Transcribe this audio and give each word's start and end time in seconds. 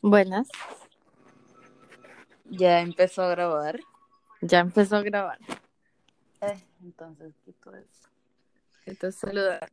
Buenas, 0.00 0.48
Ya 2.50 2.80
empezó 2.80 3.22
a 3.22 3.28
grabar. 3.28 3.80
ya 4.40 4.60
empezó 4.60 4.96
a 4.96 5.02
grabar. 5.02 5.38
Eh, 6.40 6.58
entonces, 6.82 7.34
quito 7.44 7.74
eso. 7.76 8.08
Entonces 8.86 9.20
saludar. 9.20 9.70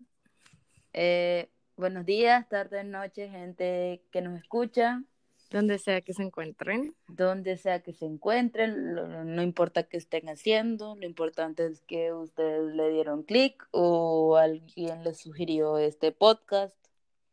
Eh, 0.93 1.49
buenos 1.77 2.05
días, 2.05 2.47
tardes, 2.49 2.85
noches, 2.85 3.31
gente 3.31 4.03
que 4.11 4.21
nos 4.21 4.39
escucha, 4.41 5.03
Donde 5.49 5.79
sea 5.79 6.01
que 6.01 6.13
se 6.13 6.21
encuentren. 6.23 6.95
donde 7.07 7.57
sea 7.57 7.81
que 7.81 7.93
se 7.93 8.05
encuentren, 8.05 8.95
lo- 8.95 9.23
no 9.25 9.41
importa 9.41 9.83
qué 9.83 9.97
estén 9.97 10.29
haciendo, 10.29 10.95
lo 10.95 11.05
importante 11.05 11.65
es 11.65 11.81
que 11.81 12.13
ustedes 12.13 12.73
le 12.75 12.89
dieron 12.91 13.23
clic 13.23 13.67
o 13.71 14.37
alguien 14.37 15.03
les 15.03 15.19
sugirió 15.19 15.79
este 15.79 16.11
podcast. 16.11 16.75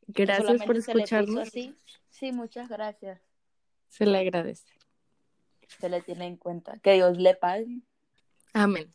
Gracias 0.07 0.63
por 0.65 0.77
escucharnos. 0.77 1.51
Sí, 1.51 2.33
muchas 2.33 2.69
gracias. 2.71 3.21
Se 3.89 4.07
le 4.07 4.19
agradece. 4.19 4.73
Se 5.79 5.89
le 5.91 6.01
tiene 6.01 6.27
en 6.27 6.37
cuenta. 6.37 6.79
Que 6.79 6.95
Dios 6.95 7.19
le 7.19 7.35
pague, 7.35 7.81
Amén. 8.55 8.95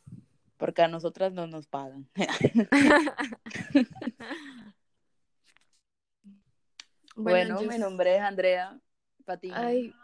porque 0.56 0.82
a 0.82 0.88
nosotras 0.88 1.32
no 1.32 1.46
nos 1.46 1.68
pagan. 1.68 2.08
Bueno, 7.14 7.60
yo- 7.60 7.68
mi 7.68 7.78
nombre 7.78 8.16
es 8.16 8.22
Andrea 8.22 8.78
Patiño. 9.22 9.54
Ay, 9.56 9.94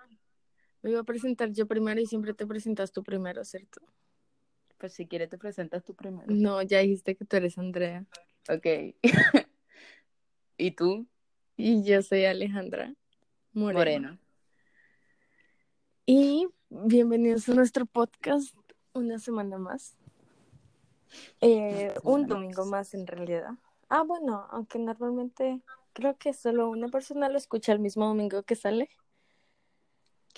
me 0.83 0.91
iba 0.91 1.01
a 1.01 1.05
presentar 1.05 1.53
yo 1.53 1.67
primero 1.67 2.01
y 2.01 2.07
siempre 2.07 2.35
te 2.35 2.47
presentas 2.47 2.93
tú 2.93 3.03
primero, 3.03 3.45
¿cierto? 3.45 3.81
Pues 4.79 4.93
si 4.93 5.07
quieres 5.07 5.29
te 5.29 5.39
presentas 5.39 5.85
tú 5.85 5.95
primero. 5.95 6.27
No, 6.29 6.63
ya 6.63 6.79
dijiste 6.79 7.17
que 7.17 7.25
tú 7.25 7.37
eres 7.37 7.59
Andrea. 7.59 8.07
Ok. 8.49 8.95
¿Y 10.57 10.71
tú? 10.73 11.07
Y 11.57 11.83
yo 11.83 12.01
soy 12.03 12.25
Alejandra 12.25 12.95
Moreno. 13.53 13.79
Moreno. 13.79 14.19
Y 16.07 16.49
bienvenidos 16.71 17.49
a 17.49 17.55
nuestro 17.55 17.85
podcast 17.87 18.55
una 18.93 19.19
semana 19.19 19.59
más. 19.59 19.97
Eh, 21.41 21.93
un 22.03 22.27
domingo 22.27 22.65
más 22.67 22.95
en 22.95 23.07
realidad. 23.07 23.51
Ah, 23.89 24.03
bueno, 24.03 24.47
aunque 24.51 24.79
normalmente 24.79 25.61
creo 25.93 26.17
que 26.17 26.33
solo 26.33 26.71
una 26.71 26.89
persona 26.89 27.29
lo 27.29 27.37
escucha 27.39 27.73
el 27.73 27.81
mismo 27.81 28.07
domingo 28.07 28.43
que 28.43 28.55
sale. 28.55 28.89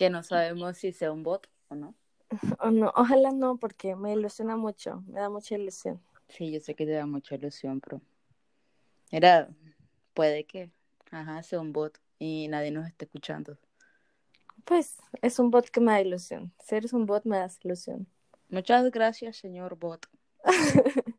Que 0.00 0.08
no 0.08 0.22
sabemos 0.22 0.78
si 0.78 0.92
sea 0.92 1.12
un 1.12 1.22
bot 1.22 1.46
o 1.68 1.74
no. 1.74 1.94
O 2.60 2.70
no, 2.70 2.90
ojalá 2.96 3.32
no, 3.32 3.58
porque 3.58 3.94
me 3.96 4.14
ilusiona 4.14 4.56
mucho, 4.56 5.02
me 5.06 5.20
da 5.20 5.28
mucha 5.28 5.56
ilusión. 5.56 6.00
Sí, 6.26 6.50
yo 6.50 6.58
sé 6.60 6.74
que 6.74 6.86
te 6.86 6.92
da 6.92 7.04
mucha 7.04 7.34
ilusión, 7.34 7.82
pero. 7.82 8.00
Era. 9.10 9.50
Puede 10.14 10.46
que. 10.46 10.70
Ajá, 11.10 11.42
sea 11.42 11.60
un 11.60 11.74
bot 11.74 12.00
y 12.18 12.48
nadie 12.48 12.70
nos 12.70 12.86
esté 12.86 13.04
escuchando. 13.04 13.58
Pues 14.64 14.96
es 15.20 15.38
un 15.38 15.50
bot 15.50 15.68
que 15.68 15.82
me 15.82 15.92
da 15.92 16.00
ilusión. 16.00 16.50
Si 16.64 16.76
eres 16.76 16.94
un 16.94 17.04
bot, 17.04 17.26
me 17.26 17.36
das 17.36 17.58
ilusión. 17.62 18.06
Muchas 18.48 18.90
gracias, 18.90 19.36
señor 19.36 19.76
bot. 19.76 20.06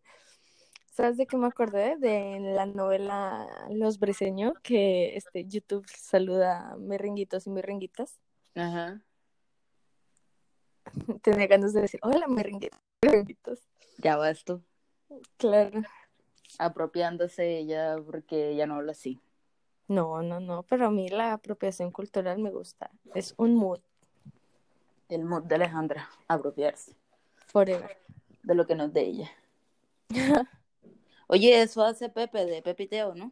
¿Sabes 0.90 1.18
de 1.18 1.28
qué 1.28 1.38
me 1.38 1.46
acordé? 1.46 1.98
De 1.98 2.40
la 2.40 2.66
novela 2.66 3.48
Los 3.70 4.00
Briseño, 4.00 4.54
que 4.64 5.16
este 5.18 5.46
YouTube 5.46 5.86
saluda 5.88 6.72
a 6.72 6.78
merenguitos 6.78 7.46
y 7.46 7.52
merenguitas. 7.52 8.20
Ajá. 8.55 9.02
Tenía 11.21 11.47
ganas 11.47 11.73
de 11.73 11.81
decir, 11.81 11.99
hola 12.03 12.27
merenguitos, 12.27 12.80
merenguitos. 13.02 13.59
Ya 13.97 14.17
vas 14.17 14.44
tú. 14.44 14.63
Claro. 15.38 15.81
Apropiándose 16.57 17.57
ella 17.57 17.97
porque 18.05 18.49
ella 18.52 18.66
no 18.66 18.75
habla 18.75 18.91
así. 18.91 19.22
No, 19.88 20.22
no, 20.22 20.39
no, 20.39 20.63
pero 20.63 20.88
a 20.88 20.91
mí 20.91 21.09
la 21.09 21.33
apropiación 21.33 21.91
cultural 21.91 22.39
me 22.39 22.49
gusta. 22.52 22.89
Es 23.13 23.33
un 23.38 23.55
mood 23.55 23.79
El 25.09 25.25
mood 25.25 25.44
de 25.44 25.56
Alejandra. 25.56 26.09
Apropiarse 26.28 26.95
forever. 27.47 27.97
de 28.44 28.56
lo 28.56 28.66
que 28.66 28.75
no 28.75 28.85
es 28.85 28.94
de 28.94 29.01
ella. 29.01 29.31
Oye, 31.28 31.61
eso 31.61 31.84
hace 31.84 32.09
Pepe 32.09 32.45
de 32.45 32.61
Pepiteo, 32.61 33.13
¿no? 33.16 33.31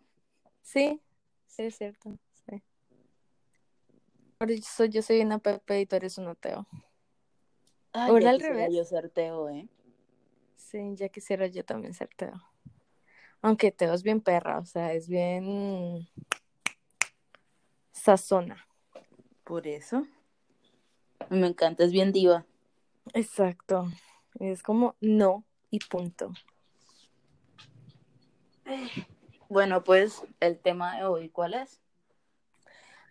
Sí, 0.62 1.02
sí, 1.48 1.64
es 1.64 1.78
cierto. 1.78 2.18
Por 4.40 4.52
eso 4.52 4.86
yo 4.86 5.02
soy 5.02 5.20
una 5.20 5.40
Pepe 5.40 5.82
y 5.82 5.86
tú 5.86 5.98
eres 5.98 6.18
un 6.18 6.34
Teo. 6.38 6.66
Ay, 7.92 8.10
Ahora 8.10 8.22
ya 8.24 8.30
al 8.30 8.38
quisiera 8.38 8.56
revés. 8.56 8.74
yo 8.74 8.86
ser 8.86 9.10
Teo, 9.10 9.50
¿eh? 9.50 9.68
Sí, 10.56 10.96
ya 10.96 11.10
quisiera 11.10 11.48
yo 11.48 11.66
también 11.66 11.94
ser 11.94 12.08
Teo. 12.16 12.42
Aunque 13.42 13.74
Teo 13.74 13.94
es 13.94 14.02
bien 14.02 14.22
perra, 14.22 14.60
o 14.60 14.66
sea, 14.66 14.94
es 14.94 15.10
bien 15.10 16.08
sazona. 17.92 18.66
Por 19.44 19.68
eso. 19.68 20.08
Me 21.30 21.48
encanta, 21.48 21.84
es 21.84 21.92
bien 21.92 22.14
diva. 22.14 22.46
Exacto. 23.14 23.92
Es 24.40 24.64
como 24.64 24.96
no 25.02 25.44
y 25.70 25.80
punto. 25.80 26.32
Bueno, 29.50 29.84
pues 29.84 30.24
el 30.40 30.58
tema 30.60 30.96
de 30.96 31.04
hoy, 31.04 31.28
¿cuál 31.28 31.56
es? 31.56 31.82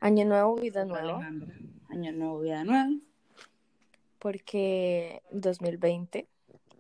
Año 0.01 0.25
nuevo, 0.25 0.57
vida 0.57 0.85
nueva. 0.85 1.19
Año 1.91 2.13
nuevo, 2.13 2.41
vida 2.41 2.65
nueva. 2.65 2.89
porque 4.19 5.23
2020, 5.31 6.29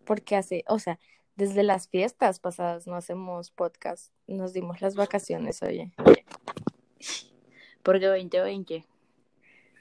porque 0.04 0.36
hace, 0.36 0.64
o 0.68 0.78
sea, 0.78 0.98
desde 1.36 1.62
las 1.62 1.88
fiestas 1.88 2.40
pasadas 2.40 2.86
no 2.86 2.96
hacemos 2.96 3.50
podcast, 3.52 4.12
nos 4.26 4.52
dimos 4.52 4.80
las 4.80 4.96
vacaciones, 4.96 5.62
oye, 5.62 5.92
Porque 7.82 8.06
2020. 8.06 8.84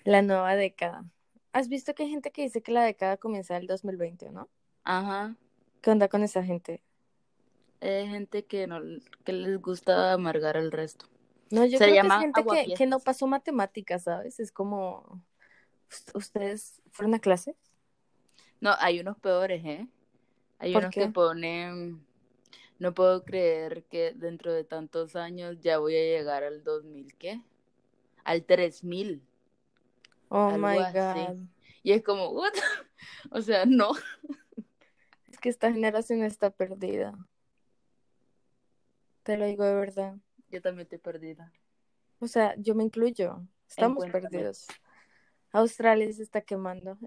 la 0.04 0.22
nueva 0.22 0.56
década. 0.56 1.06
¿Has 1.52 1.68
visto 1.68 1.96
que 1.96 2.04
hay 2.04 2.10
gente 2.10 2.32
que 2.32 2.44
dice 2.44 2.62
que 2.62 2.72
la 2.72 2.84
década 2.84 3.18
comienza 3.18 3.58
el 3.58 3.66
2020, 3.66 4.30
¿no? 4.32 4.50
Ajá. 4.84 5.36
¿Qué 5.82 5.90
onda 5.90 6.08
con 6.08 6.22
esa 6.24 6.44
gente? 6.44 6.84
Es 7.82 8.08
gente 8.10 8.46
que 8.46 8.68
no 8.68 8.80
que 9.24 9.34
les 9.34 9.60
gusta 9.60 10.14
amargar 10.14 10.58
el 10.58 10.72
resto. 10.72 11.08
No, 11.52 11.66
yo 11.66 11.78
Se 11.78 11.86
creo 11.86 12.02
que 12.02 12.08
es 12.08 12.14
gente 12.14 12.44
que, 12.46 12.74
que 12.74 12.86
no 12.86 13.00
pasó 13.00 13.28
matemáticas, 13.28 14.04
¿sabes? 14.04 14.40
Es 14.40 14.52
como, 14.52 15.24
¿ust- 15.90 16.16
¿ustedes 16.16 16.82
fueron 16.92 17.14
a 17.16 17.20
clase? 17.20 17.56
No, 18.60 18.76
hay 18.80 19.00
unos 19.00 19.18
peores, 19.20 19.64
¿eh? 19.66 19.88
Hay 20.60 20.74
¿Por 20.74 20.84
unos 20.84 20.94
qué? 20.94 21.02
que 21.02 21.08
ponen, 21.10 22.06
no 22.80 22.94
puedo 22.94 23.24
creer 23.24 23.84
que 23.86 24.14
dentro 24.16 24.52
de 24.52 24.64
tantos 24.64 25.16
años 25.16 25.60
ya 25.62 25.78
voy 25.78 25.96
a 25.96 26.00
llegar 26.02 26.44
al 26.44 26.64
2000, 26.64 27.14
¿qué? 27.18 27.42
Al 28.24 28.44
3000. 28.44 29.22
Oh 30.30 30.50
Algo 30.50 30.68
my 30.68 30.78
así. 30.80 30.98
God. 30.98 31.38
Y 31.84 31.92
es 31.94 32.04
como, 32.04 32.30
¿what? 32.32 32.52
O 33.32 33.42
sea, 33.42 33.66
no. 33.66 33.92
Es 35.32 35.38
que 35.40 35.50
esta 35.50 35.72
generación 35.72 36.24
está 36.24 36.50
perdida. 36.50 37.14
Te 39.24 39.38
lo 39.38 39.46
digo 39.46 39.64
de 39.66 39.76
verdad. 39.76 40.16
Yo 40.50 40.62
también 40.62 40.84
estoy 40.84 40.98
perdida. 41.00 41.52
O 42.20 42.28
sea, 42.28 42.56
yo 42.58 42.74
me 42.76 42.84
incluyo. 42.84 43.42
Estamos 43.68 44.06
perdidos. 44.08 44.68
Australia 45.52 46.12
se 46.14 46.24
está 46.24 46.42
quemando. 46.42 46.98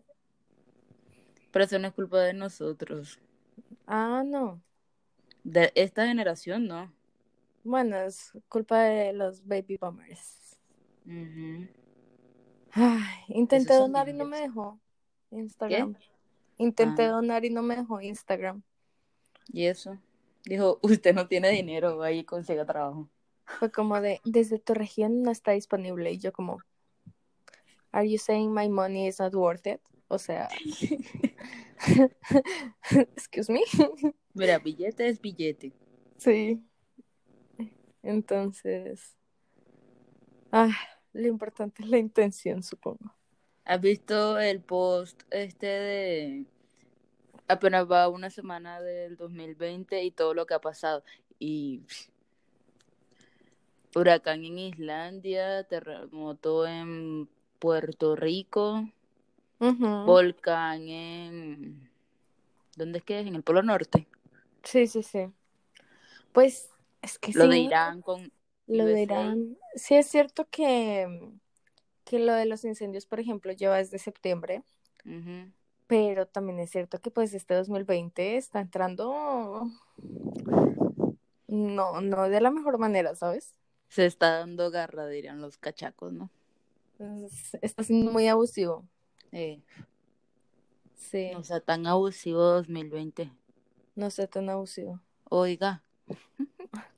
Pero 1.51 1.65
eso 1.65 1.79
no 1.79 1.89
es 1.89 1.95
culpa 1.95 2.21
de 2.21 2.35
nosotros. 2.35 3.19
Ah, 3.87 4.23
no. 4.25 4.63
De 5.43 5.73
esta 5.75 6.07
generación, 6.07 6.67
no. 6.67 6.93
Bueno, 7.65 7.97
es 7.97 8.33
culpa 8.49 8.83
de 8.83 9.13
los 9.13 9.47
baby 9.47 9.77
boomers. 9.79 10.59
Ujú. 11.07 11.67
Ay, 12.73 13.25
intenté 13.29 13.75
donar 13.75 14.09
y 14.09 14.13
no 14.13 14.25
me 14.27 14.41
dejó 14.41 14.79
Instagram. 15.31 15.97
Intenté 16.57 17.05
Ah. 17.05 17.11
donar 17.11 17.45
y 17.45 17.51
no 17.51 17.63
me 17.63 17.77
dejó 17.77 18.01
Instagram. 18.01 18.63
Y 19.53 19.65
eso. 19.65 19.99
Dijo, 20.45 20.79
usted 20.83 21.15
no 21.15 21.27
tiene 21.27 21.51
dinero, 21.51 22.03
ahí 22.03 22.23
consiga 22.25 22.65
trabajo. 22.65 23.09
Fue 23.59 23.71
como 23.71 24.01
de, 24.01 24.21
desde 24.25 24.59
tu 24.59 24.75
región 24.75 25.23
no 25.23 25.31
está 25.31 25.53
disponible. 25.53 26.13
Y 26.13 26.19
yo 26.19 26.33
como, 26.33 26.59
¿Are 27.93 28.09
you 28.09 28.19
saying 28.19 28.53
my 28.53 28.69
money 28.69 29.09
is 29.09 29.19
not 29.19 29.35
worth 29.35 29.67
it? 29.67 29.81
O 30.09 30.19
sea, 30.19 30.49
excuse 32.91 33.51
me. 33.53 33.63
Mira, 34.35 34.59
billete 34.59 35.09
es 35.09 35.21
billete. 35.21 35.73
Sí. 36.19 36.63
Entonces, 38.03 39.17
ah, 40.53 40.77
lo 41.13 41.27
importante 41.27 41.83
es 41.83 41.89
la 41.89 41.99
intención, 41.99 42.63
supongo. 42.63 43.15
¿Has 43.65 43.81
visto 43.81 44.39
el 44.39 44.61
post 44.61 45.23
este 45.31 45.67
de 45.67 46.47
apenas 47.47 47.91
va 47.91 48.09
una 48.09 48.31
semana 48.31 48.81
del 48.81 49.17
2020 49.17 50.03
y 50.03 50.11
todo 50.13 50.35
lo 50.35 50.47
que 50.47 50.55
ha 50.55 50.61
pasado? 50.61 51.05
Y 51.39 51.79
pff, 51.79 52.09
huracán 53.95 54.45
en 54.45 54.59
Islandia, 54.59 55.65
terremoto 55.65 56.67
en 56.67 57.29
Puerto 57.59 58.17
Rico, 58.17 58.89
volcán 59.59 60.89
en... 60.89 61.91
¿Dónde 62.77 62.99
es 62.99 63.05
que 63.05 63.21
es? 63.21 63.27
En 63.27 63.35
el 63.35 63.43
Polo 63.43 63.63
Norte. 63.63 64.07
Sí, 64.65 64.87
sí, 64.87 65.03
sí. 65.03 65.33
Pues 66.33 66.71
Es 67.03 67.19
que 67.19 67.33
Lo 67.33 67.45
sí, 67.45 67.51
de 67.51 67.59
Irán 67.59 68.03
con 68.03 68.31
lo 68.67 68.85
de. 68.85 69.03
Irán. 69.03 69.57
Sí 69.75 69.97
es 69.97 70.07
cierto 70.07 70.49
que, 70.49 71.33
que 72.05 72.19
lo 72.21 72.33
de 72.35 72.47
los 72.47 72.65
incendios, 72.65 73.07
por 73.07 73.21
ejemplo, 73.21 73.53
lleva 73.53 73.79
desde 73.79 73.99
septiembre, 73.99 74.63
pero 75.87 76.27
también 76.27 76.61
es 76.61 76.71
cierto 76.71 77.01
que 77.01 77.11
pues 77.11 77.35
este 77.35 77.55
2020 77.55 78.37
está 78.37 78.61
entrando 78.61 79.67
no, 81.49 82.01
no 82.01 82.29
de 82.29 82.41
la 82.41 82.51
mejor 82.51 82.79
manera, 82.79 83.15
¿sabes? 83.17 83.55
Se 83.91 84.07
está 84.07 84.39
dando 84.39 84.71
garra, 84.71 85.07
dirían 85.07 85.43
los 85.43 85.59
cachacos, 85.59 86.13
¿no? 86.15 86.31
Es- 87.27 87.59
está 87.61 87.83
siendo 87.83 88.11
muy 88.11 88.27
abusivo. 88.29 88.85
Eh, 89.33 89.61
Sí, 90.97 91.31
no 91.33 91.43
sea 91.45 91.61
tan 91.61 91.87
abusivo 91.87 92.41
2020. 92.43 93.31
no 93.97 94.11
sea 94.11 94.27
tan 94.27 94.49
abusivo. 94.49 95.01
Oiga, 95.29 95.83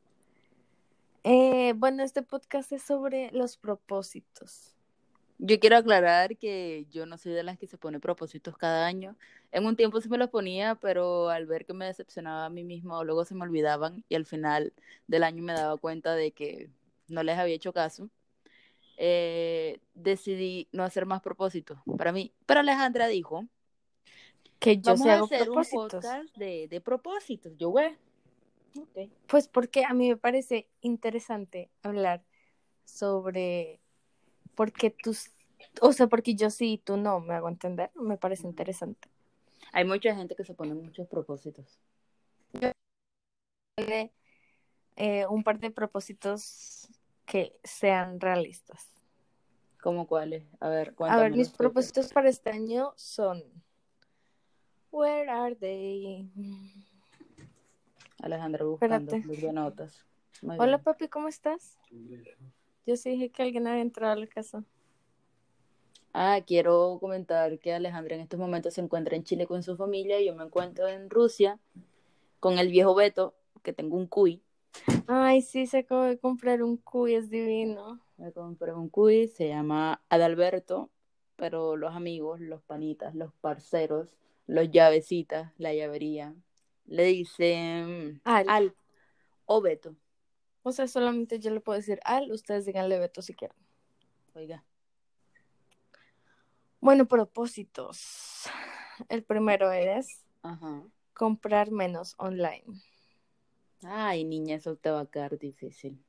Eh, 1.25 1.73
bueno, 1.77 2.03
este 2.03 2.23
podcast 2.23 2.73
es 2.73 2.83
sobre 2.83 3.31
los 3.33 3.57
propósitos. 3.57 4.75
yo 5.39 5.59
quiero 5.61 5.77
aclarar 5.77 6.37
que 6.37 6.87
yo 6.91 7.07
no 7.07 7.17
soy 7.19 7.33
de 7.33 7.43
las 7.45 7.59
que 7.59 7.67
se 7.69 7.79
pone 7.79 8.01
propósitos 8.01 8.57
cada 8.57 8.87
año. 8.87 9.17
En 9.53 9.67
un 9.67 9.77
tiempo 9.77 10.01
sí 10.01 10.09
me 10.09 10.19
los 10.19 10.31
ponía, 10.31 10.75
pero 10.77 11.29
al 11.31 11.47
ver 11.47 11.65
que 11.65 11.75
me 11.75 11.87
decepcionaba 11.87 12.47
a 12.47 12.51
mí 12.51 12.65
mismo, 12.65 13.03
luego 13.05 13.25
se 13.25 13.35
me 13.35 13.43
olvidaban 13.43 14.05
y 14.09 14.15
al 14.17 14.27
final 14.27 14.73
del 15.07 15.23
año 15.25 15.43
me 15.45 15.53
daba 15.53 15.77
cuenta 15.79 16.15
de 16.17 16.33
que 16.33 16.71
no 17.09 17.23
les 17.23 17.39
había 17.39 17.55
hecho 17.55 17.73
caso. 17.73 18.09
Eh, 18.97 19.81
decidí 19.95 20.69
no 20.73 20.85
hacer 20.85 21.07
más 21.07 21.23
propósitos 21.23 21.79
para 21.97 22.13
mí. 22.13 22.33
Pero 22.47 22.61
Alejandra 22.61 23.09
dijo, 23.09 23.47
Que 24.59 24.77
yo 24.77 24.93
vamos 24.93 25.07
a 25.07 25.21
hacer 25.21 25.49
un 25.49 25.55
propósitos. 25.55 25.93
podcast 25.93 26.37
de, 26.37 26.69
de 26.69 26.81
propósitos. 26.81 27.53
Yo, 27.57 27.71
güey. 27.71 27.97
Pues 29.27 29.49
porque 29.49 29.85
a 29.85 29.93
mí 29.93 30.09
me 30.09 30.17
parece 30.17 30.69
interesante 30.81 31.71
hablar 31.83 32.23
sobre 32.85 33.81
por 34.55 34.73
qué 34.73 34.91
tus, 34.91 35.31
o 35.81 35.93
sea, 35.93 36.07
porque 36.07 36.35
yo 36.35 36.51
sí 36.51 36.75
y 36.75 36.79
tú 36.79 36.97
no, 36.97 37.21
me 37.21 37.35
hago 37.35 37.49
entender, 37.49 37.91
me 37.95 38.17
parece 38.17 38.47
interesante. 38.47 39.09
Hay 39.73 39.85
mucha 39.85 40.15
gente 40.15 40.35
que 40.35 40.45
se 40.45 40.55
pone 40.55 40.75
muchos 40.75 41.07
propósitos. 41.09 41.79
Eh, 44.97 45.27
un 45.27 45.43
par 45.43 45.59
de 45.59 45.71
propósitos 45.71 46.89
que 47.25 47.59
sean 47.65 48.21
realistas. 48.21 48.87
¿Cómo 49.81 50.07
cuáles? 50.07 50.45
A 50.61 50.69
ver, 50.69 50.95
A 50.99 51.17
ver, 51.17 51.33
mis 51.33 51.51
propósitos 51.51 52.13
para 52.13 52.29
este 52.29 52.51
año 52.51 52.93
son 52.97 53.43
Where 54.93 55.31
are 55.31 55.57
they? 55.57 56.31
Alejandra 58.23 58.65
buscando 58.65 59.17
Espérate. 59.17 59.53
notas. 59.53 60.05
Muy 60.43 60.57
Hola 60.59 60.77
bien. 60.77 60.85
papi, 60.85 61.09
¿cómo 61.09 61.29
estás? 61.29 61.79
Yo 62.87 62.97
sí 62.97 63.11
dije 63.11 63.31
que 63.31 63.43
alguien 63.43 63.67
había 63.67 63.83
entrado 63.83 64.13
a 64.13 64.17
la 64.17 64.27
casa. 64.27 64.63
Ah, 66.13 66.41
quiero 66.47 66.99
comentar 67.01 67.59
que 67.59 67.73
Alejandra 67.73 68.17
en 68.17 68.21
estos 68.21 68.39
momentos 68.39 68.75
se 68.75 68.83
encuentra 68.83 69.17
en 69.17 69.25
Chile 69.25 69.47
con 69.47 69.63
su 69.63 69.77
familia 69.77 70.21
y 70.21 70.27
yo 70.27 70.35
me 70.35 70.45
encuentro 70.45 70.87
en 70.87 71.09
Rusia 71.09 71.59
con 72.39 72.59
el 72.59 72.69
viejo 72.69 72.95
Beto, 72.95 73.35
que 73.63 73.73
tengo 73.73 73.97
un 73.97 74.07
cuy. 74.07 74.43
Ay, 75.07 75.43
sí, 75.43 75.67
se 75.67 75.79
acabó 75.79 76.03
de 76.03 76.19
comprar 76.19 76.63
un 76.63 76.77
cuy, 76.77 77.15
es 77.15 77.29
divino. 77.29 78.01
Me 78.17 78.33
compré 78.33 78.73
un 78.73 78.89
cuy, 78.89 79.29
se 79.29 79.49
llama 79.49 80.03
Adalberto, 80.09 80.91
pero 81.37 81.77
los 81.77 81.95
amigos, 81.95 82.41
los 82.41 82.63
panitas, 82.63 83.15
los 83.15 83.33
parceros, 83.35 84.15
los 84.47 84.71
llavecitas, 84.71 85.53
la 85.59 85.75
llavería, 85.75 86.35
le 86.87 87.05
dicen 87.05 88.21
Al. 88.25 88.49
Al 88.49 88.75
o 89.47 89.61
Beto. 89.61 89.97
O 90.63 90.73
sea, 90.73 90.87
solamente 90.87 91.41
yo 91.41 91.51
le 91.51 91.61
puedo 91.61 91.77
decir 91.77 92.01
al, 92.05 92.31
ustedes 92.31 92.65
díganle 92.65 92.99
Beto 92.99 93.23
si 93.23 93.35
quieren. 93.35 93.57
Oiga, 94.35 94.65
Bueno, 96.81 97.07
propósitos. 97.07 98.45
El 99.09 99.25
primero 99.25 99.71
es 99.71 100.25
ajá. 100.43 100.83
comprar 101.15 101.71
menos 101.71 102.15
online. 102.19 102.65
Ay, 103.85 104.25
niña, 104.25 104.57
eso 104.57 104.77
te 104.77 104.91
va 104.91 105.01
a 105.01 105.07
quedar 105.07 105.39
difícil. 105.39 106.05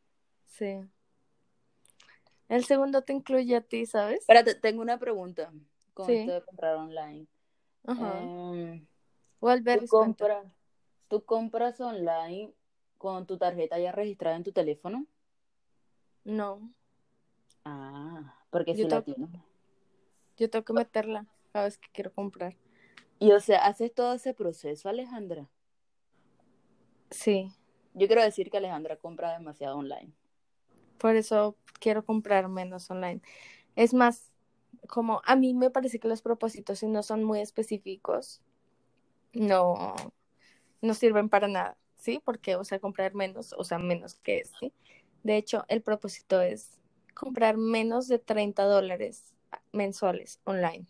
Sí. 0.45 0.81
El 2.49 2.65
segundo 2.65 3.01
te 3.01 3.13
incluye 3.13 3.55
a 3.55 3.61
ti, 3.61 3.85
¿sabes? 3.85 4.19
Espérate, 4.19 4.55
tengo 4.55 4.81
una 4.81 4.99
pregunta 4.99 5.51
con 5.93 6.05
Sí. 6.07 6.13
esto 6.17 6.33
de 6.33 6.41
comprar 6.43 6.75
online. 6.75 7.27
Ajá. 7.85 8.19
Em, 8.21 8.87
¿tú, 9.39 9.87
compras, 9.87 10.45
¿Tú 11.07 11.25
compras 11.25 11.79
online 11.81 12.53
con 12.97 13.25
tu 13.25 13.37
tarjeta 13.37 13.79
ya 13.79 13.91
registrada 13.91 14.35
en 14.35 14.43
tu 14.43 14.51
teléfono? 14.51 15.05
No, 16.25 16.73
Ah, 17.65 18.35
porque 18.49 18.75
si 18.75 18.83
la 18.83 19.01
tienes. 19.01 19.29
yo 20.37 20.49
tengo 20.49 20.65
que 20.65 20.73
meterla 20.73 21.25
cada 21.51 21.65
vez 21.65 21.77
que 21.77 21.89
quiero 21.93 22.13
comprar. 22.13 22.55
Y 23.19 23.31
o 23.31 23.39
sea, 23.39 23.65
haces 23.65 23.93
todo 23.93 24.13
ese 24.13 24.33
proceso, 24.33 24.89
Alejandra. 24.89 25.49
Sí, 27.09 27.53
Yo 27.93 28.07
quiero 28.07 28.23
decir 28.23 28.49
que 28.49 28.57
Alejandra 28.57 28.97
compra 28.97 29.33
demasiado 29.37 29.77
online. 29.77 30.11
por 30.97 31.15
eso 31.15 31.55
quiero 31.79 32.05
comprar 32.05 32.47
menos 32.47 32.89
online. 32.89 33.21
Es 33.75 33.93
más, 33.93 34.31
como 34.87 35.21
a 35.25 35.35
mí 35.35 35.53
me 35.53 35.69
parece 35.69 35.99
que 35.99 36.07
los 36.07 36.21
propósitos, 36.21 36.79
si 36.79 36.87
no 36.87 37.03
son 37.03 37.23
muy 37.23 37.41
específicos, 37.41 38.41
no, 39.33 39.95
no 40.81 40.93
sirven 40.93 41.27
para 41.29 41.47
nada, 41.47 41.77
¿sí? 41.97 42.21
Porque, 42.23 42.55
o 42.55 42.63
sea, 42.63 42.79
comprar 42.79 43.15
menos, 43.15 43.53
o 43.57 43.63
sea, 43.63 43.79
menos 43.79 44.15
que 44.15 44.39
es, 44.39 44.51
¿sí? 44.59 44.71
De 45.23 45.35
hecho, 45.37 45.65
el 45.67 45.81
propósito 45.81 46.41
es 46.41 46.79
comprar 47.13 47.57
menos 47.57 48.07
de 48.07 48.19
30 48.19 48.63
dólares 48.63 49.33
mensuales 49.71 50.39
online. 50.45 50.85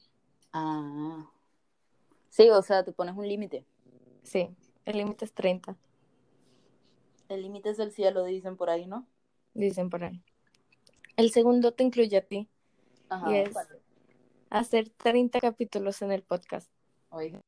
Ah. 0.52 1.30
Sí, 2.30 2.50
o 2.50 2.62
sea, 2.62 2.84
te 2.84 2.92
pones 2.92 3.16
un 3.16 3.28
límite. 3.28 3.66
Sí, 4.24 4.50
el 4.86 4.98
límite 4.98 5.26
es 5.26 5.34
30, 5.34 5.76
El 7.30 7.42
límite 7.42 7.70
es 7.70 7.80
el 7.80 7.92
cielo, 7.92 8.24
dicen 8.26 8.58
por 8.58 8.70
ahí, 8.70 8.86
¿no? 8.86 9.08
dicen 9.54 9.90
por 9.90 10.04
ahí. 10.04 10.22
El 11.16 11.32
segundo 11.32 11.74
te 11.74 11.84
incluye 11.84 12.18
a 12.18 12.22
ti, 12.26 12.50
Ajá. 13.10 13.32
Y 13.32 13.38
es- 13.38 13.56
hacer 14.50 14.90
30 14.90 15.40
capítulos 15.40 16.02
en 16.02 16.12
el 16.12 16.24
podcast. 16.24 16.72
Oiga, 17.10 17.40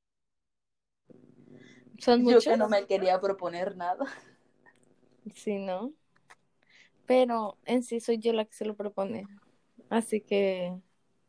¿Son 2.00 2.20
yo 2.20 2.24
muchos? 2.26 2.44
que 2.46 2.58
no 2.58 2.68
me 2.70 2.86
quería 2.86 3.20
proponer 3.20 3.76
nada. 3.76 4.06
Sí, 5.34 5.58
¿no? 5.58 5.94
Pero 7.06 7.58
en 7.66 7.84
sí 7.84 8.00
soy 8.00 8.20
yo 8.20 8.34
la 8.34 8.46
que 8.46 8.54
se 8.54 8.66
lo 8.66 8.76
propone. 8.76 9.28
Así 9.90 10.22
que 10.22 10.74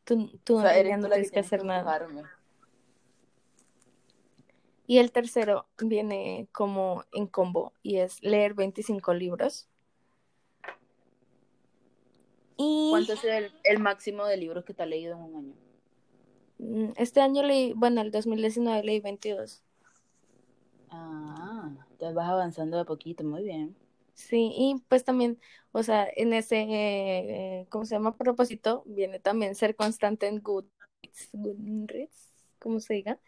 tú, 0.04 0.38
tú 0.44 0.58
O 0.58 0.62
sea, 0.62 0.72
en 0.78 0.86
eres 0.86 0.90
realidad 0.90 0.96
tú 0.96 1.02
no 1.02 1.08
la 1.08 1.14
tienes 1.16 1.30
que 1.30 1.40
hacer 1.40 1.64
nada. 1.64 2.08
Y 4.86 4.98
el 4.98 5.12
tercero 5.12 5.66
viene 5.78 6.48
como 6.52 7.04
en 7.12 7.26
combo 7.26 7.72
y 7.82 7.96
es 7.98 8.22
leer 8.22 8.54
25 8.54 9.14
libros. 9.14 9.68
Y 12.58 12.90
¿Cuánto 12.90 13.12
es 13.12 13.24
el, 13.24 13.52
el 13.64 13.78
máximo 13.80 14.26
de 14.26 14.36
libros 14.36 14.64
que 14.64 14.74
te 14.74 14.82
has 14.82 14.88
leído 14.88 15.14
en 15.16 15.22
un 15.22 15.36
año? 15.36 15.54
mm, 16.58 16.92
este 16.96 17.20
año 17.20 17.42
leí, 17.42 17.72
bueno, 17.74 18.00
el 18.02 18.10
2019 18.10 18.82
leí 18.84 19.00
22. 19.00 19.62
Ah, 20.90 21.70
ya 22.00 22.12
vas 22.12 22.28
avanzando 22.28 22.76
de 22.76 22.82
a 22.82 22.84
poquito, 22.86 23.24
muy 23.24 23.44
bien. 23.44 23.76
Sí, 24.14 24.50
y 24.56 24.76
pues 24.88 25.04
también, 25.04 25.38
o 25.72 25.82
sea, 25.82 26.08
en 26.16 26.32
ese, 26.32 26.56
eh, 26.62 27.66
¿cómo 27.70 27.84
se 27.84 27.94
llama? 27.96 28.16
Propósito, 28.16 28.82
viene 28.86 29.20
también 29.20 29.54
ser 29.54 29.76
constante 29.76 30.26
en 30.26 30.40
Goodreads, 30.42 31.30
Goodreads, 31.32 32.32
¿cómo 32.58 32.80
se 32.80 32.94
diga? 32.94 33.20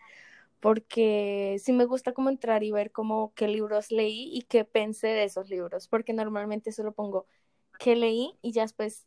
Porque 0.60 1.56
sí 1.62 1.72
me 1.72 1.84
gusta 1.84 2.12
como 2.12 2.30
entrar 2.30 2.64
y 2.64 2.72
ver 2.72 2.90
como 2.92 3.32
qué 3.34 3.48
libros 3.48 3.90
leí 3.92 4.30
y 4.32 4.42
qué 4.42 4.64
pensé 4.64 5.08
de 5.08 5.24
esos 5.24 5.48
libros, 5.50 5.88
porque 5.88 6.12
normalmente 6.12 6.72
solo 6.72 6.92
pongo 6.92 7.26
qué 7.78 7.96
leí 7.96 8.38
y 8.42 8.52
ya 8.52 8.62
después 8.62 9.06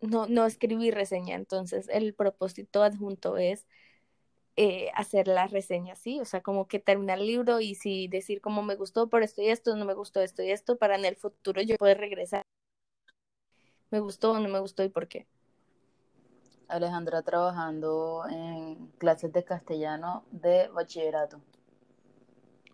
no, 0.00 0.26
no 0.26 0.46
escribí 0.46 0.90
reseña, 0.92 1.36
entonces 1.36 1.88
el 1.90 2.14
propósito 2.14 2.82
adjunto 2.82 3.38
es 3.38 3.66
eh, 4.56 4.90
hacer 4.94 5.28
la 5.28 5.48
reseña, 5.48 5.96
¿sí? 5.96 6.20
O 6.20 6.24
sea, 6.24 6.42
como 6.42 6.68
que 6.68 6.78
terminar 6.78 7.18
el 7.18 7.26
libro 7.26 7.60
y 7.60 7.74
si 7.74 8.08
decir 8.08 8.40
cómo 8.40 8.62
me 8.62 8.76
gustó 8.76 9.08
por 9.08 9.22
esto 9.24 9.42
y 9.42 9.48
esto, 9.48 9.76
no 9.76 9.84
me 9.84 9.94
gustó 9.94 10.20
esto 10.20 10.42
y 10.44 10.50
esto, 10.50 10.78
para 10.78 10.96
en 10.96 11.04
el 11.04 11.16
futuro 11.16 11.60
yo 11.62 11.76
poder 11.76 11.98
regresar. 11.98 12.42
¿Me 13.90 14.00
gustó 14.00 14.32
o 14.32 14.40
no 14.40 14.48
me 14.48 14.60
gustó 14.60 14.84
y 14.84 14.90
por 14.90 15.08
qué? 15.08 15.26
Alejandra 16.68 17.22
trabajando 17.22 18.24
en 18.28 18.88
clases 18.98 19.32
de 19.32 19.44
castellano 19.44 20.24
de 20.30 20.68
bachillerato. 20.68 21.40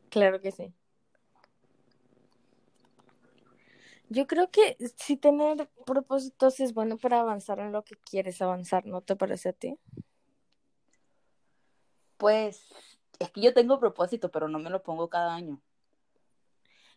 Claro 0.09 0.41
que 0.41 0.51
sí. 0.51 0.75
Yo 4.09 4.27
creo 4.27 4.51
que 4.51 4.77
sí 4.97 5.17
tener 5.17 5.71
propósitos 5.87 6.59
es 6.59 6.75
bueno 6.75 6.97
para 6.97 7.21
avanzar 7.21 7.61
en 7.61 7.71
lo 7.71 7.85
que 7.85 7.95
quieres 7.95 8.43
avanzar, 8.43 8.85
¿no 8.85 9.03
te 9.03 9.15
parece 9.15 9.51
a 9.51 9.53
ti? 9.53 9.79
Pues 12.17 12.67
es 13.21 13.31
que 13.31 13.41
yo 13.41 13.55
tengo 13.55 13.79
propósito, 13.79 14.31
pero 14.31 14.49
no 14.49 14.59
me 14.59 14.69
lo 14.69 14.83
pongo 14.83 15.09
cada 15.09 15.33
año. 15.33 15.61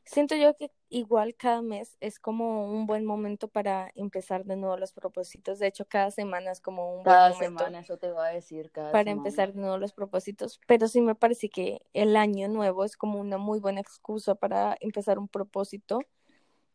Siento 0.05 0.35
yo 0.35 0.55
que 0.55 0.71
igual 0.89 1.35
cada 1.35 1.61
mes 1.61 1.97
es 2.01 2.19
como 2.19 2.69
un 2.69 2.85
buen 2.85 3.05
momento 3.05 3.47
para 3.47 3.89
empezar 3.95 4.43
de 4.45 4.57
nuevo 4.57 4.77
los 4.77 4.91
propósitos. 4.91 5.59
De 5.59 5.67
hecho, 5.67 5.85
cada 5.85 6.11
semana 6.11 6.51
es 6.51 6.59
como 6.59 6.89
un 6.89 7.03
buen 7.03 7.15
Cada 7.15 7.29
momento 7.29 7.63
semana, 7.63 7.79
eso 7.79 7.97
te 7.97 8.11
va 8.11 8.27
a 8.27 8.29
decir 8.29 8.69
cada 8.71 8.91
para 8.91 9.05
semana. 9.05 9.17
empezar 9.19 9.53
de 9.53 9.61
nuevo 9.61 9.77
los 9.77 9.93
propósitos. 9.93 10.59
Pero 10.67 10.87
sí 10.87 11.01
me 11.01 11.15
parece 11.15 11.49
que 11.49 11.81
el 11.93 12.15
año 12.17 12.47
nuevo 12.49 12.83
es 12.83 12.97
como 12.97 13.19
una 13.19 13.37
muy 13.37 13.59
buena 13.59 13.79
excusa 13.79 14.35
para 14.35 14.75
empezar 14.81 15.17
un 15.19 15.27
propósito 15.27 15.99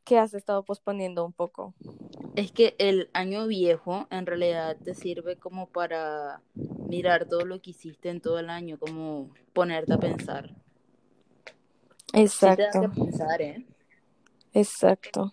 que 0.04 0.18
has 0.18 0.32
estado 0.32 0.64
posponiendo 0.64 1.22
un 1.24 1.34
poco. 1.34 1.74
Es 2.34 2.50
que 2.50 2.74
el 2.78 3.10
año 3.12 3.46
viejo 3.46 4.06
en 4.10 4.24
realidad 4.24 4.76
te 4.82 4.94
sirve 4.94 5.36
como 5.36 5.68
para 5.68 6.40
mirar 6.54 7.26
todo 7.26 7.44
lo 7.44 7.60
que 7.60 7.70
hiciste 7.70 8.08
en 8.08 8.22
todo 8.22 8.38
el 8.38 8.48
año, 8.48 8.78
como 8.78 9.28
ponerte 9.52 9.92
a 9.92 9.98
pensar. 9.98 10.54
Sí 12.32 12.52
te 12.52 12.62
da 12.62 12.76
Exacto, 12.76 12.80
que 12.80 12.88
pensar, 12.88 13.42
¿eh? 13.42 13.66
exacto. 14.52 15.30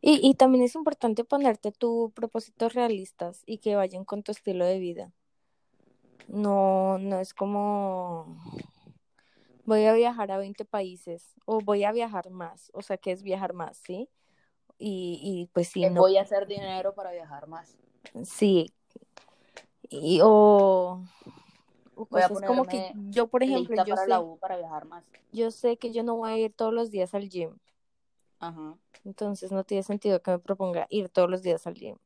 Y, 0.00 0.20
y 0.22 0.34
también 0.34 0.64
es 0.64 0.74
importante 0.76 1.24
ponerte 1.24 1.72
tus 1.72 2.12
propósitos 2.12 2.74
realistas 2.74 3.42
y 3.46 3.58
que 3.58 3.76
vayan 3.76 4.04
con 4.04 4.22
tu 4.22 4.32
estilo 4.32 4.64
de 4.66 4.78
vida. 4.78 5.12
No, 6.28 6.98
no 6.98 7.18
es 7.20 7.34
como 7.34 8.36
voy 9.64 9.84
a 9.86 9.92
viajar 9.94 10.30
a 10.32 10.38
20 10.38 10.64
países 10.64 11.34
o 11.44 11.60
voy 11.62 11.84
a 11.84 11.92
viajar 11.92 12.30
más, 12.30 12.70
o 12.74 12.82
sea, 12.82 12.98
que 12.98 13.12
es 13.12 13.22
viajar 13.22 13.52
más, 13.54 13.78
¿sí? 13.78 14.08
Y, 14.78 15.20
y 15.22 15.50
pues 15.54 15.68
sí, 15.68 15.86
Es 15.86 15.90
no, 15.90 16.02
voy 16.02 16.16
a 16.16 16.22
hacer 16.22 16.48
dinero 16.48 16.96
para 16.96 17.12
viajar 17.12 17.46
más. 17.46 17.78
sí, 18.24 18.72
y, 19.90 20.20
o, 20.22 21.04
o 21.96 22.06
Voy 22.06 22.22
a 22.22 22.28
como 22.28 22.64
que 22.66 22.92
yo, 23.10 23.28
por 23.28 23.42
ejemplo, 23.42 23.76
yo 23.76 23.94
para 23.94 24.06
la 24.06 24.20
sé, 24.20 24.26
U 24.26 24.38
para 24.38 24.56
viajar 24.56 24.84
más. 24.86 25.04
yo 25.32 25.50
sé 25.50 25.76
que 25.76 25.92
yo 25.92 26.02
no 26.02 26.16
voy 26.16 26.30
a 26.32 26.38
ir 26.38 26.52
todos 26.52 26.72
los 26.72 26.90
días 26.90 27.14
al 27.14 27.28
gym, 27.28 27.58
Ajá. 28.40 28.76
entonces 29.04 29.52
no 29.52 29.64
tiene 29.64 29.82
sentido 29.82 30.22
que 30.22 30.30
me 30.32 30.38
proponga 30.38 30.86
ir 30.90 31.08
todos 31.08 31.30
los 31.30 31.42
días 31.42 31.66
al 31.66 31.74
gym. 31.74 31.96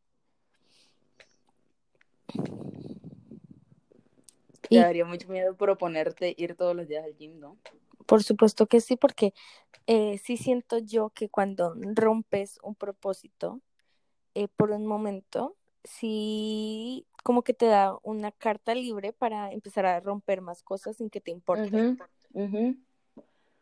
Te 4.62 4.68
Y 4.70 4.78
daría 4.78 5.04
mucho 5.04 5.28
miedo 5.28 5.56
proponerte 5.56 6.34
ir 6.36 6.54
todos 6.54 6.76
los 6.76 6.88
días 6.88 7.04
al 7.04 7.16
gym, 7.16 7.38
¿no? 7.40 7.56
por 8.06 8.22
supuesto 8.22 8.66
que 8.66 8.80
sí, 8.80 8.96
porque 8.96 9.34
eh, 9.86 10.18
sí 10.18 10.36
siento 10.36 10.78
yo 10.78 11.10
que 11.10 11.28
cuando 11.28 11.74
rompes 11.94 12.58
un 12.62 12.74
propósito 12.74 13.60
eh, 14.34 14.48
por 14.48 14.70
un 14.70 14.86
momento, 14.86 15.56
sí 15.84 17.06
como 17.28 17.42
que 17.42 17.52
te 17.52 17.66
da 17.66 17.94
una 18.04 18.32
carta 18.32 18.74
libre 18.74 19.12
para 19.12 19.52
empezar 19.52 19.84
a 19.84 20.00
romper 20.00 20.40
más 20.40 20.62
cosas 20.62 20.96
sin 20.96 21.10
que 21.10 21.20
te 21.20 21.30
importe. 21.30 21.98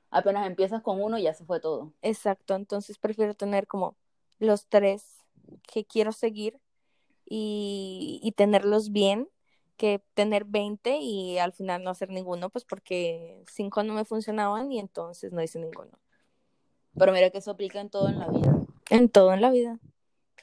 Apenas 0.09 0.47
empiezas 0.47 0.83
con 0.83 1.03
uno, 1.03 1.19
ya 1.19 1.35
se 1.35 1.45
fue 1.45 1.59
todo. 1.59 1.93
Exacto, 2.01 2.55
entonces 2.55 2.97
prefiero 2.97 3.35
tener 3.35 3.67
como 3.67 3.97
los 4.39 4.69
tres 4.69 5.25
que 5.65 5.85
quiero 5.85 6.13
seguir 6.13 6.61
y, 7.25 8.21
y 8.23 8.31
tenerlos 8.37 8.93
bien 8.93 9.29
que 9.77 10.01
tener 10.15 10.45
20 10.45 10.99
y 10.99 11.39
al 11.39 11.53
final 11.53 11.83
no 11.83 11.91
hacer 11.91 12.11
ninguno, 12.11 12.51
pues 12.51 12.65
porque 12.65 13.43
cinco 13.51 13.83
no 13.83 13.95
me 13.95 14.05
funcionaban 14.05 14.71
y 14.71 14.79
entonces 14.79 15.33
no 15.33 15.43
hice 15.43 15.59
ninguno. 15.59 15.99
Pero 16.97 17.11
mira 17.11 17.31
que 17.31 17.39
eso 17.39 17.51
aplica 17.51 17.81
en 17.81 17.91
todo 17.91 18.11
en 18.11 18.21
la 18.21 18.29
vida. 18.29 18.65
En 18.91 19.09
todo 19.09 19.35
en 19.35 19.41
la 19.41 19.51
vida. 19.51 19.81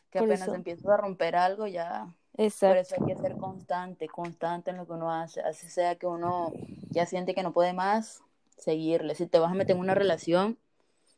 Que 0.10 0.20
Por 0.20 0.27
apenas 0.27 0.50
eso. 0.50 0.56
empiezas 0.56 0.88
a 0.88 0.98
romper 0.98 1.38
algo, 1.38 1.68
ya. 1.68 2.13
Por 2.35 2.45
Exacto. 2.45 2.79
eso 2.81 2.95
hay 2.99 3.13
que 3.13 3.21
ser 3.21 3.37
constante, 3.37 4.07
constante 4.07 4.71
en 4.71 4.77
lo 4.77 4.87
que 4.87 4.93
uno 4.93 5.11
hace. 5.11 5.41
Así 5.41 5.69
sea 5.69 5.95
que 5.95 6.07
uno 6.07 6.51
ya 6.89 7.05
siente 7.05 7.35
que 7.35 7.43
no 7.43 7.53
puede 7.53 7.73
más, 7.73 8.23
seguirle. 8.57 9.13
Si 9.13 9.27
te 9.27 9.37
vas 9.37 9.51
a 9.51 9.55
meter 9.55 9.75
en 9.75 9.81
una 9.81 9.93
relación, 9.93 10.57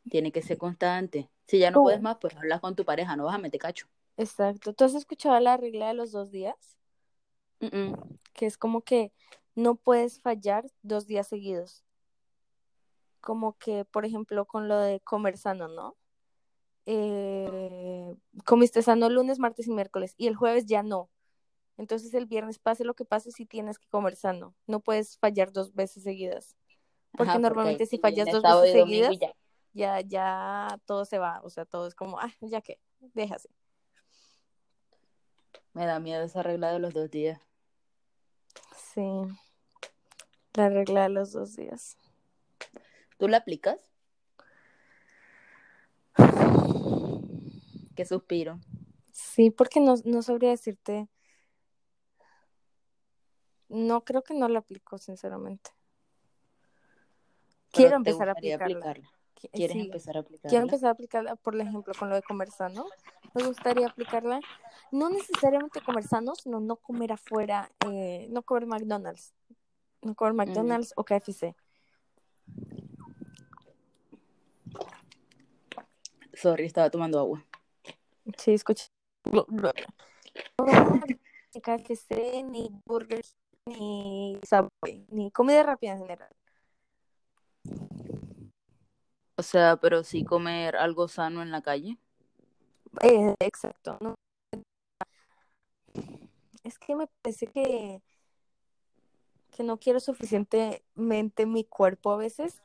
tiene 0.09 0.31
que 0.31 0.41
ser 0.41 0.57
constante. 0.57 1.29
Si 1.47 1.57
ya 1.59 1.71
no 1.71 1.83
puedes 1.83 2.01
más, 2.01 2.17
pues 2.17 2.35
hablas 2.35 2.59
con 2.59 2.75
tu 2.75 2.83
pareja, 2.83 3.15
no 3.15 3.25
vas 3.25 3.35
a 3.35 3.39
meter 3.39 3.59
cacho. 3.59 3.87
Exacto. 4.17 4.73
¿Tú 4.73 4.83
has 4.83 4.93
escuchado 4.93 5.39
la 5.39 5.55
regla 5.55 5.87
de 5.87 5.93
los 5.93 6.11
dos 6.11 6.31
días? 6.31 6.77
Mm, 7.61 7.77
mm. 7.77 8.17
Que 8.33 8.45
es 8.45 8.57
como 8.57 8.81
que 8.81 9.13
no 9.55 9.75
puedes 9.75 10.19
fallar 10.19 10.65
dos 10.81 11.07
días 11.07 11.27
seguidos. 11.27 11.83
Como 13.21 13.57
que, 13.57 13.85
por 13.85 14.05
ejemplo, 14.05 14.45
con 14.45 14.67
lo 14.67 14.77
de 14.79 14.99
comer 14.99 15.37
sano, 15.37 15.69
¿no? 15.69 15.95
Eh, 16.85 18.15
comiste 18.45 18.81
sano 18.81 19.09
lunes, 19.09 19.39
martes 19.39 19.67
y 19.67 19.71
miércoles 19.71 20.13
y 20.17 20.27
el 20.27 20.35
jueves 20.35 20.65
ya 20.65 20.83
no. 20.83 21.09
Entonces 21.77 22.13
el 22.13 22.25
viernes, 22.25 22.59
pase 22.59 22.85
lo 22.85 22.93
que 22.93 23.05
pase, 23.05 23.31
sí 23.31 23.45
tienes 23.45 23.79
que 23.79 23.87
comer 23.89 24.15
sano. 24.15 24.55
No 24.65 24.79
puedes 24.79 25.17
fallar 25.17 25.51
dos 25.51 25.73
veces 25.73 26.03
seguidas. 26.03 26.55
Porque 27.11 27.31
Ajá, 27.31 27.39
normalmente 27.39 27.85
si 27.85 27.97
fallas 27.97 28.27
dos 28.31 28.43
veces 28.43 28.73
seguidas, 28.73 29.17
ya. 29.19 29.35
ya, 29.73 30.01
ya 30.01 30.79
todo 30.85 31.05
se 31.05 31.17
va. 31.17 31.41
O 31.43 31.49
sea, 31.49 31.65
todo 31.65 31.87
es 31.87 31.95
como, 31.95 32.19
ah, 32.19 32.31
ya 32.41 32.61
que, 32.61 32.79
déjase. 32.99 33.49
Me 35.73 35.85
da 35.85 35.99
miedo 35.99 36.23
esa 36.23 36.43
regla 36.43 36.71
de 36.71 36.79
los 36.79 36.93
dos 36.93 37.09
días. 37.11 37.41
Sí. 38.93 39.05
La 40.53 40.69
regla 40.69 41.03
de 41.03 41.09
los 41.09 41.33
dos 41.33 41.55
días. 41.55 41.97
¿Tú 43.17 43.27
la 43.27 43.37
aplicas? 43.37 43.94
Qué 47.95 48.05
suspiro. 48.05 48.59
Sí, 49.11 49.49
porque 49.51 49.79
no, 49.79 49.95
no 50.03 50.21
sabría 50.21 50.49
decirte. 50.49 51.07
No 53.69 54.03
creo 54.03 54.21
que 54.23 54.33
no 54.33 54.47
la 54.47 54.59
aplico, 54.59 54.97
sinceramente. 54.97 55.71
Pero 57.71 57.87
Quiero 57.89 57.95
empezar 57.95 58.29
a 58.29 58.33
aplicarla. 58.33 58.65
aplicarla. 58.77 59.09
Qui- 59.35 59.49
¿Quieres 59.51 59.73
sí, 59.75 59.81
empezar 59.81 60.17
a 60.17 60.19
aplicarla? 60.21 60.49
quiero 60.49 60.63
empezar 60.63 60.87
a 60.89 60.91
aplicarla, 60.91 61.35
por 61.35 61.59
ejemplo, 61.59 61.93
con 61.97 62.09
lo 62.09 62.15
de 62.15 62.21
comer 62.21 62.51
sano. 62.51 62.85
Me 63.33 63.45
gustaría 63.45 63.87
aplicarla. 63.87 64.39
No 64.91 65.09
necesariamente 65.09 65.81
comer 65.81 66.03
sano, 66.03 66.35
sino 66.35 66.59
no 66.59 66.75
comer 66.77 67.11
afuera, 67.13 67.69
eh, 67.89 68.27
no 68.29 68.43
comer 68.43 68.65
McDonald's. 68.67 69.33
No 70.01 70.15
comer 70.15 70.33
McDonald's 70.33 70.93
o 70.95 71.03
KFC. 71.03 71.55
Sorry, 76.33 76.65
estaba 76.65 76.89
tomando 76.89 77.19
agua. 77.19 77.43
Sí, 78.37 78.55
ni 81.53 81.61
KFC, 81.61 82.43
ni 82.43 82.69
Burger, 82.85 83.23
ni 83.65 84.39
Subway, 84.47 85.05
ni 85.09 85.31
comida 85.31 85.63
rápida 85.63 85.93
en 85.93 85.99
general. 85.99 86.29
O 89.37 89.43
sea, 89.43 89.77
pero 89.77 90.03
sí 90.03 90.23
comer 90.23 90.75
algo 90.75 91.07
sano 91.07 91.41
en 91.41 91.51
la 91.51 91.61
calle. 91.61 91.97
Eh, 93.01 93.35
exacto. 93.39 93.97
no. 94.01 94.15
Es 96.63 96.79
que 96.79 96.95
me 96.95 97.07
parece 97.21 97.47
que, 97.47 98.01
que 99.51 99.63
no 99.63 99.77
quiero 99.77 99.99
suficientemente 99.99 101.45
mi 101.45 101.63
cuerpo 101.63 102.11
a 102.11 102.17
veces, 102.17 102.63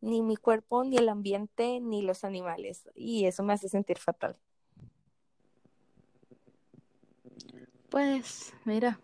ni 0.00 0.22
mi 0.22 0.36
cuerpo, 0.36 0.84
ni 0.84 0.98
el 0.98 1.08
ambiente, 1.08 1.80
ni 1.80 2.02
los 2.02 2.22
animales. 2.22 2.88
Y 2.94 3.24
eso 3.26 3.42
me 3.42 3.54
hace 3.54 3.68
sentir 3.68 3.98
fatal. 3.98 4.38
Pues, 7.90 8.52
mira, 8.64 9.00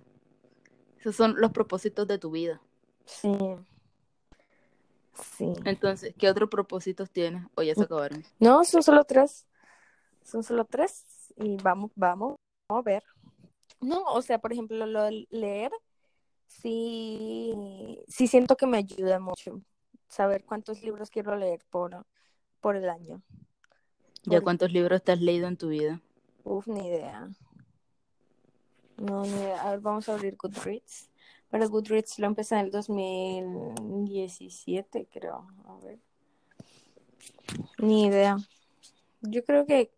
esos 1.01 1.17
son 1.17 1.35
los 1.41 1.53
propósitos 1.53 2.07
de 2.07 2.19
tu 2.19 2.31
vida. 2.31 2.61
Sí. 3.05 3.37
Sí. 5.37 5.53
Entonces, 5.65 6.15
¿qué 6.19 6.29
otros 6.31 6.49
propósitos 6.49 7.11
tienes? 7.11 7.45
O 7.55 7.63
ya 7.63 7.75
se 7.75 7.83
acabaron. 7.83 8.23
No, 8.39 8.65
son 8.65 8.83
solo 8.83 9.05
tres. 9.05 9.47
Son 10.23 10.43
solo 10.43 10.65
tres. 10.65 11.33
Y 11.37 11.57
vamos, 11.57 11.91
vamos, 11.95 12.37
vamos 12.69 12.83
a 12.87 12.91
ver. 12.91 13.03
No, 13.81 14.03
o 14.05 14.23
sea, 14.23 14.39
por 14.39 14.53
ejemplo, 14.53 14.87
lo 14.87 15.03
de 15.03 15.27
leer, 15.31 15.71
sí, 16.47 18.03
sí 18.09 18.27
siento 18.27 18.57
que 18.57 18.67
me 18.67 18.79
ayuda 18.79 19.19
mucho. 19.19 19.61
Saber 20.09 20.45
cuántos 20.45 20.83
libros 20.83 21.11
quiero 21.11 21.37
leer 21.37 21.61
por, 21.71 22.07
por 22.61 22.77
el 22.77 22.89
año. 22.89 23.23
¿Ya 24.25 24.39
Por- 24.39 24.45
cuántos 24.45 24.73
libros 24.73 25.03
te 25.03 25.13
has 25.13 25.21
leído 25.21 25.49
en 25.49 25.57
tu 25.57 25.69
vida? 25.69 26.01
Uf, 26.45 26.67
ni 26.69 26.87
idea. 26.87 27.29
No, 28.97 29.23
ni 29.23 29.29
idea. 29.29 29.63
A 29.63 29.71
ver, 29.71 29.79
vamos 29.81 30.09
a 30.09 30.15
abrir 30.15 30.37
Goodreads. 30.37 31.11
Pero 31.51 31.69
Goodreads 31.69 32.19
lo 32.19 32.27
empecé 32.27 32.55
en 32.57 32.63
el 32.67 32.71
2017, 32.71 35.09
creo. 35.13 35.47
A 35.67 35.79
ver. 35.85 35.99
Ni 37.79 38.07
idea. 38.07 38.39
Yo 39.21 39.45
creo 39.45 39.67
que 39.67 39.93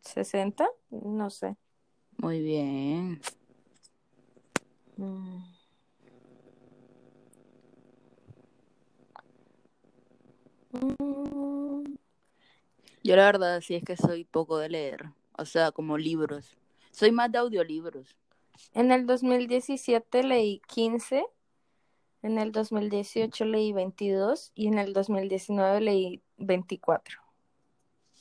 60, 0.00 0.68
no 0.90 1.30
sé. 1.30 1.56
Muy 2.18 2.42
bien. 2.42 3.20
Mm. 4.96 5.52
Yo 13.04 13.16
la 13.16 13.26
verdad 13.26 13.60
sí 13.60 13.74
es 13.74 13.84
que 13.84 13.96
soy 13.96 14.24
poco 14.24 14.58
de 14.58 14.68
leer. 14.68 15.06
O 15.36 15.44
sea, 15.44 15.72
como 15.72 15.98
libros. 15.98 16.56
Soy 16.92 17.10
más 17.10 17.32
de 17.32 17.38
audiolibros. 17.38 18.16
En 18.74 18.92
el 18.92 19.06
2017 19.06 20.22
leí 20.22 20.60
15, 20.68 21.24
en 22.22 22.38
el 22.38 22.52
2018 22.52 23.44
leí 23.46 23.72
22 23.72 24.52
y 24.54 24.68
en 24.68 24.78
el 24.78 24.92
2019 24.92 25.80
leí 25.80 26.22
24. 26.36 27.20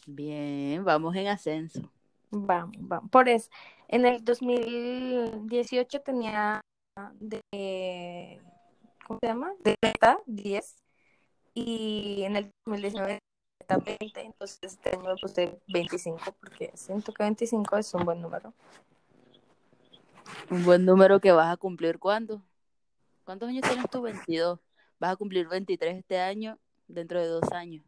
Bien, 0.08 0.84
vamos 0.84 1.16
en 1.16 1.28
ascenso. 1.28 1.92
Vamos, 2.32 2.76
vamos. 2.80 3.12
Por 3.12 3.30
eso, 3.30 3.50
en 3.88 4.06
el 4.06 4.24
2018 4.24 6.02
tenía 6.02 6.62
de, 7.20 8.42
¿cómo 9.06 9.20
se 9.22 9.28
llama? 9.28 9.52
De 9.64 9.76
meta 9.84 10.18
10 10.26 10.76
y 11.54 12.24
en 12.24 12.38
el 12.38 12.52
2019 12.66 13.20
meta 13.78 13.96
20, 14.00 14.22
entonces 14.22 14.60
este 14.62 14.90
año 14.90 15.04
me 15.04 15.16
puse 15.16 15.60
25 15.68 16.20
porque 16.40 16.72
siento 16.76 17.14
que 17.14 17.24
25 17.24 17.78
es 17.78 17.94
un 17.94 18.06
buen 18.06 18.22
número. 18.22 18.54
Un 20.50 20.64
buen 20.64 20.86
número 20.86 21.20
que 21.20 21.32
vas 21.32 21.52
a 21.52 21.58
cumplir 21.58 22.00
¿cuándo? 22.00 22.42
¿Cuántos 23.24 23.50
años 23.50 23.64
tienes 23.68 23.90
tú? 23.90 24.02
22. 24.02 24.60
Vas 25.00 25.14
a 25.14 25.16
cumplir 25.16 25.48
23 25.48 25.98
este 25.98 26.20
año, 26.20 26.60
dentro 26.88 27.20
de 27.20 27.28
dos 27.28 27.52
años. 27.52 27.84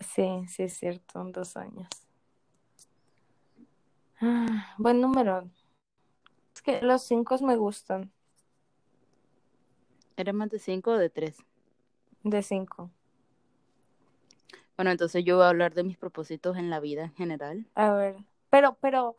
Sí, 0.00 0.44
sí 0.48 0.64
es 0.64 0.76
cierto, 0.76 1.20
en 1.20 1.32
dos 1.32 1.56
años. 1.56 1.88
Ah, 4.20 4.74
buen 4.78 5.00
número. 5.00 5.48
Es 6.54 6.62
que 6.62 6.80
los 6.82 7.02
cinco 7.02 7.36
me 7.42 7.56
gustan, 7.56 8.12
¿Eres 10.16 10.34
más 10.34 10.48
de 10.48 10.58
5 10.58 10.92
o 10.92 10.98
de 10.98 11.10
3? 11.10 11.36
De 12.24 12.42
cinco. 12.42 12.90
Bueno, 14.76 14.90
entonces 14.90 15.24
yo 15.24 15.36
voy 15.36 15.44
a 15.46 15.50
hablar 15.50 15.74
de 15.74 15.84
mis 15.84 15.96
propósitos 15.96 16.56
en 16.56 16.70
la 16.70 16.80
vida 16.80 17.04
en 17.04 17.14
general. 17.14 17.66
A 17.76 17.92
ver, 17.92 18.16
pero, 18.50 18.76
pero, 18.80 19.16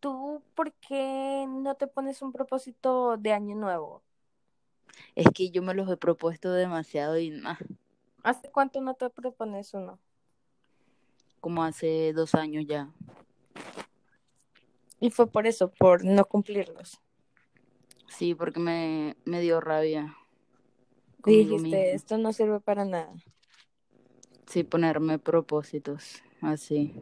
¿tú 0.00 0.42
por 0.54 0.72
qué 0.74 1.46
no 1.48 1.74
te 1.76 1.86
pones 1.88 2.22
un 2.22 2.32
propósito 2.32 3.16
de 3.16 3.32
año 3.32 3.56
nuevo? 3.56 4.02
Es 5.14 5.26
que 5.34 5.50
yo 5.50 5.62
me 5.62 5.74
los 5.74 5.88
he 5.90 5.96
propuesto 5.96 6.52
demasiado 6.52 7.18
y 7.18 7.30
nah, 7.30 7.56
¿Hace 8.24 8.50
cuánto 8.50 8.80
no 8.80 8.94
te 8.94 9.10
propones 9.10 9.74
uno? 9.74 10.00
como 11.40 11.64
hace 11.64 12.12
dos 12.14 12.34
años 12.34 12.64
ya. 12.66 12.88
Y 15.00 15.10
fue 15.10 15.26
por 15.26 15.46
eso, 15.46 15.70
por 15.70 16.04
no 16.04 16.24
cumplirlos. 16.24 17.00
Sí, 18.08 18.34
porque 18.34 18.60
me, 18.60 19.16
me 19.24 19.40
dio 19.40 19.60
rabia. 19.60 20.16
Dijiste, 21.24 21.92
esto 21.94 22.18
no 22.18 22.32
sirve 22.32 22.60
para 22.60 22.84
nada. 22.84 23.12
Sí, 24.46 24.64
ponerme 24.64 25.18
propósitos, 25.18 26.22
así. 26.40 26.94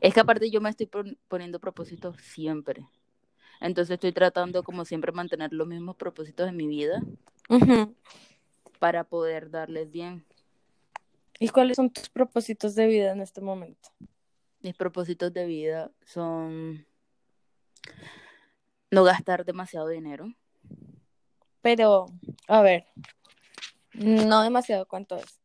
Es 0.00 0.14
que 0.14 0.20
aparte 0.20 0.50
yo 0.50 0.60
me 0.60 0.70
estoy 0.70 0.86
pon- 0.86 1.18
poniendo 1.28 1.60
propósitos 1.60 2.16
siempre. 2.20 2.88
Entonces 3.60 3.94
estoy 3.94 4.12
tratando 4.12 4.62
como 4.64 4.84
siempre 4.84 5.12
mantener 5.12 5.52
los 5.52 5.66
mismos 5.68 5.96
propósitos 5.96 6.48
en 6.48 6.56
mi 6.56 6.66
vida 6.66 7.02
para 8.78 9.04
poder 9.04 9.50
darles 9.50 9.90
bien. 9.90 10.24
¿Y 11.38 11.48
cuáles 11.48 11.76
son 11.76 11.90
tus 11.90 12.08
propósitos 12.08 12.74
de 12.74 12.86
vida 12.86 13.12
en 13.12 13.20
este 13.20 13.40
momento? 13.40 13.90
Mis 14.60 14.74
propósitos 14.74 15.32
de 15.32 15.46
vida 15.46 15.90
son 16.04 16.86
no 18.90 19.04
gastar 19.04 19.44
demasiado 19.44 19.88
dinero. 19.88 20.26
Pero, 21.62 22.06
a 22.48 22.60
ver, 22.62 22.86
no 23.94 24.42
demasiado, 24.42 24.86
¿cuánto 24.86 25.16
es? 25.16 25.40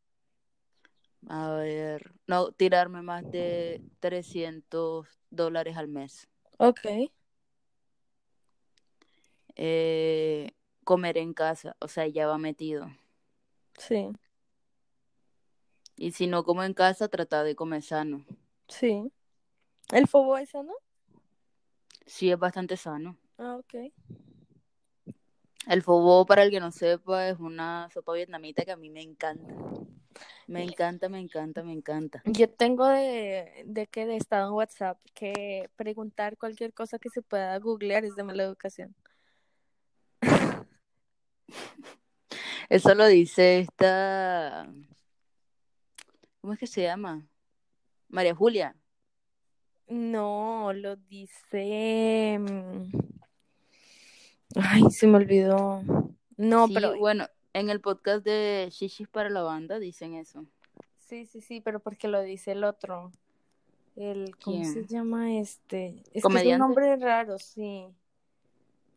A 1.29 1.51
ver, 1.51 2.11
no 2.27 2.51
tirarme 2.51 3.01
más 3.01 3.29
de 3.31 3.81
300 3.99 5.07
dólares 5.29 5.77
al 5.77 5.87
mes. 5.87 6.27
Ok, 6.59 6.85
Eh, 9.55 10.51
comer 10.83 11.17
en 11.17 11.33
casa, 11.33 11.75
o 11.79 11.87
sea, 11.87 12.07
ya 12.07 12.27
va 12.27 12.37
metido. 12.37 12.87
sí, 13.77 14.13
Y 15.97 16.11
si 16.13 16.27
no 16.27 16.45
como 16.45 16.63
en 16.63 16.73
casa, 16.73 17.09
tratar 17.09 17.43
de 17.45 17.55
comer 17.57 17.81
sano. 17.81 18.25
sí. 18.69 19.11
¿El 19.91 20.07
fobo 20.07 20.37
es 20.37 20.49
sano? 20.51 20.73
Sí, 22.07 22.31
es 22.31 22.39
bastante 22.39 22.75
sano. 22.75 23.17
Ah, 23.39 23.55
ok. 23.57 23.91
El 25.67 25.81
fobo, 25.81 26.25
para 26.25 26.43
el 26.43 26.51
que 26.51 26.59
no 26.59 26.71
sepa, 26.71 27.27
es 27.27 27.39
una 27.39 27.89
sopa 27.93 28.13
vietnamita 28.13 28.63
que 28.63 28.71
a 28.71 28.77
mí 28.77 28.89
me 28.89 29.01
encanta. 29.01 29.53
Me 30.47 30.63
encanta, 30.63 31.09
me 31.09 31.19
encanta, 31.19 31.61
me 31.61 31.73
encanta. 31.73 32.21
Yo 32.25 32.49
tengo 32.49 32.87
de, 32.87 33.63
de 33.65 33.87
que 33.87 34.05
de 34.05 34.15
estado 34.15 34.47
en 34.47 34.53
WhatsApp 34.53 34.97
que 35.13 35.69
preguntar 35.75 36.37
cualquier 36.37 36.73
cosa 36.73 36.99
que 36.99 37.09
se 37.09 37.21
pueda 37.21 37.59
googlear 37.59 38.05
es 38.05 38.15
de 38.15 38.23
mala 38.23 38.43
educación. 38.43 38.95
Eso 42.69 42.95
lo 42.95 43.05
dice 43.07 43.59
esta... 43.59 44.69
¿Cómo 46.39 46.53
es 46.53 46.59
que 46.59 46.67
se 46.67 46.83
llama? 46.83 47.27
María 48.07 48.33
Julia. 48.33 48.75
No, 49.87 50.71
lo 50.73 50.95
dice. 50.95 52.39
Ay, 54.55 54.83
se 54.91 55.07
me 55.07 55.17
olvidó. 55.17 55.81
No, 56.37 56.67
sí, 56.67 56.73
pero 56.73 56.97
bueno, 56.97 57.27
en 57.53 57.69
el 57.69 57.81
podcast 57.81 58.23
de 58.23 58.69
Shishis 58.71 59.07
para 59.07 59.29
la 59.29 59.41
banda 59.41 59.79
dicen 59.79 60.13
eso. 60.13 60.45
sí, 60.97 61.25
sí, 61.25 61.41
sí, 61.41 61.61
pero 61.61 61.79
porque 61.79 62.07
lo 62.07 62.21
dice 62.21 62.51
el 62.51 62.63
otro. 62.63 63.11
El, 63.95 64.37
¿cómo 64.37 64.63
se 64.63 64.73
¿Quién? 64.73 64.87
llama 64.87 65.33
este? 65.39 66.03
Es 66.13 66.23
que 66.23 66.37
es 66.37 66.45
un 66.45 66.59
nombre 66.59 66.95
raro, 66.97 67.39
sí. 67.39 67.87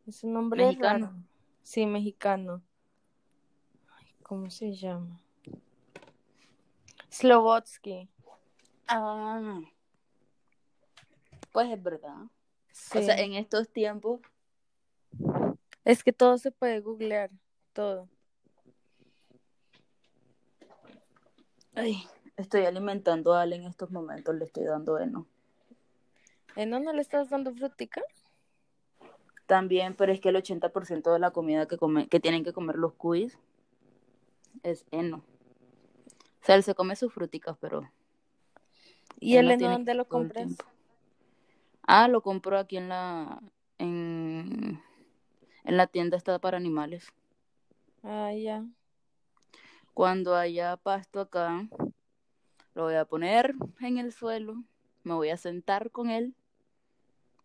Es 0.06 0.22
un 0.24 0.32
nombre 0.34 0.66
¿Mexicano? 0.66 1.06
raro. 1.06 1.18
Sí, 1.62 1.86
mexicano. 1.86 2.62
Ay, 3.96 4.06
¿cómo 4.22 4.50
se 4.50 4.74
llama? 4.74 5.20
Slovotsky. 7.08 8.08
Ah, 8.88 9.60
pues 11.52 11.70
es 11.70 11.82
verdad. 11.82 12.16
Sí. 12.72 12.98
O 12.98 13.02
sea, 13.02 13.18
en 13.18 13.34
estos 13.34 13.68
tiempos, 13.70 14.20
Es 15.84 16.04
que 16.04 16.12
todo 16.12 16.38
se 16.38 16.50
puede 16.50 16.80
googlear, 16.80 17.30
todo. 17.72 18.08
ay, 21.74 22.04
estoy 22.36 22.64
alimentando 22.64 23.32
a 23.32 23.42
Ale 23.42 23.56
en 23.56 23.64
estos 23.64 23.90
momentos, 23.90 24.34
le 24.34 24.44
estoy 24.44 24.64
dando 24.64 24.98
heno. 24.98 25.26
¿Eh, 26.56 26.66
no, 26.66 26.80
le 26.80 27.00
estás 27.00 27.30
dando 27.30 27.54
frutica? 27.54 28.02
También, 29.46 29.94
pero 29.94 30.12
es 30.12 30.20
que 30.20 30.28
el 30.28 30.36
80% 30.36 31.12
de 31.12 31.18
la 31.18 31.30
comida 31.30 31.66
que, 31.66 31.76
come, 31.76 32.08
que 32.08 32.20
tienen 32.20 32.44
que 32.44 32.52
comer 32.52 32.76
los 32.76 32.92
cuis 32.94 33.38
es 34.62 34.84
heno. 34.90 35.24
O 36.42 36.44
sea, 36.44 36.54
él 36.54 36.62
se 36.62 36.74
come 36.74 36.96
sus 36.96 37.12
fruticas, 37.12 37.56
pero 37.60 37.88
¿Y 39.18 39.36
él 39.36 39.40
el 39.40 39.46
no 39.46 39.50
heno 39.52 39.58
tiene 39.58 39.72
dónde 39.74 39.94
lo 39.94 40.08
compras? 40.08 40.56
Ah, 41.82 42.08
lo 42.08 42.20
compro 42.20 42.58
aquí 42.58 42.76
en 42.76 42.88
la 42.88 43.42
en, 43.78 44.82
en 45.64 45.76
la 45.76 45.86
tienda 45.86 46.16
esta 46.16 46.38
para 46.38 46.56
animales. 46.56 47.12
Ah, 48.02 48.32
ya. 48.32 48.64
Cuando 49.94 50.34
haya 50.36 50.76
pasto 50.76 51.20
acá, 51.20 51.68
lo 52.74 52.84
voy 52.84 52.94
a 52.94 53.04
poner 53.04 53.54
en 53.80 53.98
el 53.98 54.12
suelo, 54.12 54.62
me 55.02 55.14
voy 55.14 55.30
a 55.30 55.36
sentar 55.36 55.90
con 55.90 56.10
él 56.10 56.34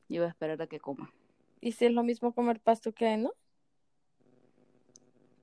y 0.07 0.17
voy 0.17 0.27
a 0.27 0.29
esperar 0.29 0.61
a 0.61 0.67
que 0.67 0.79
coma. 0.79 1.11
¿Y 1.61 1.71
si 1.71 1.85
es 1.85 1.91
lo 1.91 2.03
mismo 2.03 2.33
comer 2.33 2.59
pasto 2.59 2.93
que 2.93 3.07
heno? 3.07 3.33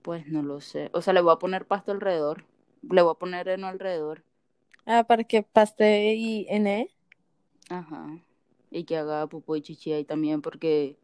Pues 0.03 0.27
no 0.29 0.43
lo 0.43 0.61
sé. 0.61 0.91
O 0.93 1.03
sea, 1.03 1.13
le 1.13 1.21
voy 1.21 1.33
a 1.33 1.39
poner 1.39 1.67
pasto 1.67 1.93
alrededor. 1.93 2.45
Le 2.83 3.03
voy 3.03 3.13
a 3.13 3.19
poner 3.19 3.49
heno 3.49 3.67
alrededor. 3.67 4.25
Ah, 4.87 5.05
para 5.05 5.25
que 5.25 5.43
paste 5.43 6.15
y 6.15 6.47
N. 6.49 6.91
Ajá. 7.69 8.19
Y 8.71 8.85
que 8.85 8.97
haga 8.97 9.27
popó 9.27 9.57
y 9.57 9.63
chichi 9.63 9.93
ahí 9.93 10.05
también, 10.05 10.43
porque 10.43 10.97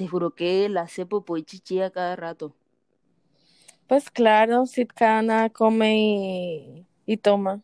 te 0.00 0.08
juro 0.08 0.34
que 0.34 0.64
él 0.64 0.78
hace 0.78 1.04
popó 1.04 1.36
y 1.36 1.42
chichi 1.42 1.82
a 1.82 1.90
cada 1.90 2.16
rato. 2.16 2.54
Pues 3.86 4.10
claro, 4.10 4.64
si 4.64 4.86
Cana 4.86 5.50
come 5.50 5.94
y, 5.98 6.86
y 7.04 7.18
toma. 7.18 7.60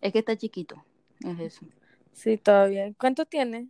Es 0.00 0.12
que 0.12 0.18
está 0.18 0.36
chiquito. 0.36 0.84
Es 1.20 1.38
eso. 1.38 1.66
Sí, 2.12 2.38
todavía. 2.38 2.92
¿Cuánto 2.94 3.24
tiene? 3.24 3.68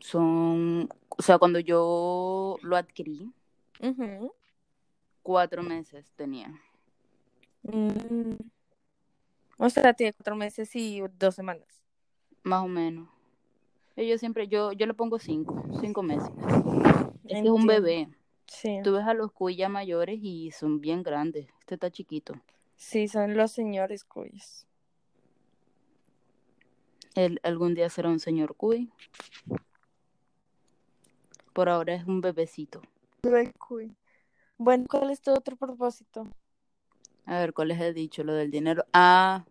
Son, 0.00 0.88
o 1.08 1.22
sea, 1.22 1.38
cuando 1.38 1.60
yo 1.60 2.58
lo 2.60 2.76
adquirí, 2.76 3.32
cuatro 5.22 5.62
meses 5.62 6.04
tenía. 6.16 6.48
Mm. 7.62 8.34
O 9.56 9.70
sea, 9.70 9.94
tiene 9.94 10.14
cuatro 10.14 10.34
meses 10.34 10.74
y 10.74 11.00
dos 11.16 11.36
semanas. 11.36 11.80
Más 12.42 12.64
o 12.64 12.66
menos. 12.66 13.11
Yo 13.96 14.18
siempre, 14.18 14.48
yo, 14.48 14.72
yo 14.72 14.86
le 14.86 14.94
pongo 14.94 15.18
cinco, 15.18 15.62
cinco 15.80 16.02
meses. 16.02 16.30
Es 17.24 17.40
que 17.40 17.46
es 17.46 17.50
un 17.50 17.66
bebé. 17.66 18.08
Sí, 18.46 18.80
Tú 18.82 18.92
ves 18.92 19.04
a 19.06 19.14
los 19.14 19.32
cuyas 19.32 19.70
mayores 19.70 20.18
y 20.22 20.50
son 20.50 20.80
bien 20.80 21.02
grandes. 21.02 21.48
Este 21.60 21.74
está 21.74 21.90
chiquito. 21.90 22.34
sí, 22.76 23.08
son 23.08 23.36
los 23.36 23.52
señores 23.52 24.04
cuyos. 24.04 24.66
Él 27.14 27.40
algún 27.42 27.74
día 27.74 27.88
será 27.90 28.08
un 28.08 28.18
señor 28.18 28.56
cuy. 28.56 28.90
Por 31.52 31.68
ahora 31.68 31.94
es 31.94 32.06
un 32.06 32.20
bebecito. 32.22 32.80
Bebé 33.22 33.52
cuy. 33.52 33.94
Bueno, 34.56 34.86
¿cuál 34.88 35.10
es 35.10 35.20
tu 35.20 35.30
otro 35.32 35.56
propósito? 35.56 36.26
A 37.26 37.38
ver, 37.38 37.52
¿cuál 37.52 37.68
les 37.68 37.80
he 37.80 37.92
dicho? 37.92 38.24
Lo 38.24 38.32
del 38.32 38.50
dinero. 38.50 38.84
Ah, 38.92 39.44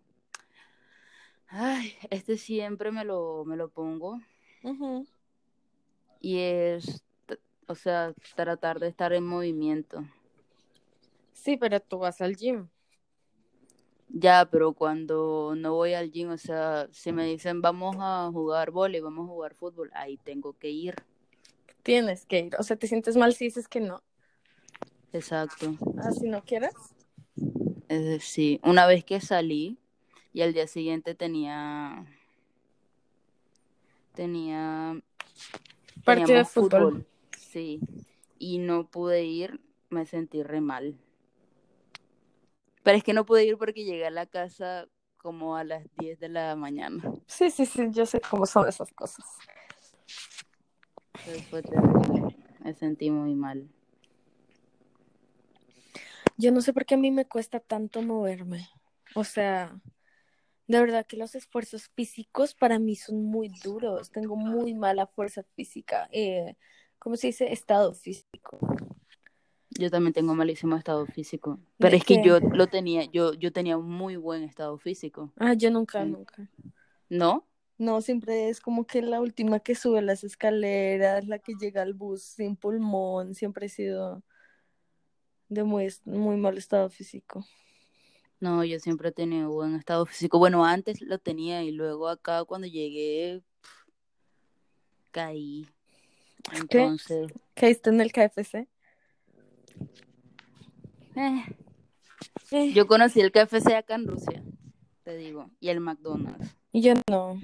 ay, 1.48 1.94
este 2.10 2.36
siempre 2.36 2.90
me 2.92 3.04
lo, 3.04 3.44
me 3.46 3.56
lo 3.56 3.68
pongo. 3.68 4.20
Ujú. 4.62 5.06
Y 6.20 6.38
es, 6.38 7.02
o 7.66 7.74
sea, 7.74 8.14
tratar 8.36 8.78
de 8.78 8.88
estar 8.88 9.12
en 9.12 9.26
movimiento. 9.26 10.04
Sí, 11.32 11.56
pero 11.56 11.80
tú 11.80 11.98
vas 11.98 12.20
al 12.20 12.36
gym. 12.36 12.68
Ya, 14.08 14.46
pero 14.50 14.74
cuando 14.74 15.54
no 15.56 15.74
voy 15.74 15.94
al 15.94 16.10
gym, 16.10 16.30
o 16.30 16.38
sea, 16.38 16.86
si 16.92 17.12
me 17.12 17.24
dicen 17.24 17.62
vamos 17.62 17.96
a 17.98 18.30
jugar 18.30 18.70
vóley, 18.70 19.00
vamos 19.00 19.24
a 19.24 19.32
jugar 19.32 19.54
fútbol, 19.54 19.90
ahí 19.94 20.18
tengo 20.18 20.52
que 20.58 20.70
ir. 20.70 20.94
Tienes 21.82 22.26
que 22.26 22.40
ir. 22.40 22.56
O 22.58 22.62
sea, 22.62 22.76
te 22.76 22.86
sientes 22.86 23.16
mal 23.16 23.34
si 23.34 23.46
dices 23.46 23.66
que 23.68 23.80
no. 23.80 24.02
Exacto. 25.12 25.74
Ah, 25.98 26.12
si 26.12 26.28
no 26.28 26.44
quieres. 26.44 26.74
Es 27.88 28.04
decir, 28.04 28.60
una 28.62 28.86
vez 28.86 29.04
que 29.04 29.20
salí 29.20 29.78
y 30.32 30.42
al 30.42 30.52
día 30.52 30.66
siguiente 30.66 31.14
tenía 31.14 32.06
tenía 34.14 35.00
Partido 36.04 36.38
de 36.38 36.44
fútbol. 36.44 37.06
Sí, 37.38 37.80
y 38.38 38.58
no 38.58 38.88
pude 38.88 39.24
ir, 39.24 39.60
me 39.90 40.06
sentí 40.06 40.42
re 40.42 40.60
mal. 40.60 40.98
Pero 42.82 42.98
es 42.98 43.04
que 43.04 43.12
no 43.12 43.24
pude 43.24 43.44
ir 43.44 43.56
porque 43.56 43.84
llegué 43.84 44.06
a 44.06 44.10
la 44.10 44.26
casa 44.26 44.88
como 45.16 45.56
a 45.56 45.62
las 45.62 45.84
10 45.98 46.18
de 46.18 46.28
la 46.28 46.56
mañana. 46.56 47.02
Sí, 47.26 47.50
sí, 47.50 47.64
sí, 47.66 47.88
yo 47.90 48.06
sé 48.06 48.20
cómo 48.20 48.46
son 48.46 48.68
esas 48.68 48.92
cosas. 48.92 49.24
Entonces 51.14 51.44
fue 51.48 51.62
terrible. 51.62 52.36
Me 52.64 52.74
sentí 52.74 53.10
muy 53.10 53.34
mal. 53.34 53.68
Yo 56.36 56.50
no 56.50 56.60
sé 56.60 56.72
por 56.72 56.84
qué 56.84 56.94
a 56.94 56.98
mí 56.98 57.12
me 57.12 57.26
cuesta 57.26 57.60
tanto 57.60 58.02
moverme. 58.02 58.68
O 59.14 59.22
sea, 59.22 59.78
de 60.72 60.80
verdad 60.80 61.06
que 61.06 61.18
los 61.18 61.34
esfuerzos 61.34 61.88
físicos 61.94 62.54
para 62.54 62.78
mí 62.78 62.96
son 62.96 63.24
muy 63.24 63.50
duros. 63.62 64.10
Tengo 64.10 64.36
muy 64.36 64.72
mala 64.74 65.06
fuerza 65.06 65.42
física. 65.54 66.08
Eh, 66.12 66.56
¿cómo 66.98 67.16
se 67.16 67.26
dice? 67.28 67.52
Estado 67.52 67.92
físico. 67.92 68.58
Yo 69.70 69.90
también 69.90 70.14
tengo 70.14 70.34
malísimo 70.34 70.76
estado 70.76 71.06
físico. 71.06 71.60
Pero 71.78 71.90
¿De 71.90 71.96
es 71.98 72.04
que 72.04 72.22
yo 72.24 72.40
lo 72.40 72.68
tenía, 72.68 73.04
yo, 73.04 73.34
yo 73.34 73.52
tenía 73.52 73.76
un 73.76 73.88
muy 73.88 74.16
buen 74.16 74.44
estado 74.44 74.78
físico. 74.78 75.32
Ah, 75.36 75.52
yo 75.52 75.70
nunca, 75.70 76.04
Sí. 76.04 76.10
nunca. 76.10 76.48
¿No? 77.10 77.46
No, 77.76 78.00
siempre 78.00 78.48
es 78.48 78.60
como 78.60 78.86
que 78.86 79.02
la 79.02 79.20
última 79.20 79.60
que 79.60 79.74
sube 79.74 80.00
las 80.00 80.24
escaleras, 80.24 81.26
la 81.26 81.38
que 81.38 81.54
llega 81.60 81.82
al 81.82 81.92
bus 81.92 82.22
sin 82.22 82.56
pulmón. 82.56 83.34
Siempre 83.34 83.66
he 83.66 83.68
sido 83.68 84.22
de 85.48 85.64
muy, 85.64 85.88
muy 86.04 86.36
mal 86.36 86.56
estado 86.56 86.88
físico. 86.88 87.44
No, 88.42 88.64
yo 88.64 88.80
siempre 88.80 89.10
he 89.10 89.12
tenido 89.12 89.50
buen 89.50 89.76
estado 89.76 90.04
físico. 90.04 90.36
Bueno, 90.36 90.64
antes 90.64 91.00
lo 91.00 91.20
tenía 91.20 91.62
y 91.62 91.70
luego 91.70 92.08
acá 92.08 92.42
cuando 92.42 92.66
llegué 92.66 93.40
caí. 95.12 95.68
¿Qué? 96.68 96.80
Entonces, 96.82 97.32
¿Caíste 97.54 97.90
en 97.90 98.00
el 98.00 98.10
KFC? 98.10 98.66
eh, 101.14 101.44
Eh, 102.50 102.72
yo 102.72 102.88
conocí 102.88 103.20
el 103.20 103.30
KFC 103.30 103.76
acá 103.76 103.94
en 103.94 104.08
Rusia, 104.08 104.42
te 105.04 105.16
digo, 105.16 105.48
y 105.60 105.68
el 105.68 105.78
McDonald's. 105.78 106.56
Yo 106.72 106.94
no. 107.08 107.40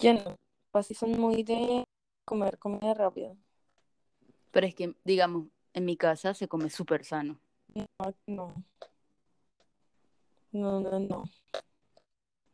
Yo 0.00 0.14
no. 0.14 0.36
Así 0.72 0.94
son 0.94 1.12
muy 1.12 1.44
de 1.44 1.84
comer 2.24 2.58
comida 2.58 2.92
rápida. 2.92 3.36
Pero 4.50 4.66
es 4.66 4.74
que, 4.74 4.96
digamos, 5.04 5.46
en 5.74 5.84
mi 5.84 5.96
casa 5.96 6.34
se 6.34 6.48
come 6.48 6.70
súper 6.70 7.04
sano. 7.04 7.38
No, 7.72 7.86
no. 8.26 8.64
No, 10.56 10.80
no, 10.80 10.98
no. 10.98 11.24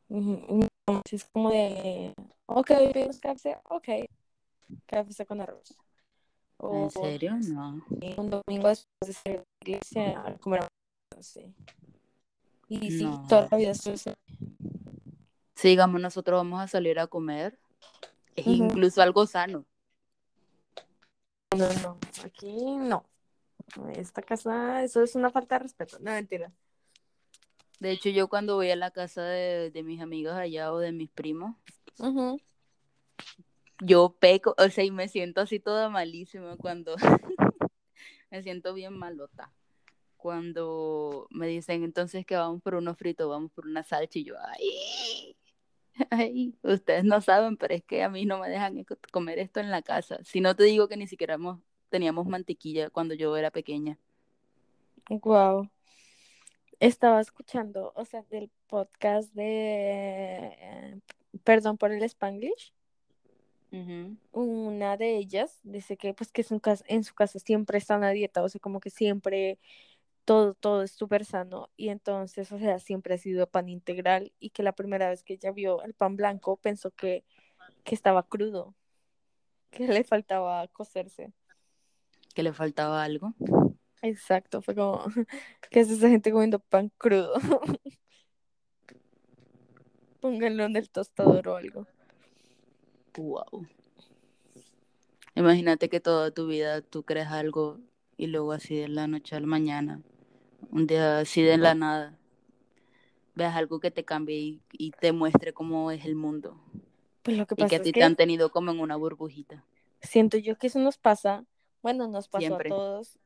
No, 0.09 1.03
Es 1.11 1.25
como 1.33 1.51
de, 1.51 2.13
ok, 2.47 2.67
pedimos 2.93 3.21
KFC, 3.21 3.57
ok. 3.71 3.89
KFC 4.87 5.25
con 5.25 5.41
arroz. 5.41 5.79
O 6.57 6.85
¿En 6.85 6.91
serio? 6.91 7.37
No. 7.49 7.85
un 8.17 8.31
domingo 8.31 8.69
después 8.69 8.89
de 9.07 9.13
salir 9.13 9.39
de 9.39 9.45
la 9.45 9.77
iglesia 9.77 10.27
a 10.27 10.35
comer 10.39 10.67
sí. 11.21 11.55
Y 12.69 12.91
sí, 12.91 13.05
No. 13.05 13.25
toda 13.29 13.49
la 13.51 13.57
vida 13.57 13.71
estoy. 13.71 13.97
Si 15.55 15.69
digamos 15.69 16.01
nosotros 16.01 16.39
vamos 16.39 16.61
a 16.61 16.67
salir 16.67 16.99
a 16.99 17.07
comer, 17.07 17.59
es 18.35 18.47
Ujú. 18.47 18.65
incluso 18.65 19.01
algo 19.01 19.25
sano. 19.27 19.65
No, 21.57 21.73
no, 21.83 21.99
aquí 22.25 22.77
no. 22.77 23.05
Esta 23.95 24.23
casa, 24.23 24.83
eso 24.83 25.03
es 25.03 25.15
una 25.15 25.31
falta 25.31 25.55
de 25.57 25.61
respeto. 25.61 25.99
No, 26.01 26.11
mentira. 26.11 26.53
De 27.83 27.91
hecho, 27.91 28.11
yo 28.11 28.29
cuando 28.29 28.55
voy 28.55 28.71
a 28.71 28.77
la 28.77 28.93
casa 28.93 29.25
de, 29.25 29.73
de 29.73 29.83
mis 29.83 30.01
amigas 30.01 30.37
allá 30.39 30.73
o 30.73 30.79
de 30.79 30.93
mis 30.93 31.11
primos, 31.11 31.57
yo 33.81 34.15
peco, 34.21 34.55
o 34.57 34.69
sea, 34.69 34.85
y 34.85 34.93
me 34.93 35.09
siento 35.09 35.41
así 35.41 35.59
toda 35.59 35.89
malísima 35.89 36.57
cuando 36.57 36.95
me 38.31 38.41
siento 38.45 38.73
bien 38.73 38.97
malota. 38.97 39.51
Cuando 40.17 41.27
me 41.31 41.49
dicen 41.49 41.83
entonces 41.83 42.25
que 42.25 42.37
vamos 42.37 42.63
por 42.63 42.77
unos 42.77 42.97
fritos, 42.97 43.29
vamos 43.29 43.51
por 43.51 43.67
una 43.67 43.83
salcha, 43.83 44.21
y 44.21 44.25
yo, 44.27 44.37
ay, 44.39 45.37
ay, 46.11 46.55
ustedes 46.63 47.03
no 47.03 47.21
saben, 47.21 47.57
pero 47.57 47.75
es 47.75 47.83
que 47.83 48.05
a 48.05 48.09
mí 48.09 48.27
no 48.27 48.39
me 48.39 48.49
dejan 48.49 48.87
comer 49.11 49.41
esto 49.41 49.59
en 49.59 49.73
la 49.73 49.83
casa. 49.83 50.21
Si 50.23 50.41
no 50.41 50.55
te 50.55 50.63
digo 50.63 50.87
que 50.87 50.97
ni 50.97 51.09
siquiera 51.09 51.35
hemos- 51.35 51.59
teníamos 51.89 52.29
mantequilla 52.29 52.91
cuando 52.91 53.15
yo 53.15 53.37
era 53.37 53.51
pequeña. 53.51 53.99
Wow. 55.11 55.69
Estaba 56.83 57.21
escuchando, 57.21 57.93
o 57.95 58.05
sea, 58.05 58.25
del 58.29 58.51
podcast 58.67 59.33
de 59.35 60.57
eh, 60.61 61.01
Perdón 61.45 61.79
por 61.79 61.93
el 61.93 62.03
Spanglish. 62.03 62.75
Una 64.33 64.97
de 64.97 65.17
ellas 65.17 65.61
dice 65.63 65.97
que 65.97 66.13
pues 66.13 66.33
que 66.33 66.43
en 66.43 66.49
su 66.49 66.59
casa, 66.59 66.85
en 66.89 67.05
su 67.05 67.15
casa 67.15 67.39
siempre 67.39 67.79
están 67.79 68.03
a 68.03 68.11
dieta, 68.11 68.43
o 68.43 68.49
sea, 68.49 68.61
como 68.61 68.81
que 68.81 68.91
siempre 68.91 69.61
todo, 70.25 70.55
todo 70.55 70.83
es 70.83 70.91
súper 70.91 71.25
sano. 71.25 71.71
Y 71.77 71.91
entonces, 71.91 72.51
o 72.51 72.59
sea, 72.59 72.81
siempre 72.81 73.15
ha 73.15 73.19
sido 73.19 73.47
pan 73.47 73.69
integral 73.69 74.33
y 74.41 74.51
que 74.51 74.65
la 74.65 74.73
primera 74.73 75.09
vez 75.09 75.23
que 75.23 75.35
ella 75.35 75.53
vio 75.53 75.85
el 75.85 75.95
pan 75.95 76.17
blanco 76.17 76.57
pensó 76.57 76.91
que, 76.91 77.25
que 77.85 77.95
estaba 77.95 78.25
crudo, 78.25 78.75
que 79.71 79.87
le 79.87 80.03
faltaba 80.03 80.67
cocerse. 80.67 81.33
Que 82.35 82.43
le 82.43 82.53
faltaba 82.53 83.05
algo. 83.05 83.35
Exacto, 84.03 84.63
fue 84.63 84.75
como, 84.75 85.05
¿qué 85.71 85.81
es 85.81 85.91
esa 85.91 86.09
gente 86.09 86.33
comiendo 86.33 86.59
pan 86.59 86.91
crudo? 86.99 87.35
Pónganlo 90.21 90.65
en 90.65 90.77
el 90.77 90.89
tostador 90.91 91.49
o 91.49 91.57
algo. 91.57 91.87
Wow. 93.17 93.67
Imagínate 95.35 95.89
que 95.89 96.01
toda 96.01 96.31
tu 96.31 96.47
vida 96.47 96.81
tú 96.83 97.03
crees 97.05 97.29
algo 97.29 97.81
y 98.17 98.27
luego 98.29 98.53
así 98.53 98.77
de 98.77 98.89
la 98.89 99.07
noche 99.07 99.37
a 99.37 99.41
la 99.41 99.47
mañana, 99.47 100.03
un 100.71 100.87
día 100.87 101.19
así 101.21 101.43
de 101.43 101.59
la 101.59 101.75
nada, 101.75 102.19
veas 103.35 103.55
algo 103.57 103.81
que 103.81 103.91
te 103.91 104.05
cambie 104.05 104.37
y, 104.39 104.61
y 104.73 104.91
te 104.93 105.13
muestre 105.13 105.53
cómo 105.53 105.91
es 105.91 106.05
el 106.07 106.15
mundo 106.15 106.57
Pues 107.23 107.37
lo 107.37 107.47
que 107.47 107.55
y 107.55 107.67
que 107.67 107.77
a 107.77 107.79
es 107.79 107.85
ti 107.85 107.93
te 107.93 108.05
han 108.05 108.17
tenido 108.17 108.51
como 108.51 108.71
en 108.73 108.81
una 108.81 108.97
burbujita. 108.97 109.65
siento 110.01 110.37
yo 110.39 110.57
que 110.59 110.67
eso 110.69 110.79
nos 110.79 110.99
pasa, 110.99 111.45
bueno, 111.83 112.09
nos 112.09 112.29
pasó 112.29 112.47
Siempre. 112.47 112.69
a 112.71 112.73
todos 112.77 113.19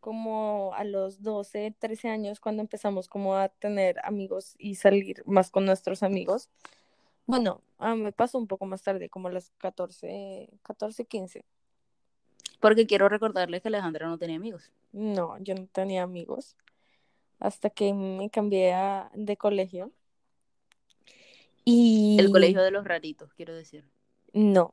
como 0.00 0.72
a 0.74 0.84
los 0.84 1.22
12, 1.22 1.74
13 1.78 2.08
años 2.08 2.40
cuando 2.40 2.62
empezamos 2.62 3.08
como 3.08 3.36
a 3.36 3.48
tener 3.48 3.98
amigos 4.04 4.54
y 4.58 4.76
salir 4.76 5.22
más 5.26 5.50
con 5.50 5.64
nuestros 5.64 6.02
amigos. 6.02 6.48
Bueno, 7.26 7.60
a 7.78 7.94
mí 7.94 8.02
me 8.02 8.12
pasó 8.12 8.38
un 8.38 8.46
poco 8.46 8.64
más 8.66 8.82
tarde, 8.82 9.08
como 9.10 9.28
a 9.28 9.32
los 9.32 9.50
14, 9.58 10.48
14, 10.62 11.04
15. 11.04 11.44
Porque 12.60 12.86
quiero 12.86 13.08
recordarles 13.08 13.62
que 13.62 13.68
Alejandra 13.68 14.08
no 14.08 14.18
tenía 14.18 14.36
amigos. 14.36 14.72
No, 14.92 15.36
yo 15.38 15.54
no 15.54 15.66
tenía 15.66 16.02
amigos 16.02 16.56
hasta 17.38 17.70
que 17.70 17.92
me 17.92 18.30
cambié 18.30 18.72
a- 18.72 19.10
de 19.14 19.36
colegio. 19.36 19.92
Y 21.64 22.16
El 22.18 22.30
colegio 22.30 22.62
de 22.62 22.70
los 22.70 22.84
raritos, 22.84 23.32
quiero 23.34 23.54
decir. 23.54 23.84
no, 24.32 24.72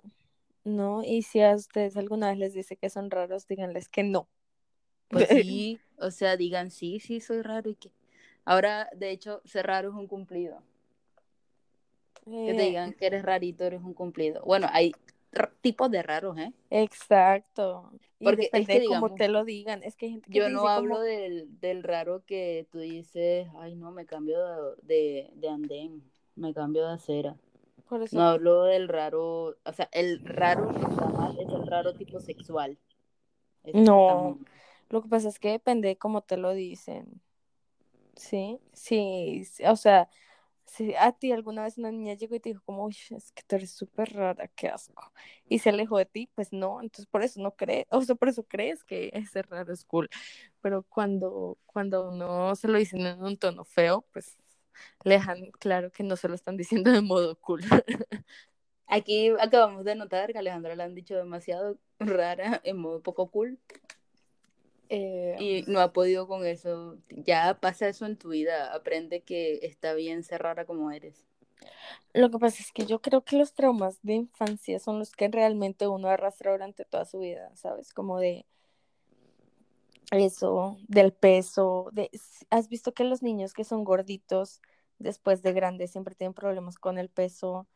no, 0.64 1.04
y 1.04 1.22
si 1.24 1.42
a 1.42 1.54
ustedes 1.56 1.98
alguna 1.98 2.30
vez 2.30 2.38
les 2.40 2.54
dice 2.54 2.78
que 2.78 2.90
son 2.90 3.12
raros, 3.12 3.48
díganles 3.48 3.90
que 3.90 4.04
no. 4.04 4.28
Pues 5.10 5.28
sí, 5.32 5.82
o 5.98 6.12
sea, 6.12 6.38
digan 6.38 6.72
sí, 6.72 7.00
sí, 7.00 7.20
soy 7.22 7.42
raro 7.42 7.70
y 7.70 7.76
que... 7.76 7.92
Ahora, 8.46 8.90
de 8.96 9.12
hecho, 9.12 9.42
ser 9.46 9.68
raro 9.68 9.90
es 9.90 9.96
un 9.96 10.08
cumplido. 10.08 10.64
Que 12.46 12.54
te 12.54 12.62
Eh, 12.62 12.68
digan 12.68 12.94
que 12.94 13.06
eres 13.08 13.24
rarito, 13.24 13.64
eres 13.66 13.82
un 13.82 13.94
cumplido. 13.94 14.42
Bueno, 14.46 14.68
hay 14.72 14.94
tipos 15.62 15.92
de 15.92 16.02
raros, 16.04 16.38
¿eh? 16.38 16.54
Exacto. 16.70 17.92
Porque 18.20 18.50
es 18.54 18.68
que, 18.68 18.80
digamos, 18.80 19.16
te 19.16 19.28
lo 19.28 19.44
digan. 19.46 19.84
Es 19.84 19.96
que 19.96 20.06
hay 20.08 20.12
gente 20.14 20.30
que 20.30 20.40
Yo 20.40 20.50
no 20.50 20.68
hablo 20.68 20.96
como, 20.96 21.02
del, 21.02 21.60
del 21.60 21.84
raro 21.84 22.24
que 22.26 22.68
tú 22.72 22.80
dices, 22.80 23.48
ay 23.60 23.76
no, 23.76 23.92
me 23.92 24.06
cambio 24.06 24.40
de, 24.46 24.76
de, 24.84 25.32
de 25.36 25.50
andén, 25.50 26.04
me 26.36 26.54
cambio 26.54 26.88
de 26.88 26.94
acera. 26.94 27.36
por 27.88 28.02
eso, 28.02 28.18
No 28.18 28.24
hablo 28.24 28.64
del 28.64 28.88
raro, 28.88 29.58
o 29.64 29.74
sea, 29.74 29.90
el 29.92 30.20
raro 30.26 30.74
que 30.74 30.82
está 30.86 31.08
mal 31.10 31.38
es 31.40 31.48
el 31.50 31.68
raro 31.68 31.94
tipo 31.96 32.20
sexual. 32.20 32.78
No. 33.74 34.40
Lo 34.96 35.02
que 35.02 35.10
pasa 35.10 35.28
es 35.28 35.40
que 35.40 35.50
depende 35.50 35.90
de 35.90 35.98
cómo 35.98 36.22
te 36.22 36.38
lo 36.38 36.54
dicen. 36.54 37.22
Sí, 38.16 38.62
sí, 38.72 39.44
sí, 39.44 39.66
o 39.66 39.76
sea, 39.76 40.08
si 40.64 40.96
a 40.96 41.12
ti 41.12 41.34
alguna 41.34 41.64
vez 41.64 41.78
una 41.78 41.92
niña 41.92 42.14
llegó 42.14 42.36
y 42.36 42.40
te 42.40 42.48
dijo 42.48 42.62
como, 42.64 42.86
uy, 42.86 42.96
es 43.10 43.34
que 43.34 43.44
tú 43.46 43.58
eres 43.58 43.72
súper 43.72 44.14
rara, 44.14 44.48
qué 44.48 44.70
asco, 44.70 45.12
y 45.50 45.60
se 45.60 45.68
alejó 45.72 45.98
de 45.98 46.06
ti, 46.06 46.30
pues 46.34 46.54
no, 46.54 46.82
entonces 46.82 47.08
por 47.08 47.24
eso 47.24 47.42
no 47.42 47.58
crees, 47.58 47.88
o 47.90 48.02
sea, 48.04 48.16
por 48.16 48.30
eso 48.30 48.44
crees 48.44 48.86
que 48.86 49.10
ese 49.14 49.42
raro 49.42 49.74
es 49.74 49.84
cool, 49.84 50.10
pero 50.62 50.84
cuando, 50.84 51.58
cuando 51.66 52.08
uno 52.10 52.56
se 52.56 52.70
lo 52.70 52.78
dicen 52.78 53.02
en 53.02 53.22
un 53.22 53.36
tono 53.36 53.66
feo, 53.66 54.06
pues 54.14 54.38
le 55.04 55.16
dejan 55.16 55.52
claro 55.60 55.92
que 55.92 56.04
no 56.04 56.16
se 56.16 56.30
lo 56.30 56.36
están 56.36 56.56
diciendo 56.56 56.90
de 56.90 57.02
modo 57.02 57.38
cool. 57.42 57.64
Aquí 58.88 59.34
acabamos 59.42 59.84
de 59.84 59.96
notar 59.96 60.32
que 60.32 60.38
a 60.38 60.40
Alejandra 60.40 60.74
le 60.74 60.84
han 60.84 60.96
dicho 60.96 61.18
demasiado 61.18 61.78
rara 62.00 62.62
en 62.64 62.78
modo 62.78 63.02
poco 63.02 63.30
cool. 63.30 63.60
Eh, 64.90 65.36
Y 65.40 65.64
no 65.68 65.80
ha 65.80 65.94
podido 65.94 66.28
con 66.28 66.46
eso. 66.46 66.98
Ya 67.10 67.58
pasa 67.60 67.88
eso 67.88 68.06
en 68.06 68.18
tu 68.18 68.30
vida. 68.30 68.74
Aprende 68.74 69.22
que 69.22 69.60
está 69.64 69.94
bien 69.94 70.24
ser 70.24 70.44
rara 70.44 70.66
como 70.66 70.92
eres. 70.92 71.26
Lo 72.14 72.30
que 72.32 72.40
pasa 72.40 72.62
es 72.62 72.72
que 72.72 72.86
yo 72.86 73.02
creo 73.02 73.24
que 73.24 73.38
los 73.38 73.54
traumas 73.54 74.00
de 74.02 74.14
infancia 74.14 74.80
son 74.80 75.00
los 75.00 75.12
que 75.12 75.28
realmente 75.28 75.88
uno 75.88 76.08
arrastra 76.10 76.52
durante 76.52 76.86
toda 76.86 77.06
su 77.06 77.20
vida, 77.20 77.52
¿sabes? 77.56 77.94
Como 77.94 78.20
de 78.20 78.46
eso, 80.12 80.78
del 80.88 81.14
peso, 81.14 81.90
de 81.92 82.10
has 82.50 82.70
visto 82.70 82.94
que 82.94 83.04
los 83.04 83.22
niños 83.22 83.54
que 83.54 83.64
son 83.64 83.84
gorditos 83.84 84.62
después 85.00 85.42
de 85.42 85.54
grandes 85.54 85.92
siempre 85.92 86.16
tienen 86.16 86.34
problemas 86.34 86.78
con 86.78 86.98
el 86.98 87.10
peso, 87.10 87.68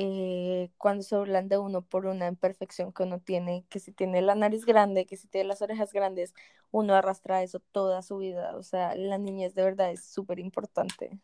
eh, 0.00 0.70
cuando 0.78 1.02
se 1.02 1.16
burlan 1.16 1.48
de 1.48 1.58
uno 1.58 1.82
por 1.82 2.06
una 2.06 2.28
imperfección 2.28 2.92
que 2.92 3.02
uno 3.02 3.18
tiene, 3.20 3.64
que 3.68 3.80
si 3.80 3.90
tiene 3.90 4.22
la 4.22 4.36
nariz 4.36 4.64
grande, 4.64 5.06
que 5.06 5.16
si 5.16 5.26
tiene 5.26 5.48
las 5.48 5.60
orejas 5.60 5.92
grandes, 5.92 6.34
uno 6.70 6.94
arrastra 6.94 7.42
eso 7.42 7.58
toda 7.72 8.00
su 8.02 8.18
vida, 8.18 8.56
o 8.56 8.62
sea, 8.62 8.94
la 8.94 9.18
niñez 9.18 9.56
de 9.56 9.64
verdad 9.64 9.90
es 9.90 10.04
súper 10.04 10.38
importante. 10.38 11.18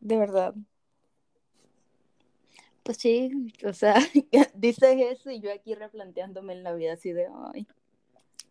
De 0.00 0.16
verdad. 0.16 0.54
Pues 2.82 2.96
sí, 2.96 3.52
o 3.66 3.74
sea, 3.74 3.96
dices 4.54 4.96
eso 4.98 5.30
y 5.30 5.40
yo 5.40 5.52
aquí 5.52 5.74
replanteándome 5.74 6.54
en 6.54 6.62
la 6.62 6.72
vida 6.72 6.94
así 6.94 7.12
de, 7.12 7.28
ay, 7.52 7.66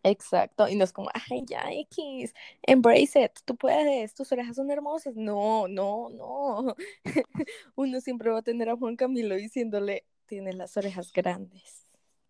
Exacto, 0.06 0.68
y 0.68 0.76
no 0.76 0.84
es 0.84 0.92
como, 0.92 1.08
ay, 1.14 1.44
ya, 1.46 1.64
X, 1.72 2.34
embrace 2.62 3.24
it, 3.24 3.32
tú 3.46 3.56
puedes, 3.56 4.12
tus 4.12 4.30
orejas 4.32 4.54
son 4.54 4.70
hermosas. 4.70 5.16
No, 5.16 5.66
no, 5.66 6.10
no. 6.10 6.76
Uno 7.74 8.00
siempre 8.02 8.30
va 8.30 8.40
a 8.40 8.42
tener 8.42 8.68
a 8.68 8.76
Juan 8.76 8.96
Camilo 8.96 9.34
diciéndole, 9.34 10.04
tienes 10.26 10.56
las 10.56 10.76
orejas 10.76 11.10
grandes. 11.10 11.86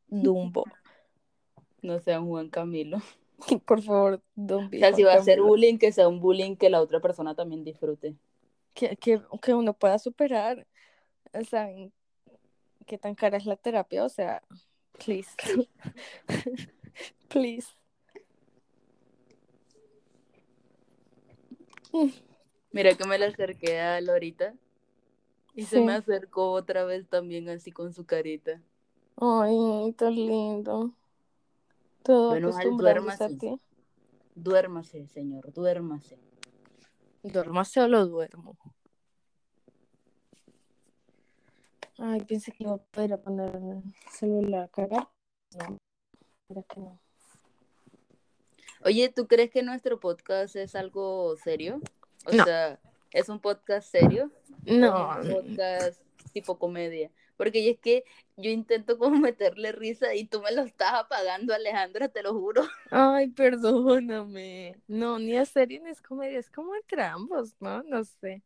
Dumbo. 0.07 0.65
no 1.83 1.99
sea 1.99 2.21
un 2.21 2.29
Juan 2.29 2.49
Camilo. 2.49 2.99
Por 3.67 3.83
favor, 3.83 4.23
don't 4.37 4.73
O 4.73 4.79
sea, 4.79 4.93
si 4.93 5.03
va 5.03 5.15
a 5.15 5.23
ser 5.23 5.43
bullying, 5.43 5.77
que 5.77 5.91
sea 5.91 6.07
un 6.07 6.21
bullying 6.21 6.55
que 6.55 6.71
la 6.71 6.81
otra 6.81 7.01
persona 7.01 7.35
también 7.35 7.65
disfrute. 7.65 8.15
Que, 8.73 8.97
que, 8.97 9.21
que 9.43 9.53
uno 9.53 9.75
pueda 9.75 9.99
superar. 9.99 10.65
¿Saben 11.51 11.93
qué 12.87 12.99
tan 12.99 13.17
cara 13.17 13.37
es 13.37 13.47
la 13.47 13.57
terapia? 13.57 14.05
O 14.05 14.09
sea, 14.09 14.43
please. 15.05 15.31
please. 17.29 17.69
Mira 22.73 22.95
que 22.95 23.05
me 23.07 23.19
le 23.19 23.27
acerqué 23.27 23.81
a 23.81 24.01
Lorita 24.01 24.55
y 25.55 25.63
se 25.65 25.81
me 25.81 25.93
acercó 25.93 26.51
otra 26.51 26.85
vez 26.85 27.09
también 27.09 27.49
así 27.49 27.71
con 27.71 27.93
su 27.93 28.05
carita. 28.05 28.61
Ay, 29.17 29.93
tan 29.97 30.15
lindo. 30.15 30.93
Todo 32.03 32.31
Bueno, 32.31 32.49
acostumbrándose 32.49 33.25
a 33.25 33.29
duérmase. 33.29 33.39
ti. 33.39 33.61
Duérmase, 34.35 35.07
señor, 35.07 35.53
duérmase. 35.53 36.19
¿Duérmase 37.23 37.81
o 37.81 37.89
lo 37.89 38.07
duermo? 38.07 38.57
Ay, 41.99 42.21
pensé 42.25 42.51
que 42.51 42.65
iba 42.65 42.75
a 42.75 42.79
poder 42.79 43.21
poner 43.23 43.55
el 43.55 43.83
celular 44.11 44.65
a 44.65 44.69
cargar. 44.69 45.09
No, 45.57 45.79
era 46.49 46.63
que 46.63 46.81
no. 46.81 47.01
Oye, 48.85 49.09
¿tú 49.09 49.27
crees 49.27 49.51
que 49.51 49.63
nuestro 49.63 49.99
podcast 49.99 50.57
es 50.57 50.75
algo 50.75 51.37
serio? 51.37 51.81
O 52.27 52.33
No. 52.33 52.45
sea, 52.45 52.81
¿es 53.13 53.29
un 53.29 53.41
podcast 53.41 53.91
serio? 53.91 54.31
No, 54.65 54.95
¿O 54.95 55.21
es 55.21 55.27
un 55.29 55.33
podcast 55.33 56.01
tipo 56.33 56.59
comedia? 56.59 57.11
Porque 57.37 57.69
es 57.71 57.79
que 57.79 58.05
yo 58.37 58.51
intento 58.51 58.99
como 58.99 59.17
meterle 59.35 59.73
risa 59.73 60.15
y 60.15 60.27
tú 60.27 60.41
me 60.43 60.53
lo 60.53 60.63
estás 60.63 60.93
apagando, 60.95 61.55
Alejandra, 61.55 62.09
te 62.09 62.23
lo 62.23 62.35
juro. 62.35 62.63
ay, 62.91 63.29
perdóname. 63.29 64.77
No, 64.87 65.19
ni 65.19 65.37
es 65.37 65.49
serie 65.49 65.81
ni 65.81 65.91
es 65.91 66.03
comedia, 66.03 66.39
es 66.39 66.51
como 66.51 66.75
entre 66.75 67.03
ambos, 67.03 67.55
¿no? 67.61 67.83
No 67.85 68.05
sé. 68.05 68.43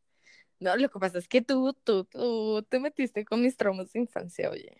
No, 0.61 0.77
lo 0.77 0.89
que 0.89 0.99
pasa 0.99 1.19
es 1.19 1.29
que 1.29 1.41
tú, 1.41 1.73
tú, 1.85 2.05
tú 2.05 2.63
te 2.69 2.81
metiste 2.81 3.25
con 3.25 3.43
mis 3.43 3.57
traumas 3.57 3.93
de 3.93 4.01
infancia, 4.01 4.51
oye. 4.51 4.77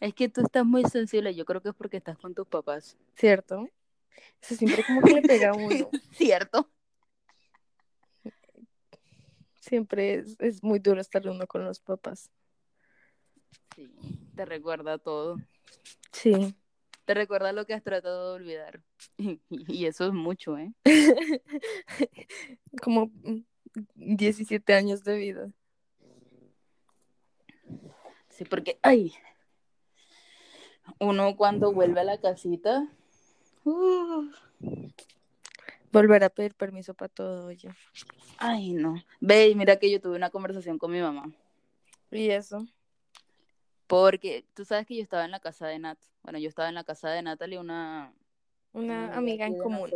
Es 0.00 0.14
que 0.14 0.28
tú 0.28 0.42
estás 0.42 0.64
muy 0.64 0.84
sensible, 0.84 1.34
yo 1.34 1.44
creo 1.44 1.60
que 1.60 1.70
es 1.70 1.74
porque 1.74 1.96
estás 1.96 2.16
con 2.18 2.34
tus 2.34 2.46
papás. 2.46 2.96
¿Cierto? 3.14 3.68
Eso 4.40 4.54
siempre 4.54 4.84
como 4.84 5.02
que 5.02 5.14
le 5.14 5.22
pega 5.22 5.50
a 5.50 5.54
uno. 5.54 5.90
¿Cierto? 6.12 6.70
Siempre 9.60 10.14
es, 10.14 10.36
es 10.38 10.62
muy 10.62 10.78
duro 10.78 11.00
estar 11.00 11.26
uno 11.28 11.46
con 11.46 11.64
los 11.64 11.80
papás. 11.80 12.30
Sí, 13.74 13.90
te 14.34 14.44
recuerda 14.44 14.98
todo. 14.98 15.36
Sí. 16.12 16.54
Te 17.04 17.14
recuerda 17.14 17.52
lo 17.52 17.64
que 17.64 17.74
has 17.74 17.82
tratado 17.82 18.30
de 18.30 18.36
olvidar. 18.36 18.82
Y 19.50 19.86
eso 19.86 20.06
es 20.06 20.12
mucho, 20.12 20.58
¿eh? 20.58 20.72
como 22.82 23.06
mm, 23.06 23.44
17 23.94 24.74
años 24.74 25.04
de 25.04 25.16
vida. 25.16 25.50
Sí, 28.28 28.44
porque, 28.44 28.78
ay, 28.82 29.14
uno 30.98 31.36
cuando 31.36 31.72
vuelve 31.72 32.00
a 32.00 32.04
la 32.04 32.18
casita, 32.18 32.88
uh, 33.64 34.30
Volver 35.90 36.22
a 36.22 36.28
pedir 36.28 36.54
permiso 36.54 36.92
para 36.94 37.08
todo, 37.08 37.46
oye. 37.46 37.70
ay, 38.38 38.72
no. 38.72 39.02
Ve, 39.20 39.54
mira 39.56 39.76
que 39.76 39.90
yo 39.90 40.00
tuve 40.00 40.16
una 40.16 40.30
conversación 40.30 40.78
con 40.78 40.92
mi 40.92 41.00
mamá. 41.00 41.32
¿Y 42.10 42.30
eso? 42.30 42.66
Porque 43.86 44.44
tú 44.54 44.64
sabes 44.64 44.86
que 44.86 44.96
yo 44.96 45.02
estaba 45.02 45.24
en 45.24 45.30
la 45.30 45.40
casa 45.40 45.66
de 45.66 45.78
Nat. 45.78 45.98
Bueno, 46.22 46.38
yo 46.38 46.48
estaba 46.48 46.68
en 46.68 46.74
la 46.74 46.84
casa 46.84 47.08
de 47.08 47.22
Natalie, 47.22 47.58
una, 47.58 48.12
Una 48.74 49.14
amiga 49.16 49.46
aquí 49.46 49.54
en 49.54 49.60
común. 49.62 49.90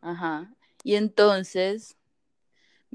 Ajá. 0.00 0.52
Y 0.82 0.96
entonces 0.96 1.96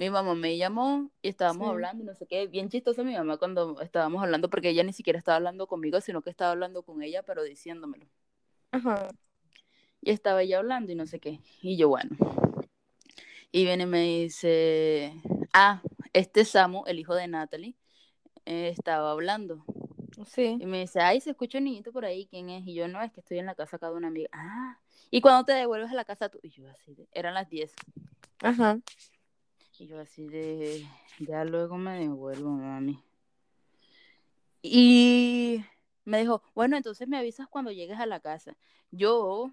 mi 0.01 0.09
mamá 0.09 0.33
me 0.33 0.57
llamó 0.57 1.11
y 1.21 1.29
estábamos 1.29 1.67
Sí. 1.67 1.69
hablando 1.71 2.03
no 2.03 2.15
sé 2.15 2.25
qué. 2.25 2.47
Bien 2.47 2.69
chistosa 2.69 3.03
mi 3.03 3.13
mamá 3.13 3.37
cuando 3.37 3.79
estábamos 3.81 4.23
hablando, 4.23 4.49
porque 4.49 4.69
ella 4.69 4.83
ni 4.83 4.93
siquiera 4.93 5.19
estaba 5.19 5.35
hablando 5.35 5.67
conmigo, 5.67 6.01
sino 6.01 6.23
que 6.23 6.31
estaba 6.31 6.49
hablando 6.51 6.81
con 6.81 7.03
ella, 7.03 7.21
pero 7.21 7.43
diciéndomelo. 7.43 8.07
Ajá. 8.71 9.09
Y 10.01 10.09
estaba 10.09 10.41
ella 10.41 10.57
hablando 10.57 10.91
y 10.91 10.95
no 10.95 11.05
sé 11.05 11.19
qué. 11.19 11.39
Y 11.61 11.77
yo, 11.77 11.89
bueno. 11.89 12.09
Y 13.51 13.63
viene 13.65 13.83
y 13.83 13.85
me 13.85 14.01
dice, 14.01 15.13
ah, 15.53 15.83
este 16.13 16.45
Samu, 16.45 16.83
el 16.87 16.97
hijo 16.97 17.13
de 17.13 17.27
Natalie, 17.27 17.75
eh, 18.45 18.69
estaba 18.75 19.11
hablando. 19.11 19.63
Sí. 20.25 20.57
Y 20.59 20.65
me 20.65 20.79
dice, 20.79 20.99
ay, 21.01 21.21
se 21.21 21.29
escucha 21.29 21.59
un 21.59 21.65
niñito 21.65 21.91
por 21.91 22.05
ahí, 22.05 22.25
¿quién 22.25 22.49
es? 22.49 22.65
Y 22.65 22.73
yo, 22.73 22.87
no, 22.87 23.03
es 23.03 23.11
que 23.11 23.19
estoy 23.19 23.37
en 23.37 23.45
la 23.45 23.53
casa 23.53 23.75
acá 23.75 23.91
de 23.91 23.97
una 23.97 24.07
amiga. 24.07 24.29
Ah, 24.31 24.79
¿y 25.11 25.21
cuando 25.21 25.45
te 25.45 25.53
devuelves 25.53 25.91
a 25.91 25.95
la 25.95 26.05
casa 26.05 26.27
tú? 26.29 26.39
Y 26.41 26.49
yo 26.49 26.67
así, 26.69 27.07
eran 27.11 27.35
las 27.35 27.47
10. 27.49 27.71
Ajá. 28.41 28.79
Y 29.81 29.87
yo 29.87 29.99
así 29.99 30.27
de, 30.27 30.85
ya 31.17 31.43
luego 31.43 31.75
me 31.75 31.97
devuelvo, 31.97 32.51
mami. 32.51 33.03
Y 34.61 35.65
me 36.05 36.19
dijo, 36.19 36.43
bueno, 36.53 36.77
entonces 36.77 37.07
me 37.07 37.17
avisas 37.17 37.47
cuando 37.47 37.71
llegues 37.71 37.97
a 37.97 38.05
la 38.05 38.19
casa. 38.19 38.55
Yo 38.91 39.51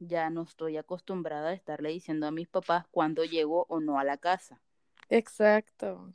ya 0.00 0.30
no 0.30 0.42
estoy 0.42 0.78
acostumbrada 0.78 1.50
a 1.50 1.52
estarle 1.52 1.90
diciendo 1.90 2.26
a 2.26 2.32
mis 2.32 2.48
papás 2.48 2.86
cuándo 2.90 3.24
llego 3.24 3.66
o 3.68 3.78
no 3.78 4.00
a 4.00 4.04
la 4.04 4.16
casa. 4.16 4.60
Exacto. 5.10 6.12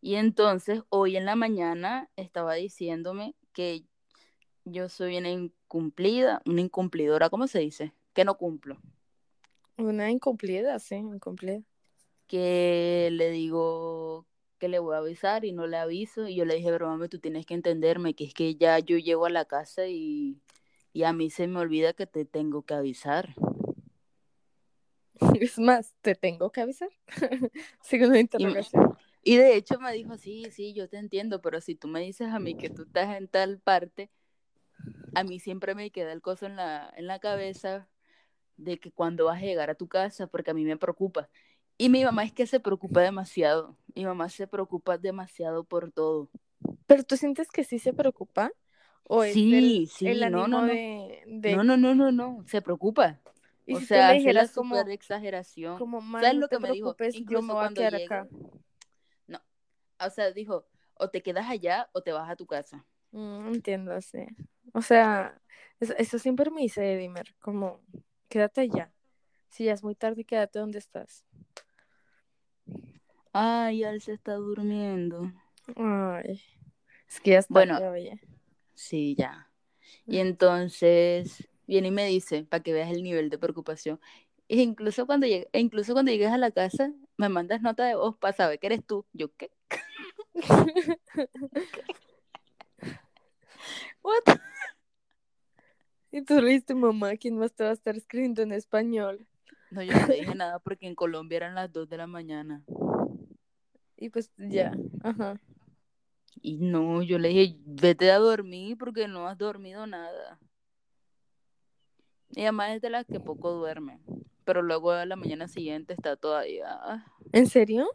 Y 0.00 0.14
entonces 0.14 0.84
hoy 0.88 1.16
en 1.16 1.24
la 1.24 1.34
mañana 1.34 2.08
estaba 2.14 2.54
diciéndome 2.54 3.34
que 3.52 3.82
yo 4.64 4.88
soy 4.88 5.18
una 5.18 5.30
incumplida, 5.30 6.42
una 6.46 6.60
incumplidora, 6.60 7.28
¿cómo 7.28 7.48
se 7.48 7.58
dice? 7.58 7.92
Que 8.12 8.24
no 8.24 8.36
cumplo. 8.36 8.78
Una 9.78 10.12
incumplida, 10.12 10.78
sí, 10.78 10.94
incumplida. 10.94 11.64
Que 12.26 13.10
le 13.12 13.30
digo 13.30 14.26
que 14.58 14.68
le 14.68 14.78
voy 14.78 14.94
a 14.94 14.98
avisar 14.98 15.44
y 15.44 15.52
no 15.52 15.66
le 15.66 15.76
aviso. 15.76 16.28
Y 16.28 16.36
yo 16.36 16.44
le 16.44 16.54
dije, 16.56 16.70
pero 16.70 16.88
mami, 16.88 17.08
tú 17.08 17.18
tienes 17.18 17.46
que 17.46 17.54
entenderme 17.54 18.14
que 18.14 18.24
es 18.24 18.34
que 18.34 18.54
ya 18.56 18.78
yo 18.78 18.98
llego 18.98 19.26
a 19.26 19.30
la 19.30 19.44
casa 19.44 19.86
y, 19.86 20.40
y 20.92 21.02
a 21.02 21.12
mí 21.12 21.30
se 21.30 21.46
me 21.46 21.60
olvida 21.60 21.92
que 21.92 22.06
te 22.06 22.24
tengo 22.24 22.62
que 22.62 22.74
avisar. 22.74 23.34
Es 25.40 25.58
más, 25.58 25.94
te 26.00 26.14
tengo 26.14 26.50
que 26.50 26.60
avisar. 26.60 26.90
Sigo 27.82 28.06
una 28.08 28.20
interrogación. 28.20 28.96
Y 29.22 29.36
de 29.36 29.56
hecho 29.56 29.78
me 29.80 29.92
dijo, 29.92 30.18
sí, 30.18 30.44
sí, 30.50 30.74
yo 30.74 30.88
te 30.88 30.98
entiendo, 30.98 31.40
pero 31.40 31.60
si 31.60 31.74
tú 31.74 31.88
me 31.88 32.00
dices 32.00 32.28
a 32.28 32.38
mí 32.38 32.56
que 32.56 32.68
tú 32.68 32.82
estás 32.82 33.16
en 33.16 33.26
tal 33.26 33.58
parte, 33.58 34.10
a 35.14 35.24
mí 35.24 35.40
siempre 35.40 35.74
me 35.74 35.90
queda 35.90 36.12
el 36.12 36.20
coso 36.20 36.46
en 36.46 36.56
la, 36.56 36.92
en 36.96 37.06
la 37.06 37.18
cabeza 37.20 37.88
de 38.56 38.78
que 38.78 38.92
cuando 38.92 39.26
vas 39.26 39.42
a 39.42 39.46
llegar 39.46 39.70
a 39.70 39.74
tu 39.74 39.88
casa, 39.88 40.26
porque 40.26 40.50
a 40.50 40.54
mí 40.54 40.64
me 40.64 40.76
preocupa. 40.76 41.30
Y 41.76 41.88
mi 41.88 42.04
mamá 42.04 42.24
es 42.24 42.32
que 42.32 42.46
se 42.46 42.60
preocupa 42.60 43.00
demasiado. 43.00 43.76
Mi 43.94 44.04
mamá 44.04 44.28
se 44.28 44.46
preocupa 44.46 44.96
demasiado 44.98 45.64
por 45.64 45.90
todo. 45.92 46.30
¿Pero 46.86 47.02
tú 47.02 47.16
sientes 47.16 47.48
que 47.50 47.64
sí 47.64 47.78
se 47.78 47.92
preocupa? 47.92 48.52
¿O 49.04 49.22
es 49.24 49.34
Sí, 49.34 49.52
el, 49.54 49.88
sí, 49.88 50.06
el 50.06 50.32
no, 50.32 50.48
no, 50.48 50.62
no. 50.62 50.66
de, 50.66 51.22
de- 51.26 51.56
No, 51.56 51.64
no, 51.64 51.76
no, 51.76 51.94
no, 51.94 52.12
no, 52.12 52.44
se 52.46 52.62
preocupa. 52.62 53.20
Y 53.66 53.74
o 53.74 53.80
si 53.80 53.86
sea, 53.86 54.14
le 54.14 54.32
la 54.32 54.46
como, 54.48 54.76
exageración. 54.88 55.78
como 55.78 56.00
"Ma, 56.00 56.20
¿Sabes 56.20 56.34
no 56.36 56.40
lo 56.42 56.48
que 56.48 56.58
me 56.58 56.70
dijo? 56.72 56.96
Incluso 57.12 57.42
me 57.42 57.52
a 57.52 57.56
cuando 57.56 57.80
llegue, 57.80 58.04
acá. 58.04 58.28
no, 59.26 59.40
o 60.00 60.10
sea, 60.10 60.30
dijo, 60.32 60.66
o 60.94 61.08
te 61.10 61.22
quedas 61.22 61.48
allá 61.48 61.88
o 61.92 62.02
te 62.02 62.12
vas 62.12 62.28
a 62.30 62.36
tu 62.36 62.46
casa. 62.46 62.84
Mm, 63.12 63.54
entiendo, 63.54 64.00
sí. 64.02 64.26
O 64.72 64.82
sea, 64.82 65.40
eso, 65.80 65.94
eso 65.96 66.18
siempre 66.18 66.50
me 66.50 66.62
dice 66.62 66.92
Edimer, 66.94 67.34
como, 67.40 67.80
quédate 68.28 68.62
allá. 68.62 68.92
Si 69.50 69.64
ya 69.64 69.72
es 69.72 69.82
muy 69.84 69.94
tarde, 69.94 70.24
quédate 70.24 70.58
donde 70.58 70.78
estás. 70.78 71.24
Ay, 73.32 73.82
él 73.82 74.00
se 74.00 74.12
está 74.12 74.34
durmiendo. 74.34 75.32
Ay, 75.76 76.40
es 77.08 77.20
que 77.20 77.32
ya 77.32 77.38
está 77.38 77.52
Bueno. 77.52 77.78
Sí, 78.74 79.14
ya. 79.16 79.50
Y 80.06 80.18
entonces 80.18 81.48
viene 81.66 81.88
y 81.88 81.90
me 81.90 82.06
dice, 82.06 82.44
para 82.44 82.62
que 82.62 82.72
veas 82.72 82.90
el 82.90 83.02
nivel 83.02 83.30
de 83.30 83.38
preocupación. 83.38 84.00
E 84.48 84.60
incluso 84.62 85.06
cuando 85.06 85.26
llegue, 85.26 85.48
e 85.52 85.60
incluso 85.60 85.92
cuando 85.94 86.12
llegues 86.12 86.30
a 86.30 86.38
la 86.38 86.50
casa, 86.50 86.92
me 87.16 87.28
mandas 87.28 87.62
nota 87.62 87.86
de 87.86 87.94
voz 87.94 88.16
para 88.16 88.36
saber 88.36 88.58
que 88.58 88.66
eres 88.66 88.84
tú. 88.84 89.06
Yo, 89.12 89.34
¿qué? 89.36 89.50
What? 94.02 94.22
Y 96.12 96.22
tú 96.22 96.40
le 96.40 96.62
mamá, 96.76 97.16
¿quién 97.16 97.36
más 97.36 97.52
te 97.52 97.64
va 97.64 97.70
a 97.70 97.72
estar 97.72 97.96
escribiendo 97.96 98.40
en 98.42 98.52
español? 98.52 99.26
No, 99.70 99.82
yo 99.82 99.92
no 99.92 100.06
le 100.06 100.14
dije 100.14 100.34
nada 100.34 100.58
porque 100.58 100.86
en 100.86 100.94
Colombia 100.94 101.36
eran 101.36 101.54
las 101.54 101.72
2 101.72 101.88
de 101.88 101.96
la 101.96 102.06
mañana. 102.06 102.64
Y 103.96 104.10
pues 104.10 104.30
ya, 104.36 104.72
ajá. 105.02 105.40
Y 106.42 106.58
no, 106.58 107.02
yo 107.02 107.18
le 107.18 107.28
dije, 107.28 107.56
vete 107.64 108.10
a 108.10 108.18
dormir 108.18 108.76
porque 108.76 109.08
no 109.08 109.28
has 109.28 109.38
dormido 109.38 109.86
nada. 109.86 110.38
Y 112.30 112.42
además 112.42 112.72
es 112.72 112.82
de 112.82 112.90
las 112.90 113.06
que 113.06 113.20
poco 113.20 113.52
duerme. 113.52 114.00
Pero 114.44 114.60
luego 114.60 114.90
a 114.90 115.06
la 115.06 115.16
mañana 115.16 115.48
siguiente 115.48 115.94
está 115.94 116.16
todavía. 116.16 116.66
ah, 116.68 117.06
¿En 117.32 117.46
serio? 117.46 117.88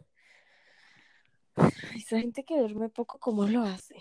Esa 1.94 2.18
gente 2.18 2.44
que 2.44 2.58
duerme 2.58 2.88
poco, 2.88 3.18
¿cómo 3.18 3.46
lo 3.46 3.62
hace? 3.62 3.96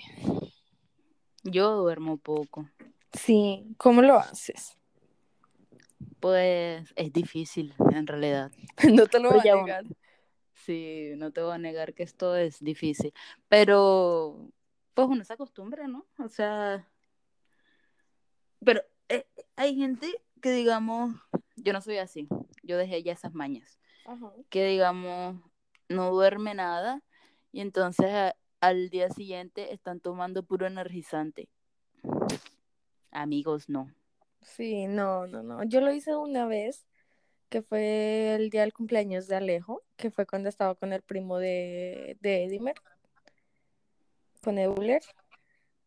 Yo 1.43 1.75
duermo 1.75 2.17
poco. 2.17 2.69
Sí, 3.13 3.75
¿cómo 3.77 4.01
lo 4.01 4.17
haces? 4.17 4.78
Pues 6.19 6.91
es 6.95 7.13
difícil, 7.13 7.73
en 7.91 8.07
realidad. 8.07 8.51
No 9.03 9.05
te 9.07 9.19
lo 9.19 9.29
voy 9.31 9.47
a 9.47 9.55
negar. 9.55 9.85
Sí, 10.53 11.13
no 11.15 11.31
te 11.31 11.41
voy 11.41 11.53
a 11.53 11.57
negar 11.57 11.93
que 11.93 12.03
esto 12.03 12.35
es 12.35 12.59
difícil. 12.59 13.13
Pero, 13.47 14.51
pues 14.93 15.07
uno 15.07 15.23
se 15.23 15.33
acostumbra, 15.33 15.87
¿no? 15.87 16.05
O 16.17 16.27
sea, 16.27 16.85
pero 18.63 18.81
eh, 19.07 19.25
hay 19.55 19.75
gente 19.75 20.21
que, 20.41 20.51
digamos, 20.51 21.15
yo 21.55 21.71
no 21.73 21.81
soy 21.81 21.97
así. 21.97 22.27
Yo 22.63 22.77
dejé 22.77 23.01
ya 23.03 23.13
esas 23.13 23.33
mañas. 23.33 23.79
Ajá. 24.05 24.31
Que, 24.49 24.65
digamos, 24.65 25.37
no 25.87 26.11
duerme 26.11 26.53
nada 26.53 27.01
y 27.51 27.61
entonces 27.61 28.07
a- 28.07 28.35
al 28.61 28.89
día 28.89 29.09
siguiente 29.09 29.73
están 29.73 30.01
tomando 30.01 30.43
puro 30.43 30.67
energizante. 30.67 31.47
Amigos, 33.11 33.69
no. 33.69 33.89
Sí, 34.55 34.87
no, 34.87 35.27
no, 35.27 35.43
no. 35.43 35.63
Yo 35.63 35.81
lo 35.81 35.91
hice 35.93 36.15
una 36.15 36.45
vez, 36.47 36.85
que 37.49 37.61
fue 37.61 38.35
el 38.35 38.49
día 38.49 38.61
del 38.61 38.73
cumpleaños 38.73 39.27
de 39.27 39.35
Alejo, 39.37 39.83
que 39.97 40.11
fue 40.11 40.25
cuando 40.27 40.49
estaba 40.49 40.75
con 40.75 40.93
el 40.93 41.01
primo 41.03 41.37
de, 41.39 42.17
de 42.21 42.45
Edimer, 42.45 42.75
con 44.41 44.57
Euler. 44.57 45.01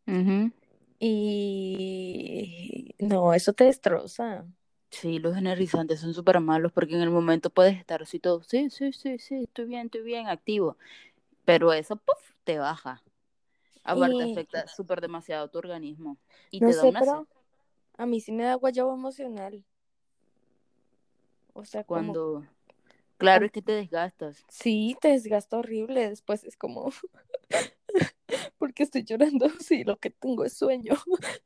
Ujú. 0.07 0.51
Y 0.99 2.95
no, 2.99 3.33
eso 3.33 3.53
te 3.53 3.65
destroza. 3.65 4.45
Sí, 4.91 5.19
los 5.19 5.35
energizantes 5.35 5.99
son 5.99 6.13
súper 6.13 6.39
malos 6.39 6.71
porque 6.71 6.93
en 6.95 7.01
el 7.01 7.09
momento 7.09 7.49
puedes 7.49 7.77
estar 7.77 8.01
así 8.03 8.19
todo, 8.19 8.43
sí, 8.43 8.69
sí, 8.69 8.93
sí, 8.93 9.17
sí, 9.19 9.43
estoy 9.43 9.65
bien, 9.65 9.85
estoy 9.87 10.03
bien, 10.03 10.27
activo. 10.27 10.77
Pero 11.45 11.73
eso, 11.73 11.97
puff, 11.97 12.31
te 12.43 12.59
baja. 12.59 13.03
Aparte, 13.83 14.23
Y- 14.23 14.31
afecta 14.31 14.67
súper 14.67 15.01
demasiado 15.01 15.49
tu 15.49 15.59
organismo. 15.59 16.17
Y 16.51 16.61
No 16.61 16.67
te 16.67 16.75
da 16.75 16.83
sé, 16.83 16.89
una 16.89 16.99
pero 17.01 17.27
a 17.97 18.05
mí 18.05 18.19
sí 18.19 18.31
me 18.31 18.43
da 18.43 18.55
guayabo 18.55 18.93
emocional. 18.93 19.63
O 21.53 21.65
sea, 21.65 21.83
como 21.83 22.01
cuando... 22.01 22.45
Claro, 23.17 23.45
es 23.45 23.51
que 23.51 23.61
te 23.61 23.71
desgastas. 23.71 24.43
sí, 24.49 24.97
te 24.99 25.09
desgasta 25.09 25.57
horrible. 25.57 26.09
Después 26.09 26.43
es 26.43 26.57
como, 26.57 26.91
¿por 28.57 28.73
qué 28.73 28.83
estoy 28.83 29.03
llorando? 29.03 29.47
Sí, 29.59 29.83
lo 29.83 29.97
que 29.97 30.09
tengo 30.09 30.43
es 30.43 30.53
sueño. 30.53 30.95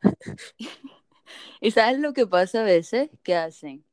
¿Y 1.62 1.72
sabes 1.72 2.00
lo 2.00 2.14
que 2.14 2.26
pasa 2.26 2.62
a 2.62 2.64
veces? 2.64 3.10
¿Qué 3.22 3.36
hacen? 3.36 3.84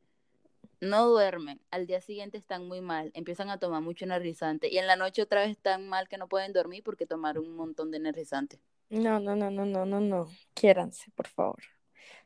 No 0.81 1.09
duermen, 1.09 1.61
al 1.71 1.87
día 1.87 2.01
siguiente 2.01 2.37
están 2.37 2.69
muy 2.69 2.81
mal, 2.81 3.11
empiezan 3.15 3.49
a 3.49 3.59
tomar 3.59 3.81
mucho 3.81 4.05
energizante 4.05 4.69
y 4.69 4.77
en 4.77 4.87
la 4.87 4.97
noche 4.97 5.23
otra 5.23 5.41
vez 5.41 5.51
están 5.51 5.89
mal 5.89 6.09
que 6.09 6.19
no 6.19 6.29
pueden 6.29 6.53
dormir 6.53 6.83
porque 6.85 7.07
tomaron 7.07 7.47
un 7.47 7.57
montón 7.57 7.91
de 7.91 7.97
energizante. 7.97 8.61
No, 8.91 9.19
no, 9.19 9.35
no, 9.35 9.51
no, 9.51 9.65
no, 9.65 9.87
no, 9.87 10.01
no. 10.01 10.29
Quiéranse, 10.53 11.11
por 11.13 11.27
favor. 11.27 11.63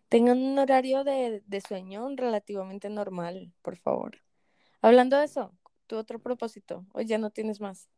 Tengan 0.09 0.39
un 0.39 0.59
horario 0.59 1.05
de, 1.05 1.43
de 1.47 1.61
sueño 1.61 2.09
relativamente 2.17 2.89
normal, 2.89 3.53
por 3.63 3.77
favor. 3.77 4.19
Hablando 4.81 5.19
de 5.19 5.25
eso, 5.25 5.53
tu 5.87 5.97
otro 5.97 6.19
propósito, 6.19 6.87
o 6.93 7.01
ya 7.01 7.19
no 7.19 7.31
tienes 7.31 7.61
más. 7.61 7.89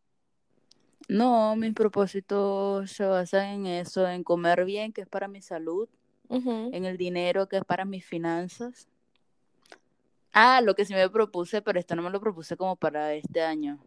No, 1.09 1.57
mis 1.57 1.75
propósitos 1.75 2.91
se 2.91 3.05
basan 3.05 3.47
en 3.47 3.67
eso, 3.67 4.07
en 4.09 4.23
comer 4.23 4.65
bien, 4.65 4.93
que 4.93 5.03
es 5.03 5.09
para 5.09 5.29
mi 5.29 5.43
salud, 5.43 5.89
en 6.29 6.85
el 6.85 6.97
dinero, 6.97 7.49
que 7.49 7.57
es 7.57 7.65
para 7.65 7.85
mis 7.85 8.05
finanzas. 8.05 8.89
Ah, 10.33 10.61
lo 10.61 10.75
que 10.75 10.85
sí 10.85 10.95
me 10.95 11.09
propuse, 11.11 11.63
pero 11.63 11.81
esto 11.81 11.97
no 11.97 12.03
me 12.03 12.11
lo 12.11 12.21
propuse 12.21 12.57
como 12.57 12.77
para 12.77 13.15
este 13.15 13.43
año. 13.43 13.83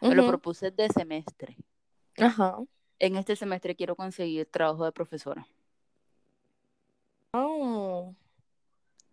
Me 0.00 0.14
lo 0.14 0.26
propuse 0.26 0.70
de 0.70 0.88
semestre. 0.88 1.56
Ajá. 2.18 2.58
En 2.98 3.16
este 3.16 3.34
semestre 3.34 3.74
quiero 3.74 3.96
conseguir 3.96 4.46
trabajo 4.46 4.84
de 4.84 4.92
profesora. 4.92 5.46
Oh, 7.34 8.14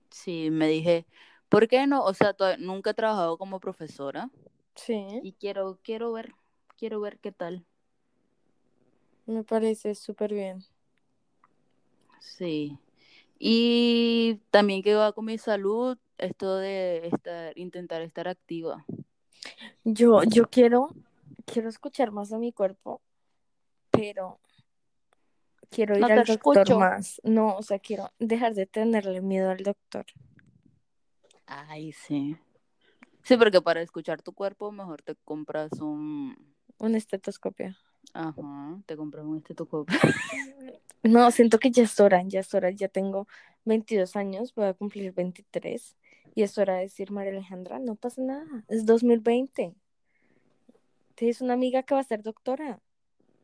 Sí, 0.10 0.50
me 0.52 0.68
dije, 0.68 1.06
¿por 1.50 1.68
qué 1.68 1.88
no? 1.88 2.04
O 2.04 2.14
sea, 2.14 2.36
nunca 2.60 2.92
he 2.92 2.94
trabajado 2.94 3.38
como 3.38 3.60
profesora 3.60 4.30
sí, 4.76 5.06
y 5.24 5.34
quiero, 5.34 5.80
quiero 5.84 6.12
ver, 6.12 6.34
quiero 6.78 7.00
ver 7.00 7.20
qué 7.20 7.32
tal. 7.32 7.66
me 9.26 9.44
parece 9.44 9.96
súper 9.96 10.34
bien. 10.34 10.66
Sí. 12.20 12.78
Y 13.38 14.42
también 14.52 14.82
que 14.84 14.96
va 14.96 15.14
con 15.14 15.26
mi 15.26 15.38
salud, 15.38 15.98
esto 16.18 16.58
de 16.58 17.08
estar, 17.08 17.58
intentar 17.58 18.02
estar 18.02 18.28
activa. 18.28 18.86
Yo, 19.84 20.24
yo 20.24 20.50
quiero, 20.50 20.90
quiero 21.46 21.70
escuchar 21.70 22.12
más 22.12 22.34
a 22.34 22.38
mi 22.38 22.52
cuerpo, 22.52 23.02
pero 23.92 24.40
quiero 25.70 25.96
ir 25.96 26.02
No 26.02 26.08
al 26.08 26.16
doctor 26.26 26.58
escucho. 26.60 26.80
más. 26.80 27.22
No, 27.24 27.56
o 27.56 27.64
sea, 27.64 27.80
quiero 27.80 28.12
dejar 28.20 28.54
de 28.56 28.66
tenerle 28.66 29.22
miedo 29.22 29.50
al 29.50 29.64
doctor. 29.64 30.06
Ay, 31.46 31.92
sí. 31.94 32.38
Sí, 33.24 33.38
porque 33.38 33.62
para 33.62 33.82
escuchar 33.82 34.22
tu 34.22 34.34
cuerpo 34.34 34.72
mejor 34.72 35.02
te 35.02 35.16
compras 35.16 35.72
un, 35.82 36.36
Un 36.78 36.96
estetoscopio. 36.96 37.76
ajá, 38.14 38.82
te 38.86 38.96
compras 38.96 39.26
un 39.26 39.38
estetoscopio. 39.38 39.98
No, 41.02 41.32
siento 41.32 41.60
que 41.60 41.72
ya 41.72 41.84
es 41.84 41.98
hora, 42.02 42.24
ya 42.26 42.42
es 42.42 42.54
hora, 42.54 42.72
ya 42.72 42.90
tengo 42.90 43.26
22 43.63 44.17
años, 44.17 44.54
voy 44.54 44.65
a 44.65 44.74
cumplir 44.74 45.13
23 45.13 45.96
y 46.36 46.44
es 46.44 46.58
hora 46.58 46.76
de 46.76 46.82
decir, 46.82 47.10
María 47.12 47.32
Alejandra, 47.32 47.80
no 47.80 47.96
pasa 47.96 48.22
nada, 48.22 48.65
es 48.67 48.86
2020. 48.86 49.74
Tienes 51.15 51.40
una 51.40 51.54
amiga 51.54 51.84
que 51.84 51.94
va 51.94 52.02
a 52.02 52.04
ser 52.04 52.22
doctora, 52.22 52.82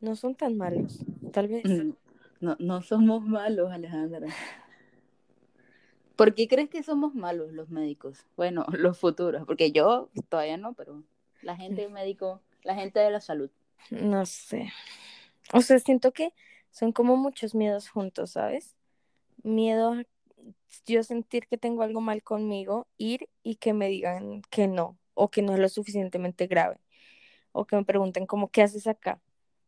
no 0.02 0.18
son 0.18 0.36
tan 0.36 0.58
malos, 0.58 1.00
tal 1.32 1.48
vez. 1.48 1.64
No, 2.46 2.56
no 2.60 2.84
somos 2.84 3.24
malos, 3.24 3.72
Alejandra. 3.72 4.28
¿Por 6.16 6.36
qué 6.36 6.48
crees 6.48 6.70
que 6.70 6.84
somos 6.84 7.16
malos 7.16 7.52
los 7.54 7.72
médicos? 7.72 8.24
Bueno, 8.38 8.68
los 8.78 9.00
futuros, 9.00 9.48
porque 9.48 9.72
yo 9.72 10.12
todavía 10.30 10.56
no, 10.56 10.74
pero 10.74 11.02
la 11.42 11.56
gente 11.56 11.90
médico, 11.90 12.44
la 12.62 12.76
gente 12.76 13.00
de 13.00 13.10
la 13.10 13.20
salud. 13.20 13.50
No 13.90 14.28
sé. 14.28 14.72
O 15.54 15.62
sea, 15.62 15.80
siento 15.80 16.12
que 16.12 16.34
son 16.70 16.92
como 16.92 17.18
muchos 17.18 17.56
miedos 17.56 17.90
juntos, 17.90 18.34
¿sabes? 18.34 18.76
Miedo 19.42 19.94
a 19.94 20.04
yo 20.86 21.02
sentir 21.02 21.48
que 21.48 21.58
tengo 21.58 21.82
algo 21.82 22.00
mal 22.00 22.22
conmigo, 22.22 22.86
ir 23.00 23.28
y 23.42 23.56
que 23.56 23.74
me 23.74 23.88
digan 23.88 24.44
que 24.52 24.68
no, 24.68 25.00
o 25.16 25.32
que 25.32 25.42
no 25.42 25.54
es 25.54 25.60
lo 25.60 25.70
suficientemente 25.70 26.46
grave, 26.46 26.78
o 27.54 27.66
que 27.66 27.76
me 27.76 27.86
pregunten 27.86 28.28
como, 28.28 28.52
¿qué 28.52 28.62
haces 28.62 28.86
acá? 28.86 29.20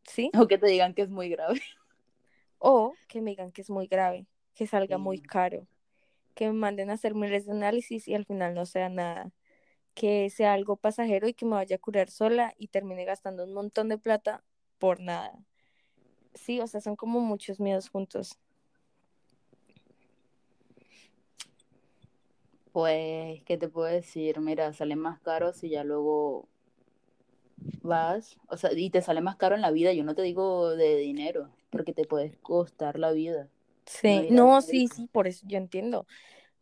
¿Sí? 0.04 0.30
O 0.38 0.48
que 0.48 0.60
te 0.60 0.68
digan 0.68 0.94
que 0.94 1.02
es 1.02 1.10
muy 1.10 1.28
grave. 1.30 1.60
O 2.60 2.94
que 3.08 3.22
me 3.22 3.32
digan 3.32 3.52
que 3.52 3.62
es 3.62 3.70
muy 3.70 3.88
grave, 3.88 4.26
que 4.54 4.68
salga 4.68 4.98
muy 4.98 5.20
caro, 5.20 5.68
que 6.36 6.48
me 6.48 6.54
manden 6.54 6.90
a 6.90 6.94
hacer 6.94 7.16
miles 7.16 7.46
de 7.46 7.52
análisis 7.52 8.08
y 8.08 8.16
al 8.16 8.26
final 8.26 8.54
no 8.54 8.66
sea 8.66 8.90
nada, 8.90 9.32
que 9.94 10.30
sea 10.30 10.54
algo 10.54 10.78
pasajero 10.78 11.28
y 11.28 11.34
que 11.34 11.46
me 11.46 11.56
vaya 11.56 11.76
a 11.78 11.80
curar 11.80 12.10
sola 12.10 12.54
y 12.58 12.68
termine 12.68 13.06
gastando 13.06 13.44
un 13.44 13.54
montón 13.54 13.90
de 13.90 13.98
plata 13.98 14.44
por 14.78 15.00
nada. 15.00 15.44
Sí, 16.34 16.60
o 16.60 16.68
sea, 16.68 16.82
son 16.82 16.96
como 16.96 17.20
muchos 17.20 17.60
miedos 17.60 17.90
juntos. 17.90 18.38
Pues, 22.72 23.42
¿qué 23.44 23.58
te 23.58 23.70
puedo 23.70 23.88
decir? 23.88 24.40
Mira, 24.40 24.72
sale 24.74 24.96
más 24.96 25.20
caro 25.20 25.52
si 25.52 25.70
ya 25.70 25.84
luego 25.84 26.48
vas, 27.82 28.38
o 28.50 28.58
sea, 28.58 28.72
y 28.74 28.90
te 28.92 29.02
sale 29.02 29.22
más 29.22 29.36
caro 29.36 29.56
en 29.56 29.62
la 29.62 29.72
vida, 29.72 29.94
yo 29.94 30.04
no 30.04 30.14
te 30.14 30.22
digo 30.22 30.76
de 30.76 30.98
dinero, 30.98 31.50
porque 31.78 31.94
te 31.94 32.06
puedes 32.06 32.36
costar 32.38 32.98
la 32.98 33.12
vida. 33.12 33.50
Sí, 33.86 34.28
no, 34.32 34.62
sí, 34.62 34.88
sí, 34.88 35.08
por 35.12 35.28
eso 35.28 35.46
yo 35.48 35.58
entiendo. 35.58 36.08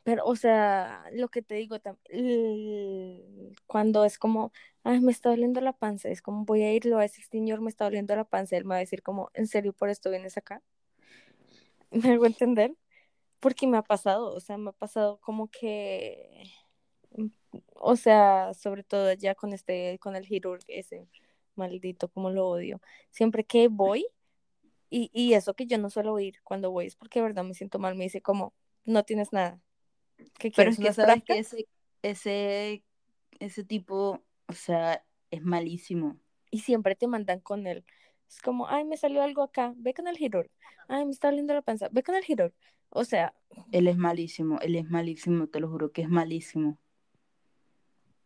Pero, 0.03 0.25
o 0.25 0.35
sea, 0.35 1.03
lo 1.13 1.29
que 1.29 1.41
te 1.41 1.55
digo, 1.55 1.77
cuando 3.65 4.05
es 4.05 4.19
como, 4.19 4.51
ay, 4.83 4.99
me 4.99 5.11
está 5.11 5.29
doliendo 5.29 5.61
la 5.61 5.73
panza, 5.73 6.09
es 6.09 6.21
como, 6.21 6.45
voy 6.45 6.61
a 6.63 6.73
irlo 6.73 6.99
a 6.99 7.05
ese 7.05 7.23
señor, 7.23 7.61
me 7.61 7.69
está 7.69 7.85
doliendo 7.85 8.15
la 8.15 8.25
panza, 8.25 8.57
él 8.57 8.65
me 8.65 8.71
va 8.71 8.75
a 8.75 8.79
decir 8.79 9.01
como, 9.01 9.31
¿en 9.33 9.47
serio 9.47 9.73
por 9.73 9.89
esto 9.89 10.11
vienes 10.11 10.37
acá? 10.37 10.61
¿Me 11.91 12.11
hago 12.11 12.25
entender? 12.27 12.75
Porque 13.39 13.67
me 13.67 13.77
ha 13.77 13.83
pasado, 13.83 14.35
o 14.35 14.39
sea, 14.39 14.57
me 14.57 14.69
ha 14.69 14.73
pasado 14.73 15.19
como 15.21 15.49
que, 15.49 16.43
mm, 17.11 17.27
o 17.75 17.95
sea, 17.95 18.53
sobre 18.53 18.83
todo 18.83 19.11
ya 19.13 19.35
con 19.35 19.53
este, 19.53 19.97
con 19.99 20.15
el 20.15 20.31
Hirurg 20.31 20.63
ese, 20.67 21.07
maldito, 21.55 22.09
como 22.09 22.29
lo 22.29 22.47
odio. 22.47 22.81
Siempre 23.11 23.43
que 23.43 23.67
voy, 23.67 24.05
y, 24.89 25.09
y 25.13 25.33
eso 25.33 25.53
que 25.53 25.65
yo 25.65 25.77
no 25.77 25.89
suelo 25.89 26.19
ir 26.19 26.41
cuando 26.43 26.71
voy, 26.71 26.87
es 26.87 26.95
porque 26.95 27.19
de 27.19 27.25
verdad 27.25 27.43
me 27.43 27.53
siento 27.53 27.79
mal, 27.79 27.95
me 27.95 28.05
dice 28.05 28.21
como, 28.21 28.53
no 28.85 29.03
tienes 29.03 29.33
nada. 29.33 29.59
¿Qué 30.39 30.51
Pero 30.55 30.69
es 30.69 30.77
que 30.77 30.83
¿Una 30.83 30.93
sabes 30.93 31.23
que 31.23 31.39
ese, 31.39 31.67
ese, 32.01 32.83
ese 33.39 33.63
tipo, 33.63 34.23
o 34.47 34.53
sea, 34.53 35.03
es 35.31 35.41
malísimo. 35.43 36.17
y 36.51 36.59
siempre 36.59 36.95
te 36.95 37.07
mandan 37.07 37.39
con 37.39 37.67
él. 37.67 37.83
Es 38.27 38.41
como, 38.41 38.67
ay, 38.67 38.85
me 38.85 38.97
salió 38.97 39.21
algo 39.21 39.43
acá, 39.43 39.73
ve 39.77 39.93
con 39.93 40.07
el 40.07 40.21
Hirur. 40.21 40.49
Ay, 40.87 41.05
me 41.05 41.11
está 41.11 41.29
doliendo 41.29 41.53
la 41.53 41.61
panza, 41.61 41.89
ve 41.91 42.03
con 42.03 42.15
el 42.15 42.23
Hirur. 42.27 42.53
O 42.89 43.03
sea, 43.03 43.33
Él 43.71 43.87
es 43.87 43.97
malísimo, 43.97 44.59
él 44.61 44.75
es 44.75 44.89
malísimo, 44.89 45.47
te 45.47 45.59
lo 45.59 45.69
juro 45.69 45.91
que 45.91 46.03
es 46.03 46.09
malísimo. 46.09 46.79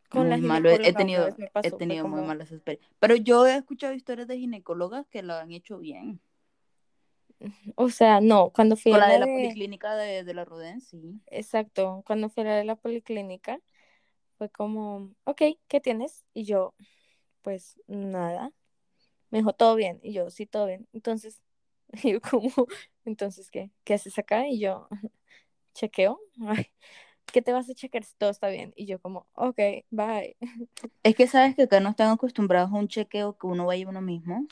con 0.10 0.30
la 0.30 0.38
Muy 0.38 0.48
malo. 0.48 0.70
He, 0.70 0.94
tenido, 0.94 1.28
he 1.64 1.72
tenido 1.72 2.08
muy 2.08 2.18
como, 2.18 2.28
malas 2.28 2.52
experiencias. 2.52 2.92
Pero 3.00 3.16
yo 3.16 3.48
he 3.48 3.56
escuchado 3.56 3.94
historias 3.94 4.28
de 4.28 4.38
ginecólogas 4.38 5.08
que 5.08 5.24
lo 5.24 5.34
han 5.34 5.52
hecho 5.52 5.80
bien. 5.80 6.22
O 7.76 7.90
sea, 7.90 8.22
no, 8.22 8.52
cuando 8.52 8.76
fui 8.76 8.94
a 8.94 8.98
la 8.98 9.08
de 9.08 9.20
la 9.20 9.20
la 9.20 9.26
de, 9.26 9.34
policlínica 9.34 9.96
de, 9.96 10.24
de 10.24 10.34
la 10.34 10.46
Ruden, 10.46 10.82
sí. 10.82 11.22
exacto, 11.28 12.04
cuando 12.06 12.30
fui 12.30 12.44
a 12.44 12.48
la 12.48 12.56
de 12.58 12.66
la 12.66 12.76
policlínica, 12.76 13.60
fue 14.38 14.50
como, 14.50 15.14
ok, 15.26 15.42
¿qué 15.68 15.82
tienes? 15.82 16.26
Y 16.34 16.46
yo, 16.46 16.74
pues 17.42 17.80
nada. 17.88 18.52
Me 19.32 19.40
dijo, 19.40 19.54
todo 19.54 19.76
bien. 19.76 20.00
Y 20.04 20.14
yo, 20.14 20.30
sí, 20.30 20.46
todo 20.48 20.66
bien. 20.68 20.88
Entonces, 20.94 21.42
y 22.04 22.14
yo 22.14 22.22
como, 22.22 22.52
entonces, 23.06 23.52
¿qué? 23.52 23.72
¿Qué 23.84 23.96
haces 23.96 24.18
acá? 24.20 24.48
Y 24.48 24.60
yo, 24.60 24.88
chequeo. 25.74 26.20
Ay, 26.48 26.68
¿qué 27.32 27.42
te 27.42 27.54
vas 27.54 27.70
a 27.70 27.76
chequear 27.76 28.04
si 28.04 28.16
todo 28.18 28.30
está 28.30 28.50
bien? 28.50 28.74
Y 28.76 28.86
yo 28.86 29.00
como, 29.00 29.28
ok, 29.34 29.60
bye. 29.92 30.38
Es 31.04 31.16
que 31.16 31.28
sabes 31.28 31.56
que 31.56 31.64
acá 31.64 31.80
no 31.80 31.90
están 31.90 32.12
acostumbrados 32.12 32.72
a 32.72 32.76
un 32.76 32.88
chequeo 32.88 33.38
que 33.38 33.48
uno 33.48 33.66
vaya 33.66 33.88
uno 33.88 34.02
mismo, 34.02 34.48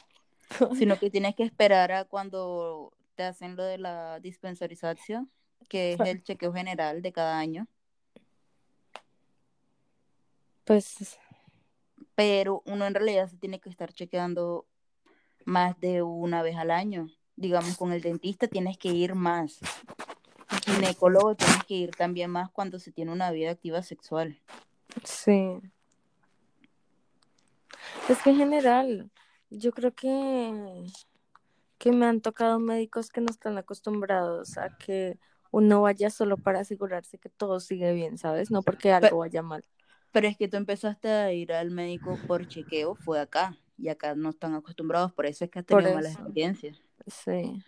sino 0.77 0.97
que 0.97 1.09
tienes 1.09 1.35
que 1.35 1.43
esperar 1.43 1.91
a 1.91 2.05
cuando 2.05 2.93
te 3.15 3.23
hacen 3.23 3.55
lo 3.55 3.63
de 3.63 3.77
la 3.77 4.19
dispensarización, 4.19 5.29
que 5.69 5.93
es 5.93 5.99
el 5.99 6.23
chequeo 6.23 6.53
general 6.53 7.01
de 7.01 7.11
cada 7.11 7.37
año. 7.37 7.67
Pues 10.63 11.17
Pero 12.15 12.61
uno 12.65 12.85
en 12.85 12.93
realidad 12.93 13.29
se 13.29 13.37
tiene 13.37 13.59
que 13.59 13.69
estar 13.69 13.93
chequeando 13.93 14.65
más 15.45 15.79
de 15.79 16.01
una 16.01 16.41
vez 16.41 16.57
al 16.57 16.71
año. 16.71 17.09
Digamos, 17.37 17.77
con 17.77 17.93
el 17.93 18.01
dentista 18.01 18.47
tienes 18.47 18.77
que 18.77 18.89
ir 18.89 19.15
más. 19.15 19.59
Ginecólogo 20.65 21.35
tienes 21.35 21.63
que 21.63 21.75
ir 21.75 21.91
también 21.91 22.29
más 22.31 22.49
cuando 22.49 22.79
se 22.79 22.91
tiene 22.91 23.11
una 23.11 23.31
vida 23.31 23.51
activa 23.51 23.81
sexual. 23.81 24.39
sí. 25.03 25.59
Es 28.09 28.21
que 28.21 28.29
en 28.29 28.37
general, 28.37 29.09
yo 29.49 29.71
creo 29.71 29.93
que, 29.93 30.85
que 31.77 31.91
me 31.91 32.05
han 32.05 32.21
tocado 32.21 32.59
médicos 32.59 33.09
que 33.09 33.21
no 33.21 33.27
están 33.29 33.57
acostumbrados 33.57 34.57
a 34.57 34.69
que 34.77 35.17
uno 35.51 35.81
vaya 35.81 36.09
solo 36.09 36.37
para 36.37 36.59
asegurarse 36.59 37.17
que 37.17 37.29
todo 37.29 37.59
sigue 37.59 37.93
bien, 37.93 38.17
¿sabes? 38.17 38.51
No 38.51 38.61
porque 38.61 38.91
algo 38.91 39.07
Pero, 39.07 39.17
vaya 39.17 39.41
mal. 39.41 39.63
pero 40.11 40.27
es 40.27 40.37
que 40.37 40.47
tú 40.47 40.57
empezaste 40.57 41.09
a 41.09 41.31
ir 41.31 41.53
al 41.53 41.71
médico 41.71 42.17
por 42.27 42.47
chequeo, 42.47 42.95
fue 42.95 43.19
acá. 43.19 43.57
Y 43.77 43.89
acá 43.89 44.15
no 44.15 44.29
están 44.29 44.55
acostumbrados, 44.55 45.13
por 45.13 45.27
eso 45.27 45.45
es 45.45 45.51
que 45.51 45.59
has 45.59 45.65
tenido 45.65 45.93
malas 45.93 46.15
experiencias. 46.15 46.81
sí. 47.05 47.63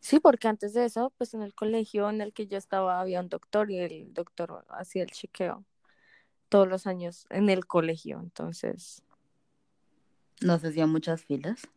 Sí, 0.00 0.20
porque 0.20 0.46
antes 0.46 0.74
de 0.74 0.84
eso, 0.84 1.12
pues 1.18 1.34
en 1.34 1.42
el 1.42 1.54
colegio 1.54 2.08
en 2.08 2.20
el 2.20 2.32
que 2.32 2.46
yo 2.46 2.56
estaba 2.56 3.00
había 3.00 3.20
un 3.20 3.28
doctor 3.28 3.70
y 3.70 3.78
el 3.78 4.14
doctor 4.14 4.64
hacía 4.68 5.02
el 5.02 5.10
chequeo 5.10 5.64
todos 6.48 6.68
los 6.68 6.86
años 6.86 7.26
en 7.30 7.50
el 7.50 7.66
colegio, 7.66 8.20
entonces, 8.20 9.02
No 10.40 10.58
se 10.58 10.66
hacían 10.68 10.90
muchas 10.90 11.24
filas. 11.24 11.68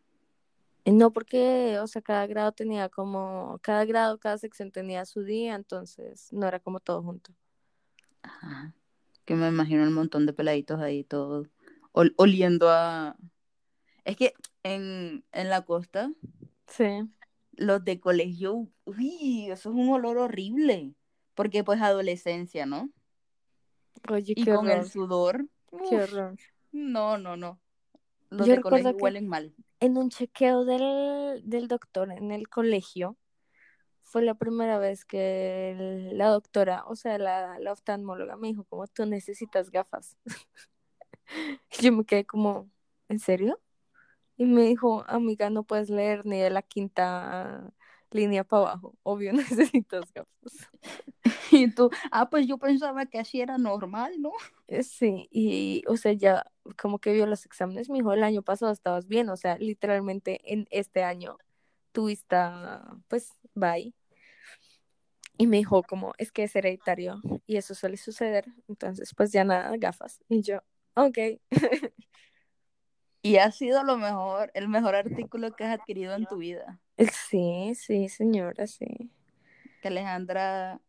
y 0.84 0.92
no 0.92 1.12
porque, 1.12 1.78
o 1.80 1.86
sea, 1.86 2.02
cada 2.02 2.26
grado 2.26 2.52
tenía 2.52 2.88
como, 2.88 3.58
cada 3.62 3.84
grado, 3.84 4.18
cada 4.18 4.38
sección 4.38 4.72
tenía 4.72 5.04
su 5.06 5.22
día, 5.24 5.54
entonces 5.54 6.32
no 6.32 6.46
era 6.48 6.60
como 6.60 6.80
todo 6.80 7.02
junto. 7.02 7.32
Ajá. 8.22 8.74
Que 9.24 9.34
me 9.36 9.48
imagino 9.48 9.82
un 9.84 9.92
montón 9.94 10.26
de 10.26 10.32
peladitos 10.32 10.80
ahí 10.80 11.04
todos 11.04 11.48
ol- 11.92 12.14
oliendo 12.18 12.70
a... 12.70 13.16
Es 14.04 14.16
que 14.16 14.34
en, 14.64 15.24
en 15.32 15.50
la 15.50 15.62
costa, 15.64 16.12
Sí, 16.66 16.84
los 17.52 17.84
de 17.84 18.00
colegio, 18.00 18.68
uy, 18.84 19.48
eso 19.50 19.70
es 19.70 19.74
un 19.76 19.88
olor 19.90 20.18
horrible. 20.18 20.94
Porque 21.34 21.64
pues 21.64 21.80
adolescencia, 21.80 22.66
¿no? 22.66 22.90
oye, 24.10 24.34
Y 24.34 24.44
qué 24.44 24.52
con 24.52 24.68
el 24.70 24.90
sudor, 24.90 25.46
qué 25.88 26.02
horror. 26.02 26.36
no, 26.72 27.18
no, 27.18 27.36
no. 27.36 27.60
Los 28.32 28.46
Yo 28.48 28.54
de 28.56 28.62
colegio 28.62 28.90
huelen 28.92 29.28
mal. 29.28 29.54
en 29.80 29.96
un 29.98 30.10
chequeo 30.10 30.64
del, 30.64 31.42
del 31.48 31.68
doctor 31.68 32.10
en 32.12 32.32
el 32.32 32.48
colegio, 32.48 33.16
fue 34.02 34.22
la 34.22 34.34
primera 34.34 34.78
vez 34.78 35.04
que 35.04 35.70
el- 35.72 36.18
la 36.18 36.28
doctora, 36.28 36.84
o 36.86 36.96
sea, 36.96 37.18
la, 37.18 37.58
la 37.58 37.72
oftalmóloga 37.72 38.36
me 38.36 38.48
dijo, 38.48 38.64
como 38.64 38.86
tú 38.88 39.06
necesitas 39.06 39.70
gafas. 39.70 40.16
Yo 41.80 41.92
me 41.92 42.04
quedé 42.04 42.24
como, 42.26 42.70
¿en 43.08 43.18
serio? 43.18 43.60
Y 44.36 44.46
me 44.46 44.62
dijo, 44.62 45.04
amiga, 45.08 45.50
no 45.50 45.64
puedes 45.64 45.90
leer 45.90 46.26
ni 46.26 46.38
de 46.40 46.50
la 46.50 46.62
quinta 46.62 47.72
línea 48.14 48.44
para 48.44 48.62
abajo. 48.62 48.94
Obvio, 49.02 49.32
necesitas 49.72 50.12
gafas. 50.14 50.70
Y 51.52 51.70
tú, 51.72 51.90
ah, 52.10 52.30
pues 52.30 52.46
yo 52.46 52.58
pensaba 52.58 53.06
que 53.06 53.18
así 53.18 53.40
era 53.40 53.58
normal, 53.58 54.14
¿no? 54.20 54.32
Eh, 54.68 54.82
Sí, 54.82 55.28
y 55.30 55.84
o 55.86 55.96
sea, 55.96 56.12
ya 56.12 56.46
como 56.78 56.98
que 56.98 57.12
vio 57.12 57.26
los 57.26 57.46
exámenes, 57.46 57.90
me 57.90 57.98
dijo, 57.98 58.12
el 58.12 58.24
año 58.24 58.42
pasado 58.42 58.72
estabas 58.72 59.06
bien, 59.06 59.28
o 59.28 59.36
sea, 59.36 59.56
literalmente 59.58 60.40
en 60.52 60.66
este 60.70 61.04
año 61.04 61.38
tu 61.92 62.06
vista, 62.06 62.96
pues, 63.08 63.30
bye. 63.54 63.94
Y 65.38 65.46
me 65.46 65.56
dijo 65.58 65.82
como, 65.82 66.12
es 66.18 66.30
que 66.32 66.44
es 66.44 66.54
hereditario 66.56 67.20
y 67.46 67.56
eso 67.56 67.74
suele 67.74 67.96
suceder, 67.96 68.46
entonces 68.68 69.12
pues 69.16 69.32
ya 69.32 69.44
nada, 69.44 69.76
gafas. 69.78 70.20
Y 70.28 70.42
yo, 70.42 70.60
ok. 70.94 71.18
Y 73.22 73.38
ha 73.38 73.50
sido 73.52 73.84
lo 73.84 73.96
mejor, 73.98 74.50
el 74.54 74.68
mejor 74.68 74.96
artículo 74.96 75.54
que 75.54 75.64
has 75.64 75.78
adquirido 75.80 76.14
en 76.14 76.26
tu 76.26 76.38
vida. 76.38 76.81
Sí, 77.10 77.74
sí, 77.74 78.08
señora, 78.08 78.66
sí. 78.66 78.86
Que 79.80 79.88
Alejandra 79.88 80.80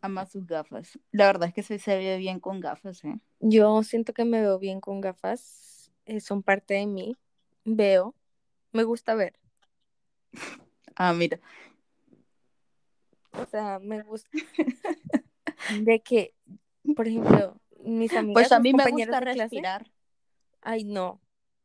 ama 0.00 0.26
sus 0.26 0.46
gafas. 0.46 0.98
La 1.12 1.26
verdad 1.26 1.48
es 1.48 1.54
que 1.54 1.62
se, 1.62 1.78
se 1.78 1.96
ve 1.96 2.16
bien 2.16 2.40
con 2.40 2.60
gafas, 2.60 3.04
¿eh? 3.04 3.18
Yo 3.40 3.82
siento 3.82 4.12
que 4.12 4.24
me 4.24 4.40
veo 4.40 4.58
bien 4.58 4.80
con 4.80 5.00
gafas, 5.00 5.92
eh, 6.06 6.20
son 6.20 6.42
parte 6.42 6.74
de 6.74 6.86
mí, 6.86 7.16
veo, 7.64 8.14
me 8.72 8.84
gusta 8.84 9.14
ver, 9.14 9.34
Ah, 10.96 11.12
mira. 11.12 11.38
o 13.32 13.46
sea, 13.46 13.78
me 13.78 14.02
gusta 14.02 14.28
de 15.84 16.00
que, 16.00 16.34
por 16.96 17.08
ejemplo, 17.08 17.60
mis 17.84 18.12
amigas, 18.12 18.34
Pues 18.34 18.52
a 18.52 18.60
mí 18.60 18.72
me 18.72 18.86
gusta 18.90 19.18
de 19.20 19.32
clase, 19.32 19.40
respirar. 19.40 19.90
ay 20.60 20.84
no, 20.84 21.20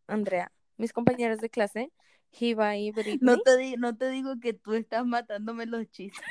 Andrea, 0.08 0.52
mis 0.78 0.94
compañeras 0.94 1.40
de 1.42 1.50
clase, 1.50 1.92
Hiba 2.32 2.78
y 2.78 2.92
Britney, 2.92 3.18
No 3.22 3.40
te, 3.40 3.78
no 3.78 3.96
te 3.98 4.10
digo 4.10 4.40
que 4.40 4.54
tú 4.54 4.74
estás 4.74 5.06
matándome 5.06 5.66
los 5.66 5.90
chistes. 5.90 6.22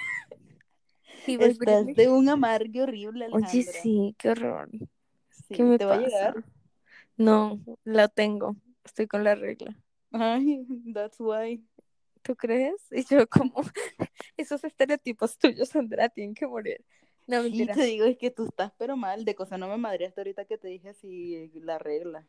Hiba 1.26 1.46
y 1.46 1.50
Estás 1.50 1.84
Britney, 1.84 1.94
de 1.94 2.08
un 2.08 2.28
amargue 2.28 2.82
horrible, 2.82 3.28
oye 3.32 3.62
sí, 3.62 4.14
qué 4.18 4.30
horror, 4.30 4.68
Sí, 4.70 5.54
¿qué 5.54 5.62
me 5.64 5.78
te 5.78 5.84
va 5.84 5.94
a 5.94 5.98
llegar. 5.98 6.44
No, 7.16 7.58
la 7.84 8.08
tengo, 8.08 8.56
estoy 8.84 9.06
con 9.06 9.24
la 9.24 9.34
regla. 9.34 9.76
Ay, 10.12 10.64
that's 10.92 11.18
why. 11.18 11.62
¿Tú 12.22 12.36
crees? 12.36 12.80
Y 12.90 13.04
yo 13.04 13.26
como, 13.28 13.54
esos 14.36 14.62
estereotipos 14.64 15.38
tuyos, 15.38 15.74
Andrea, 15.76 16.08
tienen 16.08 16.34
que 16.34 16.46
morir. 16.46 16.84
No, 17.26 17.42
mentira. 17.42 17.74
te 17.74 17.82
digo, 17.82 18.04
es 18.04 18.18
que 18.18 18.30
tú 18.30 18.46
estás 18.46 18.72
pero 18.78 18.96
mal, 18.96 19.24
de 19.24 19.34
cosa 19.34 19.58
no 19.58 19.68
me 19.68 19.76
madre 19.76 20.06
hasta 20.06 20.20
ahorita 20.20 20.44
que 20.44 20.58
te 20.58 20.68
dije 20.68 20.90
así 20.90 21.50
la 21.54 21.78
regla. 21.78 22.26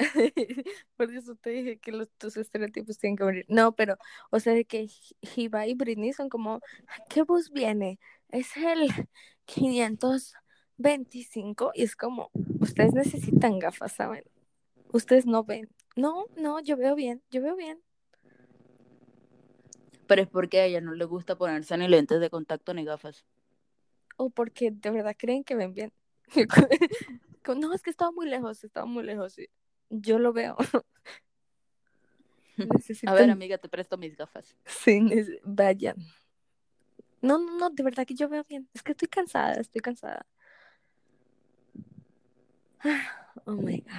Por 0.96 1.14
eso 1.14 1.34
te 1.36 1.50
dije 1.50 1.78
que 1.78 1.92
los, 1.92 2.08
tus 2.18 2.36
estereotipos 2.36 2.98
tienen 2.98 3.16
que 3.16 3.24
morir. 3.24 3.46
No, 3.48 3.72
pero, 3.72 3.96
o 4.30 4.40
sea, 4.40 4.54
de 4.54 4.64
que 4.64 4.88
Hiba 5.20 5.66
y 5.66 5.74
Britney 5.74 6.12
son 6.12 6.28
como, 6.28 6.60
¿qué 7.08 7.22
bus 7.22 7.50
viene? 7.50 7.98
Es 8.30 8.56
el 8.56 8.88
525 9.44 11.72
y 11.74 11.82
es 11.82 11.96
como, 11.96 12.30
ustedes 12.60 12.92
necesitan 12.92 13.58
gafas, 13.58 13.92
¿saben? 13.92 14.24
Ustedes 14.92 15.26
no 15.26 15.44
ven. 15.44 15.68
No, 15.96 16.26
no, 16.36 16.60
yo 16.60 16.76
veo 16.76 16.94
bien, 16.94 17.22
yo 17.30 17.42
veo 17.42 17.56
bien. 17.56 17.80
Pero 20.06 20.22
es 20.22 20.28
porque 20.28 20.60
a 20.60 20.64
ella 20.64 20.80
no 20.80 20.94
le 20.94 21.04
gusta 21.04 21.36
ponerse 21.36 21.76
ni 21.76 21.86
lentes 21.86 22.20
de 22.20 22.30
contacto 22.30 22.74
ni 22.74 22.84
gafas. 22.84 23.24
O 24.16 24.30
porque 24.30 24.70
de 24.70 24.90
verdad 24.90 25.14
creen 25.16 25.44
que 25.44 25.54
ven 25.54 25.74
bien. 25.74 25.92
No, 27.56 27.72
es 27.72 27.82
que 27.82 27.90
estaba 27.90 28.12
muy 28.12 28.28
lejos, 28.28 28.62
estaba 28.62 28.86
muy 28.86 29.02
lejos. 29.02 29.38
y 29.38 29.48
Yo 29.90 30.18
lo 30.18 30.32
veo. 30.32 30.56
A 32.58 32.62
Necesitan- 32.64 33.14
ver, 33.14 33.30
amiga, 33.30 33.56
te 33.58 33.68
presto 33.68 33.96
mis 33.96 34.16
gafas. 34.16 34.54
Sí, 34.66 35.00
vayan. 35.44 35.96
No, 37.22 37.38
no, 37.38 37.56
no, 37.58 37.70
de 37.70 37.82
verdad 37.82 38.06
que 38.06 38.14
yo 38.14 38.28
veo 38.28 38.44
bien. 38.48 38.68
Es 38.74 38.82
que 38.82 38.92
estoy 38.92 39.08
cansada, 39.08 39.54
estoy 39.54 39.80
cansada. 39.80 40.26
Oh 43.46 43.52
my 43.52 43.78
God. 43.80 43.92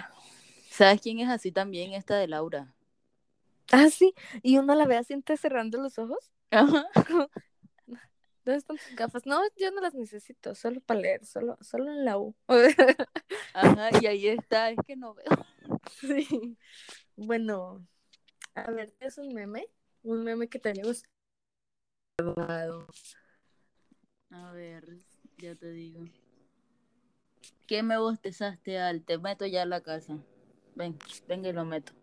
¿Sabes 0.70 1.02
quién 1.02 1.20
es 1.20 1.30
así 1.30 1.52
también? 1.52 1.94
Esta 1.94 2.18
de 2.18 2.28
Laura. 2.28 2.74
Ah, 3.72 3.90
sí, 3.90 4.14
y 4.44 4.58
uno 4.58 4.76
la 4.76 4.86
ve 4.86 4.98
así 4.98 5.16
cerrando 5.40 5.78
los 5.82 5.98
ojos. 5.98 6.32
Ajá. 6.52 6.86
¿Dónde 8.44 8.58
están 8.58 8.78
tus 8.78 8.96
gafas? 8.96 9.26
No, 9.26 9.40
yo 9.58 9.72
no 9.72 9.82
las 9.82 9.94
necesito, 9.94 10.54
solo 10.56 10.82
para 10.82 11.00
leer, 11.00 11.26
solo, 11.26 11.58
solo 11.62 11.92
en 11.92 12.04
la 12.06 12.18
U. 12.18 12.36
Ajá, 13.54 13.90
y 14.02 14.06
ahí 14.08 14.28
está, 14.28 14.70
es 14.72 14.78
que 14.86 14.96
no 14.96 15.14
veo. 15.14 15.26
Sí. 16.00 16.58
Bueno, 17.16 17.86
a 18.56 18.72
ver, 18.72 18.94
¿es 19.00 19.18
un 19.18 19.34
meme? 19.34 19.68
Un 20.04 20.24
meme 20.24 20.48
que 20.48 20.60
te 20.60 20.74
gustado. 20.74 21.08
A 24.30 24.52
ver, 24.52 24.86
ya 25.38 25.56
te 25.56 25.72
digo. 25.72 26.06
¿Qué 27.68 27.84
me 27.84 27.98
bostezaste, 27.98 28.80
Al? 28.80 29.04
Te 29.04 29.18
meto 29.18 29.46
ya 29.46 29.64
a 29.64 29.66
la 29.66 29.82
casa. 29.82 30.18
Ven, 30.76 30.98
ven 31.28 31.46
y 31.46 31.52
lo 31.54 31.66
meto. 31.66 31.94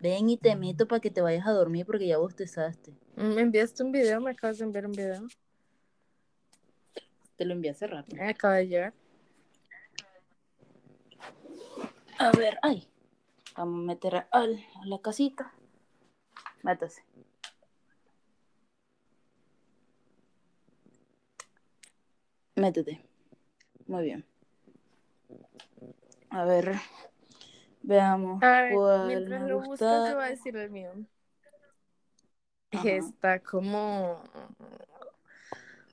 Ven 0.00 0.28
y 0.28 0.36
te 0.36 0.56
meto 0.56 0.86
para 0.86 1.00
que 1.00 1.10
te 1.10 1.20
vayas 1.20 1.46
a 1.46 1.52
dormir 1.52 1.86
porque 1.86 2.06
ya 2.06 2.18
bostezaste. 2.18 2.92
Me 3.16 3.40
enviaste 3.40 3.82
un 3.82 3.92
video, 3.92 4.20
me 4.20 4.32
acabas 4.32 4.58
de 4.58 4.64
enviar 4.64 4.86
un 4.86 4.92
video. 4.92 5.26
Te 7.36 7.44
lo 7.44 7.54
envié 7.54 7.70
hace 7.70 7.86
rato. 7.86 8.14
Me 8.14 8.28
acaba 8.28 8.56
de 8.56 8.68
llegar. 8.68 8.94
A 12.22 12.30
ver, 12.30 12.56
ay. 12.62 12.88
Vamos 13.56 13.80
a 13.80 13.82
meter 13.84 14.14
a 14.14 14.28
a 14.30 14.46
la 14.84 15.00
casita. 15.02 15.52
Métase. 16.62 17.02
Métete. 22.54 23.04
Muy 23.88 24.04
bien. 24.04 24.24
A 26.30 26.44
ver. 26.44 26.76
Veamos. 27.82 28.40
A 28.40 28.62
ver, 28.62 28.74
cuál 28.74 29.06
mientras 29.08 29.42
me 29.42 29.48
lo 29.48 29.60
buscas, 29.60 30.08
te 30.08 30.14
voy 30.14 30.24
a 30.24 30.28
decir 30.28 30.56
el 30.56 30.70
mío. 30.70 30.92
Ajá. 32.70 32.88
Está 32.88 33.40
como. 33.40 34.22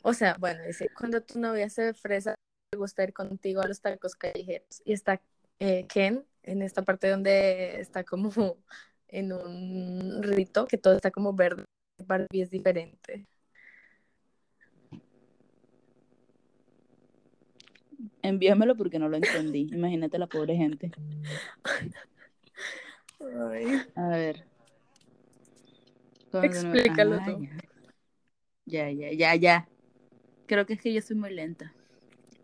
O 0.04 0.14
sea, 0.14 0.36
bueno, 0.40 0.64
dice: 0.64 0.92
cuando 0.96 1.24
tu 1.24 1.40
novia 1.40 1.72
se 1.72 1.96
fresa, 1.96 2.36
le 2.72 2.78
gusta 2.78 3.04
ir 3.04 3.14
contigo 3.14 3.62
a 3.62 3.68
los 3.68 3.82
tacos 3.82 4.16
callejeros. 4.16 4.84
Y 4.86 4.94
está 4.94 5.20
eh, 5.60 5.86
Ken 5.88 6.26
en 6.44 6.62
esta 6.62 6.82
parte 6.84 7.10
donde 7.10 7.80
está 7.80 8.04
como 8.04 8.30
en 9.08 9.34
un 9.34 10.24
rito, 10.24 10.66
que 10.66 10.78
todo 10.78 10.96
está 10.96 11.12
como 11.12 11.34
verde. 11.34 11.66
Barbie 12.06 12.42
es 12.42 12.50
diferente. 12.50 13.28
Envíamelo 18.22 18.76
porque 18.76 19.00
no 19.00 19.10
lo 19.10 19.18
entendí. 19.18 19.68
Imagínate 19.74 20.18
la 20.18 20.28
pobre 20.28 20.56
gente. 20.56 20.92
Ay. 23.20 23.82
A 23.96 24.08
ver. 24.08 24.46
Explícalo 26.44 27.16
Ah, 27.16 27.26
tú. 27.26 27.42
Ya. 28.66 28.90
ya, 28.90 28.92
ya, 28.92 29.12
ya, 29.12 29.36
ya. 29.36 29.70
Creo 30.46 30.66
que 30.66 30.74
es 30.74 30.82
que 30.82 30.94
yo 30.94 31.02
soy 31.02 31.16
muy 31.18 31.34
lenta. 31.34 31.74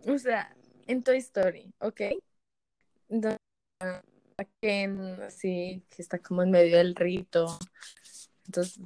O 0.08 0.18
sea, 0.18 0.54
en 0.88 1.04
Toy 1.04 1.18
Story, 1.18 1.74
¿ok? 1.80 2.02
Está 3.10 3.38
Ken, 4.62 5.00
así, 5.22 5.84
que 5.90 6.02
está 6.02 6.20
como 6.20 6.44
en 6.44 6.52
medio 6.52 6.78
del 6.78 6.96
rito. 6.96 7.58
Entonces, 8.46 8.82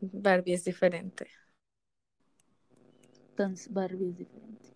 Barbie 0.00 0.54
es 0.54 0.64
diferente. 0.64 1.26
Entonces, 3.30 3.72
Barbie 3.72 4.10
es 4.10 4.18
diferente. 4.18 4.68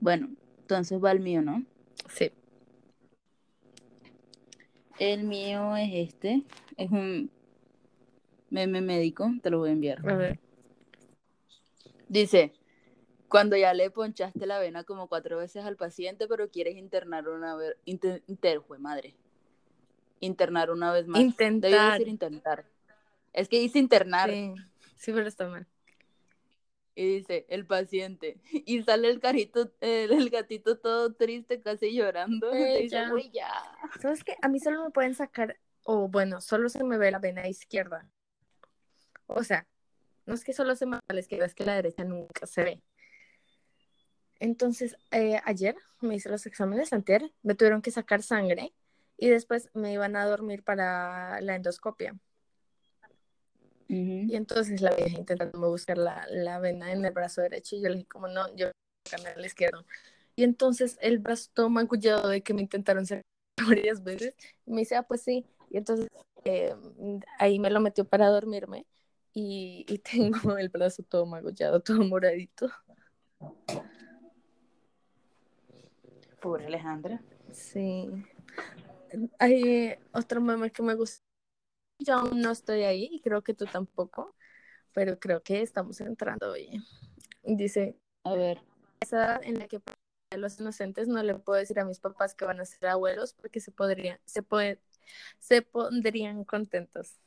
Bueno, 0.00 0.28
entonces 0.58 1.02
va 1.02 1.12
el 1.12 1.20
mío, 1.20 1.42
¿no? 1.42 1.64
Sí. 2.08 2.30
El 4.98 5.24
mío 5.24 5.76
es 5.76 5.90
este. 5.92 6.44
Es 6.76 6.90
un 6.90 7.30
meme 8.50 8.80
médico. 8.80 9.30
Te 9.42 9.50
lo 9.50 9.58
voy 9.58 9.70
a 9.70 9.72
enviar. 9.72 10.08
A 10.08 10.14
ver. 10.14 10.38
Dice, 12.08 12.52
cuando 13.28 13.56
ya 13.56 13.74
le 13.74 13.90
ponchaste 13.90 14.46
la 14.46 14.58
vena 14.58 14.84
como 14.84 15.08
cuatro 15.08 15.38
veces 15.38 15.64
al 15.64 15.76
paciente, 15.76 16.28
pero 16.28 16.50
quieres 16.50 16.76
internar 16.76 17.28
una 17.28 17.56
vez, 17.56 17.76
inter, 17.84 18.22
inter- 18.26 18.58
jue 18.58 18.78
madre, 18.78 19.14
internar 20.20 20.70
una 20.70 20.92
vez 20.92 21.06
más. 21.06 21.20
Intentar. 21.20 21.70
Debió 21.70 21.90
decir 21.92 22.08
intentar. 22.08 22.64
Es 23.32 23.48
que 23.48 23.58
dice 23.60 23.78
internar 23.78 24.30
Sí, 24.30 24.54
sí, 24.96 25.12
pero 25.12 25.26
está 25.28 25.46
mal. 25.48 25.66
y 26.94 27.16
dice 27.18 27.44
el 27.50 27.66
paciente 27.66 28.38
y 28.52 28.82
sale 28.82 29.10
el 29.10 29.20
carito, 29.20 29.70
el, 29.80 30.12
el 30.12 30.30
gatito 30.30 30.78
todo 30.78 31.12
triste, 31.14 31.60
casi 31.60 31.92
llorando. 31.94 32.50
Eh, 32.52 32.58
Le 32.74 32.82
dice, 32.82 32.96
ya. 32.96 33.10
"Güey, 33.10 33.30
ya. 33.30 33.52
¿Sabes 34.00 34.24
qué? 34.24 34.36
A 34.40 34.48
mí 34.48 34.58
solo 34.60 34.82
me 34.84 34.90
pueden 34.90 35.14
sacar, 35.14 35.58
o 35.82 36.08
bueno, 36.08 36.40
solo 36.40 36.68
se 36.70 36.82
me 36.84 36.96
ve 36.96 37.10
la 37.10 37.18
vena 37.18 37.46
izquierda. 37.48 38.08
O 39.26 39.42
sea, 39.44 39.66
no 40.24 40.34
es 40.34 40.42
que 40.44 40.52
solo 40.54 40.74
se 40.76 40.86
me 40.86 40.96
ve 40.96 41.02
la 41.14 41.20
izquierda, 41.20 41.44
es 41.46 41.54
que 41.54 41.66
la 41.66 41.74
derecha 41.74 42.04
nunca 42.04 42.46
se 42.46 42.62
ve. 42.64 42.82
Entonces, 44.40 44.96
eh, 45.10 45.40
ayer 45.44 45.76
me 46.00 46.14
hice 46.14 46.28
los 46.28 46.46
exámenes, 46.46 46.92
antier, 46.92 47.32
me 47.42 47.54
tuvieron 47.54 47.82
que 47.82 47.90
sacar 47.90 48.22
sangre 48.22 48.72
y 49.16 49.28
después 49.28 49.70
me 49.74 49.92
iban 49.92 50.16
a 50.16 50.26
dormir 50.26 50.62
para 50.62 51.40
la 51.40 51.56
endoscopia. 51.56 52.14
Y 53.88 54.34
entonces 54.34 54.80
la 54.80 54.94
vieja 54.94 55.16
intentando 55.16 55.70
buscar 55.70 55.96
la, 55.96 56.26
la 56.30 56.58
vena 56.58 56.92
en 56.92 57.04
el 57.04 57.12
brazo 57.12 57.40
derecho 57.40 57.76
y 57.76 57.82
yo 57.82 57.88
le 57.88 57.96
dije 57.96 58.08
como 58.08 58.26
no, 58.26 58.48
yo 58.56 58.66
voy 58.66 59.24
a 59.24 59.30
el 59.30 59.44
izquierdo. 59.44 59.84
Y 60.34 60.42
entonces 60.42 60.98
el 61.00 61.18
brazo 61.18 61.50
todo 61.54 61.70
magullado 61.70 62.28
de 62.28 62.42
que 62.42 62.52
me 62.52 62.62
intentaron 62.62 63.06
sacar 63.06 63.24
varias 63.68 64.02
veces. 64.02 64.34
Y 64.66 64.72
me 64.72 64.80
dice, 64.80 64.96
ah, 64.96 65.04
pues 65.04 65.22
sí. 65.22 65.46
Y 65.70 65.78
entonces 65.78 66.08
eh, 66.44 66.74
ahí 67.38 67.58
me 67.58 67.70
lo 67.70 67.80
metió 67.80 68.04
para 68.04 68.28
dormirme 68.28 68.86
y, 69.32 69.84
y 69.88 69.98
tengo 70.40 70.58
el 70.58 70.68
brazo 70.68 71.02
todo 71.04 71.26
magullado, 71.26 71.80
todo 71.80 72.02
moradito. 72.02 72.68
Pobre 76.46 76.66
Alejandra. 76.66 77.20
Sí. 77.50 78.08
Hay 79.40 79.96
otro 80.12 80.40
meme 80.40 80.70
que 80.70 80.80
me 80.80 80.94
gusta. 80.94 81.24
Yo 81.98 82.14
aún 82.14 82.40
no 82.40 82.52
estoy 82.52 82.84
ahí 82.84 83.08
y 83.10 83.20
creo 83.20 83.42
que 83.42 83.52
tú 83.52 83.64
tampoco, 83.64 84.36
pero 84.92 85.18
creo 85.18 85.42
que 85.42 85.60
estamos 85.60 86.00
entrando 86.00 86.52
hoy. 86.52 86.80
Dice, 87.42 87.98
A 88.22 88.34
ver, 88.34 88.62
esa 89.00 89.16
edad 89.16 89.40
en 89.42 89.58
la 89.58 89.66
que 89.66 89.80
los 90.36 90.60
inocentes 90.60 91.08
no 91.08 91.20
le 91.24 91.34
puedo 91.34 91.58
decir 91.58 91.80
a 91.80 91.84
mis 91.84 91.98
papás 91.98 92.36
que 92.36 92.44
van 92.44 92.60
a 92.60 92.64
ser 92.64 92.90
abuelos 92.90 93.32
porque 93.32 93.58
se 93.58 93.72
podrían, 93.72 94.20
se 94.24 94.44
puede, 94.44 94.80
se 95.40 95.62
pondrían 95.62 96.44
contentos. 96.44 97.18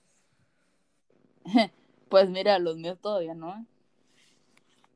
pues 2.10 2.30
mira, 2.30 2.58
los 2.58 2.78
míos 2.78 2.98
todavía 3.02 3.34
no. 3.34 3.68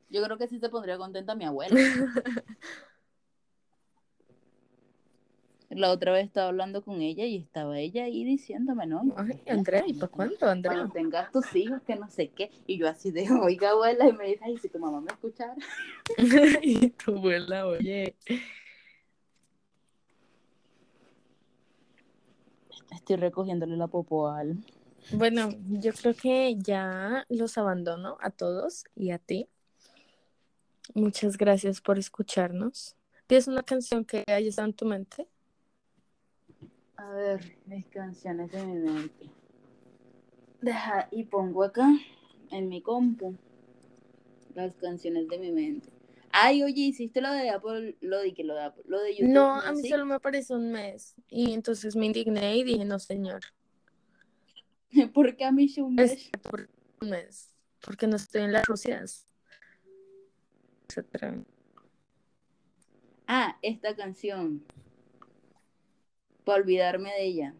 Yo 0.08 0.24
creo 0.24 0.38
que 0.38 0.48
sí 0.48 0.58
se 0.60 0.70
pondría 0.70 0.96
contenta 0.96 1.34
mi 1.34 1.44
abuela. 1.44 1.78
La 5.74 5.90
otra 5.90 6.12
vez 6.12 6.26
estaba 6.26 6.48
hablando 6.48 6.84
con 6.84 7.02
ella 7.02 7.24
y 7.24 7.36
estaba 7.36 7.78
ella 7.78 8.04
ahí 8.04 8.24
diciéndome, 8.24 8.86
¿no? 8.86 9.02
Ay, 9.16 9.40
Andrea, 9.48 9.82
¿y 9.86 9.94
para 9.94 10.12
cuándo, 10.12 10.46
Andrea? 10.46 10.76
Cuando 10.76 10.92
tengas 10.92 11.32
tus 11.32 11.54
hijos, 11.56 11.82
que 11.82 11.96
no 11.96 12.08
sé 12.08 12.28
qué. 12.28 12.50
Y 12.66 12.78
yo 12.78 12.88
así 12.88 13.10
de, 13.10 13.26
oiga, 13.42 13.70
abuela, 13.70 14.08
y 14.08 14.12
me 14.12 14.26
dice, 14.28 14.40
ay, 14.44 14.56
si 14.58 14.68
tu 14.68 14.78
mamá 14.78 15.00
me 15.00 15.08
escuchara. 15.08 15.56
y 16.62 16.90
tu 16.90 17.16
abuela, 17.16 17.66
oye. 17.66 18.14
Estoy 22.92 23.16
recogiéndole 23.16 23.76
la 23.76 23.88
popo 23.88 24.28
al. 24.28 24.56
Bueno, 25.12 25.50
yo 25.68 25.92
creo 25.92 26.14
que 26.14 26.56
ya 26.56 27.26
los 27.28 27.58
abandono 27.58 28.16
a 28.20 28.30
todos 28.30 28.84
y 28.94 29.10
a 29.10 29.18
ti. 29.18 29.48
Muchas 30.94 31.36
gracias 31.36 31.80
por 31.80 31.98
escucharnos. 31.98 32.96
¿Tienes 33.26 33.48
una 33.48 33.62
canción 33.62 34.04
que 34.04 34.22
haya 34.26 34.48
estado 34.48 34.68
en 34.68 34.74
tu 34.74 34.86
mente? 34.86 35.26
A 36.96 37.10
ver, 37.10 37.56
mis 37.66 37.86
canciones 37.86 38.50
de 38.52 38.64
mi 38.64 38.74
mente. 38.74 39.30
Deja 40.60 41.08
y 41.10 41.24
pongo 41.24 41.64
acá 41.64 41.88
en 42.50 42.68
mi 42.68 42.80
compu 42.80 43.36
las 44.54 44.74
canciones 44.76 45.28
de 45.28 45.38
mi 45.38 45.50
mente. 45.52 45.88
Ay, 46.30 46.62
oye, 46.62 46.82
hiciste 46.82 47.20
lo 47.20 47.30
de 47.32 47.50
Apple, 47.50 47.96
lo 48.00 48.18
de 48.20 48.34
que 48.34 48.44
lo 48.44 48.54
de 48.54 48.62
Apple, 48.64 48.84
lo 48.86 49.00
de 49.00 49.14
YouTube. 49.14 49.32
No, 49.32 49.60
a 49.60 49.72
mí 49.72 49.82
¿Sí? 49.82 49.88
solo 49.88 50.06
me 50.06 50.14
apareció 50.14 50.56
un 50.56 50.72
mes. 50.72 51.14
Y 51.28 51.52
entonces 51.52 51.94
me 51.96 52.06
indigné 52.06 52.56
y 52.56 52.64
dije, 52.64 52.84
no, 52.84 52.98
señor. 52.98 53.40
¿Por 55.14 55.36
qué 55.36 55.44
a 55.44 55.52
mí 55.52 55.72
un 55.78 55.98
Es 55.98 56.12
mes? 56.12 56.30
por 56.42 56.68
un 57.02 57.10
mes. 57.10 57.50
Porque 57.84 58.06
no 58.06 58.16
estoy 58.16 58.42
en 58.42 58.52
las 58.52 58.64
Rusias. 58.66 59.26
Etcétera. 60.88 61.44
Ah, 63.26 63.56
esta 63.62 63.94
canción. 63.94 64.64
Para 66.44 66.62
olvidarme 66.62 67.10
de 67.10 67.24
ella. 67.24 67.54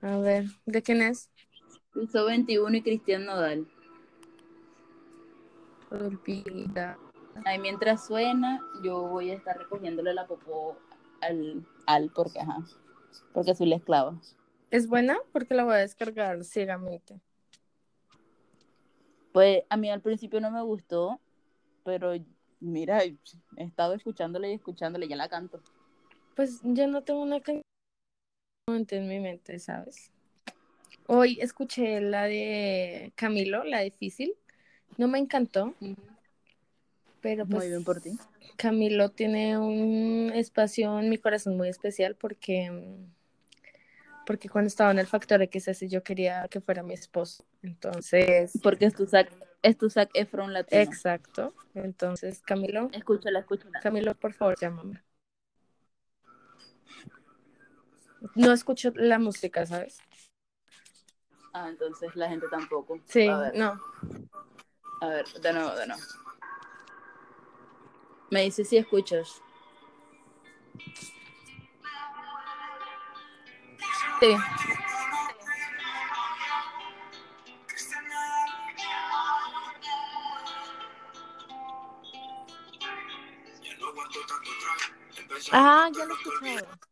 A 0.00 0.18
ver, 0.18 0.46
¿de 0.66 0.82
quién 0.82 1.02
es? 1.02 1.30
Piso 1.92 2.24
21 2.24 2.76
y 2.76 2.82
Cristian 2.82 3.24
Nodal. 3.24 3.68
Olvida. 5.90 6.98
Ahí 7.44 7.58
mientras 7.58 8.06
suena, 8.06 8.60
yo 8.82 9.02
voy 9.02 9.30
a 9.30 9.34
estar 9.34 9.58
recogiéndole 9.58 10.14
la 10.14 10.26
popó 10.26 10.76
al, 11.20 11.66
al 11.86 12.10
porque 12.10 12.40
ajá. 12.40 12.64
Porque 13.32 13.54
soy 13.54 13.68
la 13.68 13.76
esclava. 13.76 14.18
¿Es 14.70 14.88
buena? 14.88 15.18
Porque 15.32 15.54
la 15.54 15.64
voy 15.64 15.74
a 15.74 15.78
descargar 15.78 16.44
ciegamente. 16.44 17.20
Pues 19.32 19.64
a 19.68 19.76
mí 19.76 19.90
al 19.90 20.00
principio 20.00 20.40
no 20.40 20.50
me 20.50 20.62
gustó, 20.62 21.20
pero 21.84 22.12
mira, 22.60 23.04
he 23.04 23.18
estado 23.56 23.94
escuchándole 23.94 24.50
y 24.50 24.54
escuchándole, 24.54 25.08
ya 25.08 25.16
la 25.16 25.28
canto. 25.28 25.60
Pues 26.34 26.60
yo 26.62 26.86
no 26.86 27.02
tengo 27.02 27.22
una 27.22 27.40
canción 27.40 27.62
en 28.68 29.08
mi 29.08 29.20
mente, 29.20 29.58
¿sabes? 29.58 30.10
Hoy 31.06 31.38
escuché 31.40 32.00
la 32.00 32.24
de 32.24 33.12
Camilo, 33.16 33.64
la 33.64 33.80
difícil. 33.80 34.34
No 34.98 35.08
me 35.08 35.18
encantó, 35.18 35.74
pero 37.20 37.46
pues 37.46 37.64
Muy 37.64 37.68
bien 37.68 37.84
por 37.84 38.00
ti. 38.00 38.18
Camilo 38.56 39.10
tiene 39.10 39.58
un 39.58 40.30
espacio 40.34 40.98
en 41.00 41.08
mi 41.08 41.18
corazón 41.18 41.56
muy 41.56 41.68
especial 41.68 42.14
porque, 42.14 42.70
porque 44.26 44.48
cuando 44.48 44.68
estaba 44.68 44.90
en 44.90 44.98
el 44.98 45.06
Factor 45.06 45.42
X 45.42 45.68
así 45.68 45.88
yo 45.88 46.02
quería 46.02 46.46
que 46.48 46.60
fuera 46.60 46.82
mi 46.82 46.94
esposo. 46.94 47.44
Entonces, 47.62 48.58
Porque 48.62 48.86
es 48.86 48.94
tu 48.94 49.06
sac, 49.06 49.32
es 49.62 49.78
tu 49.78 49.90
sac 49.90 50.10
Efron 50.14 50.52
latino. 50.52 50.82
exacto. 50.82 51.54
Entonces, 51.74 52.42
Camilo, 52.42 52.90
Escúchala, 52.92 53.40
escúchala. 53.40 53.80
Camilo, 53.80 54.14
por 54.14 54.34
favor, 54.34 54.56
llámame. 54.60 55.02
No 58.34 58.52
escucho 58.52 58.92
la 58.94 59.18
música, 59.18 59.66
¿sabes? 59.66 59.98
Ah, 61.52 61.68
entonces 61.68 62.14
la 62.16 62.28
gente 62.28 62.46
tampoco. 62.48 62.98
Sí, 63.06 63.28
A 63.28 63.38
ver, 63.38 63.56
no. 63.56 63.80
a 65.00 65.06
ver, 65.08 65.26
de 65.26 65.52
nuevo, 65.52 65.74
de 65.74 65.86
nuevo. 65.86 66.02
Me 68.30 68.42
dice 68.42 68.64
si 68.64 68.78
escuchas. 68.78 69.42
Sí. 74.20 74.36
Ah, 85.50 85.90
ya 85.94 86.04
lo 86.04 86.14
he 86.14 86.16
escuchado. 86.16 86.91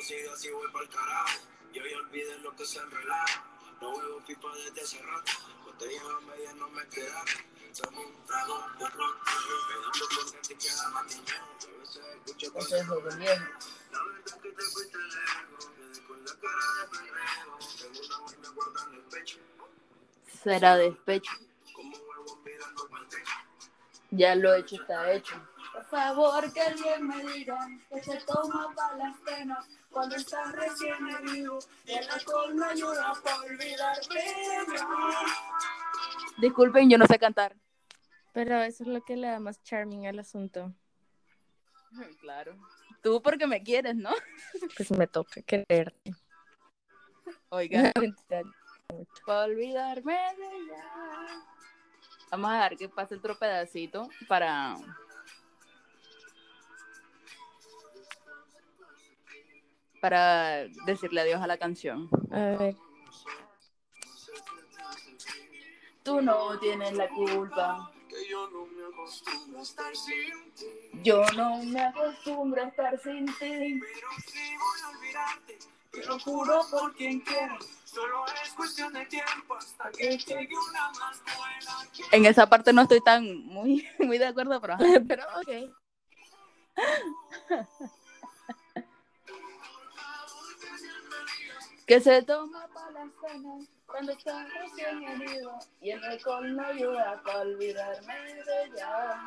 Como 0.00 0.08
siga 0.08 0.32
así 0.32 0.48
voy 0.48 0.66
para 0.72 0.84
el 0.86 0.90
carajo. 0.90 1.40
Yo 1.74 1.82
ya 1.84 1.98
olvidé 1.98 2.38
lo 2.38 2.56
que 2.56 2.64
se 2.64 2.82
relaja. 2.82 3.44
No 3.82 4.00
vivo 4.00 4.22
pipa 4.26 4.48
desde 4.56 4.80
hace 4.80 5.02
rato. 5.02 5.32
Botellas 5.66 6.02
a 6.02 6.20
medias 6.20 6.54
no 6.54 6.70
me 6.70 6.88
quedan. 6.88 7.26
Somos 7.72 8.06
un 8.06 8.24
trago 8.24 8.64
de 8.78 8.88
ron. 8.88 9.14
Pegando 9.68 10.08
con 10.16 10.32
que 10.32 10.48
te 10.48 10.54
queda 10.56 10.88
más 10.88 11.06
dinero. 11.06 11.44
A 11.44 11.80
veces 11.80 12.02
escucho 12.14 12.58
Ese 12.58 12.78
es 12.78 12.86
joven 12.86 13.18
viejo. 13.18 13.44
La 13.92 14.04
verdad 14.04 14.40
que 14.40 14.52
te 14.52 14.62
fuiste 14.62 14.98
lejos. 14.98 15.70
Quedé 15.76 16.06
con 16.06 16.24
la 16.24 16.32
cara 16.32 16.64
de 16.80 16.98
pendejo. 16.98 17.58
Tengo 17.78 18.00
una 18.06 18.18
vaina 18.20 18.48
guardada 18.54 18.88
en 18.88 18.94
el 18.94 19.02
pecho. 19.02 19.38
Será 20.42 20.76
despecho. 20.78 21.32
Como 21.74 21.94
huevos 21.98 22.38
mirando 22.42 22.88
para 22.88 23.02
el 23.02 23.08
techo. 23.10 23.34
Ya 24.12 24.34
lo 24.34 24.54
hecho 24.54 24.76
está 24.76 25.12
hecho. 25.12 25.49
Por 25.90 25.98
favor, 25.98 26.52
que 26.52 26.60
alguien 26.60 27.06
me 27.08 27.24
diga 27.32 27.58
que 27.88 28.00
se 28.00 28.20
toma 28.20 28.72
para 28.76 28.96
las 28.96 29.16
penas 29.18 29.66
cuando 29.90 30.14
está 30.14 30.44
recién 30.52 30.94
herido 31.08 31.58
y 31.84 31.92
el 31.92 32.08
alcohol 32.08 32.54
no 32.54 32.64
ayuda 32.64 33.12
para 33.24 33.40
olvidarme. 33.40 34.20
Disculpen, 36.38 36.90
yo 36.90 36.96
no 36.96 37.06
sé 37.06 37.18
cantar. 37.18 37.56
Pero 38.32 38.62
eso 38.62 38.84
es 38.84 38.88
lo 38.88 39.02
que 39.02 39.16
le 39.16 39.26
da 39.26 39.40
más 39.40 39.60
charming 39.62 40.06
al 40.06 40.18
asunto. 40.18 40.72
Claro. 42.20 42.56
Tú 43.02 43.20
porque 43.20 43.48
me 43.48 43.62
quieres, 43.62 43.96
¿no? 43.96 44.10
Pues 44.76 44.92
me 44.92 45.08
toca 45.08 45.42
quererte. 45.42 46.14
Oiga, 47.48 47.92
para 49.26 49.44
olvidarme 49.44 50.14
de 50.14 50.46
ella. 50.46 50.84
Vamos 52.30 52.50
a 52.50 52.54
dejar 52.54 52.76
que 52.76 52.88
pase 52.88 53.16
otro 53.16 53.36
pedacito 53.36 54.08
para. 54.28 54.76
Para 60.00 60.66
decirle 60.86 61.20
adiós 61.20 61.42
a 61.42 61.46
la 61.46 61.58
canción. 61.58 62.08
A 62.30 62.56
ver. 62.58 62.76
Tú 66.02 66.20
no 66.22 66.58
tienes 66.58 66.92
la 66.94 67.08
culpa. 67.08 67.92
Que 68.08 68.28
yo 68.28 68.48
no 68.50 68.66
me 68.66 68.82
acostumbro 68.84 69.58
a 69.58 69.62
estar 69.62 69.94
sin 69.94 70.52
ti. 70.52 70.66
Yo 71.04 71.22
no 71.36 71.62
me 71.62 71.80
acostumbro 71.80 72.64
a 72.64 72.68
estar 72.68 72.98
sin 72.98 73.26
ti. 73.26 73.32
Pero 73.38 74.08
sí 74.26 74.56
voy 74.56 74.80
a 74.82 74.88
olvidarte. 74.88 75.58
Te 75.90 76.04
lo 76.06 76.18
juro 76.18 76.62
por 76.70 76.94
quien 76.94 77.20
quiero. 77.20 77.58
Solo 77.84 78.24
es 78.44 78.52
cuestión 78.52 78.92
de 78.92 79.04
tiempo 79.06 79.54
hasta 79.54 79.90
que 79.90 80.16
llegue 80.16 80.54
una 80.70 80.90
más 80.98 81.22
buena. 81.24 81.88
En 82.12 82.24
esa 82.24 82.48
parte 82.48 82.72
no 82.72 82.82
estoy 82.82 83.00
tan 83.00 83.24
muy, 83.46 83.86
muy 83.98 84.18
de 84.18 84.26
acuerdo, 84.26 84.60
pero. 84.60 84.76
Pero 85.06 85.24
ok. 85.40 85.74
Que 91.90 92.00
se 92.00 92.22
toma 92.22 92.68
para 92.72 92.92
las 92.92 93.08
penas 93.14 93.68
cuando 93.84 94.12
está 94.12 94.46
recién 94.46 95.02
herido 95.02 95.58
y 95.80 95.90
el 95.90 96.04
alcohol 96.04 96.54
no 96.54 96.64
ayuda 96.64 97.20
para 97.24 97.40
olvidarme 97.40 98.14
de 98.14 98.64
ella. 98.64 99.26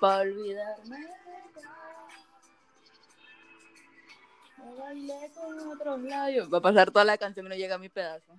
Para 0.00 0.22
olvidarme 0.22 0.96
de 0.96 1.04
ella. 1.04 1.76
Me 4.56 4.74
bailé 4.76 5.30
con 5.34 5.72
otros 5.72 6.00
labios. 6.04 6.50
Va 6.50 6.56
a 6.56 6.62
pasar 6.62 6.90
toda 6.90 7.04
la 7.04 7.18
canción 7.18 7.44
y 7.44 7.48
no 7.50 7.54
llega 7.54 7.74
a 7.74 7.78
mi 7.78 7.90
pedazo. 7.90 8.32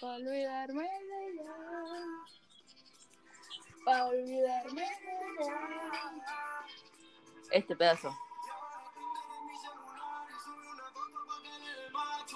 Para 0.00 0.14
olvidarme 0.14 0.82
de 0.82 1.28
ella. 1.28 1.54
Para 3.84 4.06
olvidarme 4.06 4.80
de 4.80 5.44
ella. 5.44 6.24
Este 7.50 7.76
pedazo. 7.76 8.16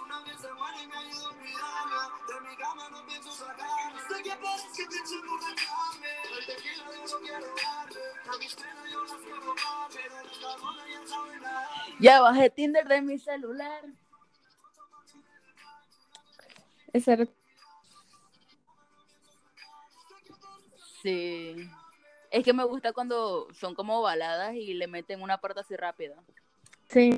Una 0.05 0.21
vez 0.23 0.41
se 0.41 0.53
muere 0.53 0.83
y 0.83 0.87
me 0.87 0.97
ayuda 0.97 1.25
a 1.25 1.29
olvidarla. 1.31 2.11
De 2.29 2.41
mi 2.49 2.57
cama 2.57 2.89
no 2.91 3.07
pienso 3.07 3.33
sacarla. 3.33 4.01
Sé 4.09 4.23
que 4.23 4.37
parece 4.37 4.69
que 4.83 4.89
pienso 4.89 5.15
en 5.15 5.29
una 5.29 5.55
carne. 5.55 6.09
El 6.39 6.47
tequila 6.47 6.85
yo 6.95 7.19
no 7.19 7.21
quiero 7.25 7.55
darle. 7.55 8.01
A 8.33 8.39
mis 8.39 8.55
penas 8.55 8.91
yo 8.93 9.05
las 9.05 9.17
quiero 9.17 9.47
dar. 9.47 9.91
Pero 9.93 10.23
las 10.25 10.39
cabronas 10.39 10.87
ya 10.89 11.07
saben 11.07 11.43
nada. 11.43 11.69
Ya 12.01 12.21
bajé 12.21 12.51
Tinder 12.51 12.87
de 12.89 13.03
mi 13.03 13.19
celular. 13.19 13.85
Ese 16.93 17.13
era- 17.13 17.27
Sí. 21.03 21.71
Es 22.31 22.45
que 22.45 22.53
me 22.53 22.65
gusta 22.65 22.93
cuando 22.93 23.49
son 23.55 23.75
como 23.75 24.03
baladas 24.03 24.55
y 24.55 24.75
le 24.75 24.87
meten 24.87 25.23
una 25.23 25.41
parte 25.41 25.61
así 25.61 25.75
rápida. 25.77 26.17
Sí. 26.89 27.17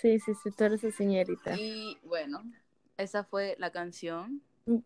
Sí, 0.00 0.18
sí, 0.18 0.32
sí, 0.34 0.50
tú 0.50 0.64
eres 0.64 0.84
esa 0.84 0.96
señorita. 0.96 1.56
Y 1.56 1.98
bueno, 2.04 2.42
esa 2.96 3.24
fue 3.24 3.56
la 3.58 3.70
canción. 3.70 4.42
Mm. 4.66 4.78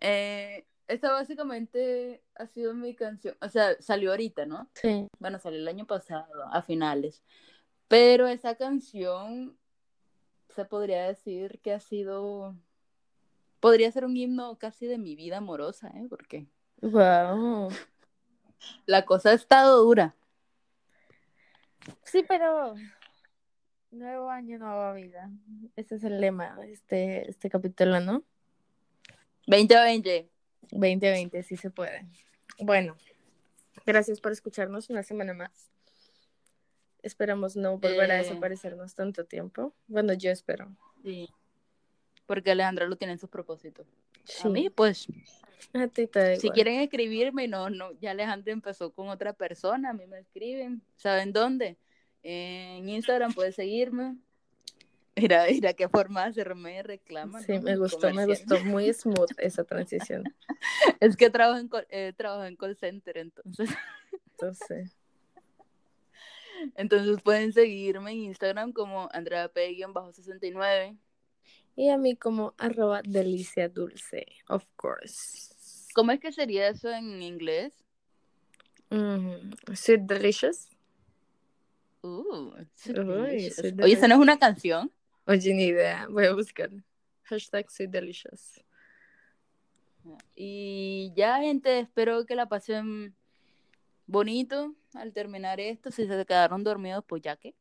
Eh, 0.00 0.66
esta 0.88 1.12
básicamente 1.12 2.22
ha 2.34 2.46
sido 2.46 2.74
mi 2.74 2.94
canción. 2.94 3.36
O 3.40 3.48
sea, 3.48 3.80
salió 3.80 4.10
ahorita, 4.10 4.46
¿no? 4.46 4.68
Sí. 4.74 5.08
Bueno, 5.18 5.38
salió 5.38 5.58
el 5.58 5.68
año 5.68 5.86
pasado, 5.86 6.44
a 6.52 6.62
finales. 6.62 7.22
Pero 7.88 8.26
esa 8.26 8.56
canción 8.56 9.56
se 10.48 10.64
podría 10.64 11.04
decir 11.06 11.60
que 11.62 11.72
ha 11.72 11.80
sido. 11.80 12.54
Podría 13.60 13.90
ser 13.90 14.04
un 14.04 14.16
himno 14.16 14.58
casi 14.58 14.86
de 14.86 14.98
mi 14.98 15.16
vida 15.16 15.38
amorosa, 15.38 15.88
¿eh? 15.88 16.06
Porque 16.08 16.46
Wow. 16.82 17.68
la 18.86 19.04
cosa 19.04 19.30
ha 19.30 19.34
estado 19.34 19.82
dura. 19.82 20.14
Sí, 22.04 22.24
pero 22.26 22.74
nuevo 23.90 24.30
año, 24.30 24.58
nueva 24.58 24.92
vida. 24.94 25.30
Ese 25.76 25.96
es 25.96 26.04
el 26.04 26.20
lema 26.20 26.56
de 26.56 26.72
este, 26.72 27.28
este 27.30 27.48
capítulo, 27.50 28.00
¿no? 28.00 28.22
2020. 29.46 30.28
2020, 30.70 31.42
sí 31.42 31.56
se 31.56 31.70
puede. 31.70 32.06
Bueno, 32.58 32.96
gracias 33.84 34.20
por 34.20 34.32
escucharnos 34.32 34.90
una 34.90 35.02
semana 35.02 35.32
más. 35.34 35.70
Esperamos 37.02 37.54
no 37.56 37.78
volver 37.78 38.10
a 38.10 38.16
Eh. 38.16 38.24
desaparecernos 38.24 38.94
tanto 38.94 39.24
tiempo. 39.24 39.72
Bueno, 39.86 40.12
yo 40.14 40.30
espero. 40.30 40.76
Sí. 41.04 41.28
Porque 42.26 42.50
Alejandra 42.50 42.86
lo 42.86 42.96
tiene 42.96 43.12
en 43.12 43.18
sus 43.20 43.30
propósitos. 43.30 43.86
Sí. 44.24 44.48
A 44.48 44.50
mí, 44.50 44.70
pues, 44.70 45.06
A 45.72 45.86
ti 45.88 46.06
te 46.06 46.18
da 46.18 46.36
si 46.36 46.50
quieren 46.50 46.80
escribirme, 46.80 47.48
no, 47.48 47.70
no, 47.70 47.92
ya 48.00 48.10
Alejandra 48.10 48.52
empezó 48.52 48.92
con 48.92 49.08
otra 49.08 49.32
persona, 49.32 49.90
a 49.90 49.92
mí 49.92 50.06
me 50.06 50.18
escriben. 50.18 50.82
¿Saben 50.96 51.32
dónde? 51.32 51.76
En 52.28 52.88
Instagram 52.88 53.32
puedes 53.32 53.54
seguirme. 53.54 54.16
Mira, 55.14 55.46
mira 55.48 55.74
qué 55.74 55.88
forma 55.88 56.24
de 56.24 56.30
hacerme 56.30 56.82
reclama. 56.82 57.40
Sí, 57.40 57.52
¿no? 57.52 57.62
me 57.62 57.76
gustó, 57.76 58.12
me 58.12 58.26
gustó. 58.26 58.58
Muy 58.64 58.92
smooth 58.92 59.30
esa 59.38 59.62
transición. 59.62 60.24
Es 61.00 61.16
que 61.16 61.30
trabajo 61.30 61.60
en, 61.60 61.70
eh, 61.90 62.12
trabajo 62.16 62.44
en 62.44 62.56
call 62.56 62.74
center, 62.76 63.18
entonces. 63.18 63.70
Entonces, 64.32 64.96
Entonces 66.74 67.22
pueden 67.22 67.52
seguirme 67.52 68.10
en 68.10 68.18
Instagram 68.18 68.72
como 68.72 69.08
AndreaP-69. 69.10 70.98
y 71.76 71.90
a 71.90 71.96
mí 71.96 72.16
como 72.16 72.54
arroba 72.58 73.02
delicia 73.02 73.68
dulce, 73.68 74.26
of 74.48 74.64
course. 74.74 75.54
¿Cómo 75.94 76.10
es 76.10 76.18
que 76.18 76.32
sería 76.32 76.68
eso 76.68 76.90
en 76.90 77.22
inglés? 77.22 77.84
Mhm. 78.90 79.52
Sweet 79.74 80.00
delicious. 80.00 80.75
Uh, 82.06 82.54
Uy, 82.88 83.52
Oye, 83.82 83.92
¿esa 83.92 84.06
no 84.06 84.14
es 84.14 84.20
una 84.20 84.38
canción? 84.38 84.92
Oye, 85.26 85.52
ni 85.54 85.64
idea. 85.64 86.06
Voy 86.08 86.26
a 86.26 86.34
buscar. 86.34 86.70
Hashtag 87.24 87.68
sweet 87.68 87.90
delicious. 87.90 88.60
Y 90.36 91.12
ya, 91.16 91.40
gente, 91.40 91.80
espero 91.80 92.24
que 92.24 92.36
la 92.36 92.46
pasen 92.46 93.16
bonito 94.06 94.76
al 94.94 95.12
terminar 95.12 95.58
esto. 95.58 95.90
Si 95.90 96.06
se 96.06 96.24
quedaron 96.26 96.62
dormidos, 96.62 97.04
pues 97.04 97.22
ya 97.22 97.36
que. 97.36 97.56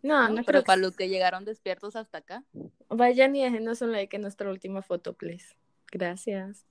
No, 0.00 0.22
¿no? 0.22 0.28
no 0.28 0.34
Pero 0.36 0.46
creo 0.46 0.64
para 0.64 0.76
que... 0.76 0.82
los 0.82 0.96
que 0.96 1.08
llegaron 1.10 1.44
despiertos 1.44 1.94
hasta 1.94 2.18
acá, 2.18 2.44
Vayan 2.88 3.36
y 3.36 3.42
déjenos 3.42 3.82
un 3.82 3.92
like 3.92 4.16
en 4.16 4.22
nuestra 4.22 4.48
última 4.48 4.80
foto, 4.80 5.12
please. 5.12 5.56
Gracias. 5.92 6.64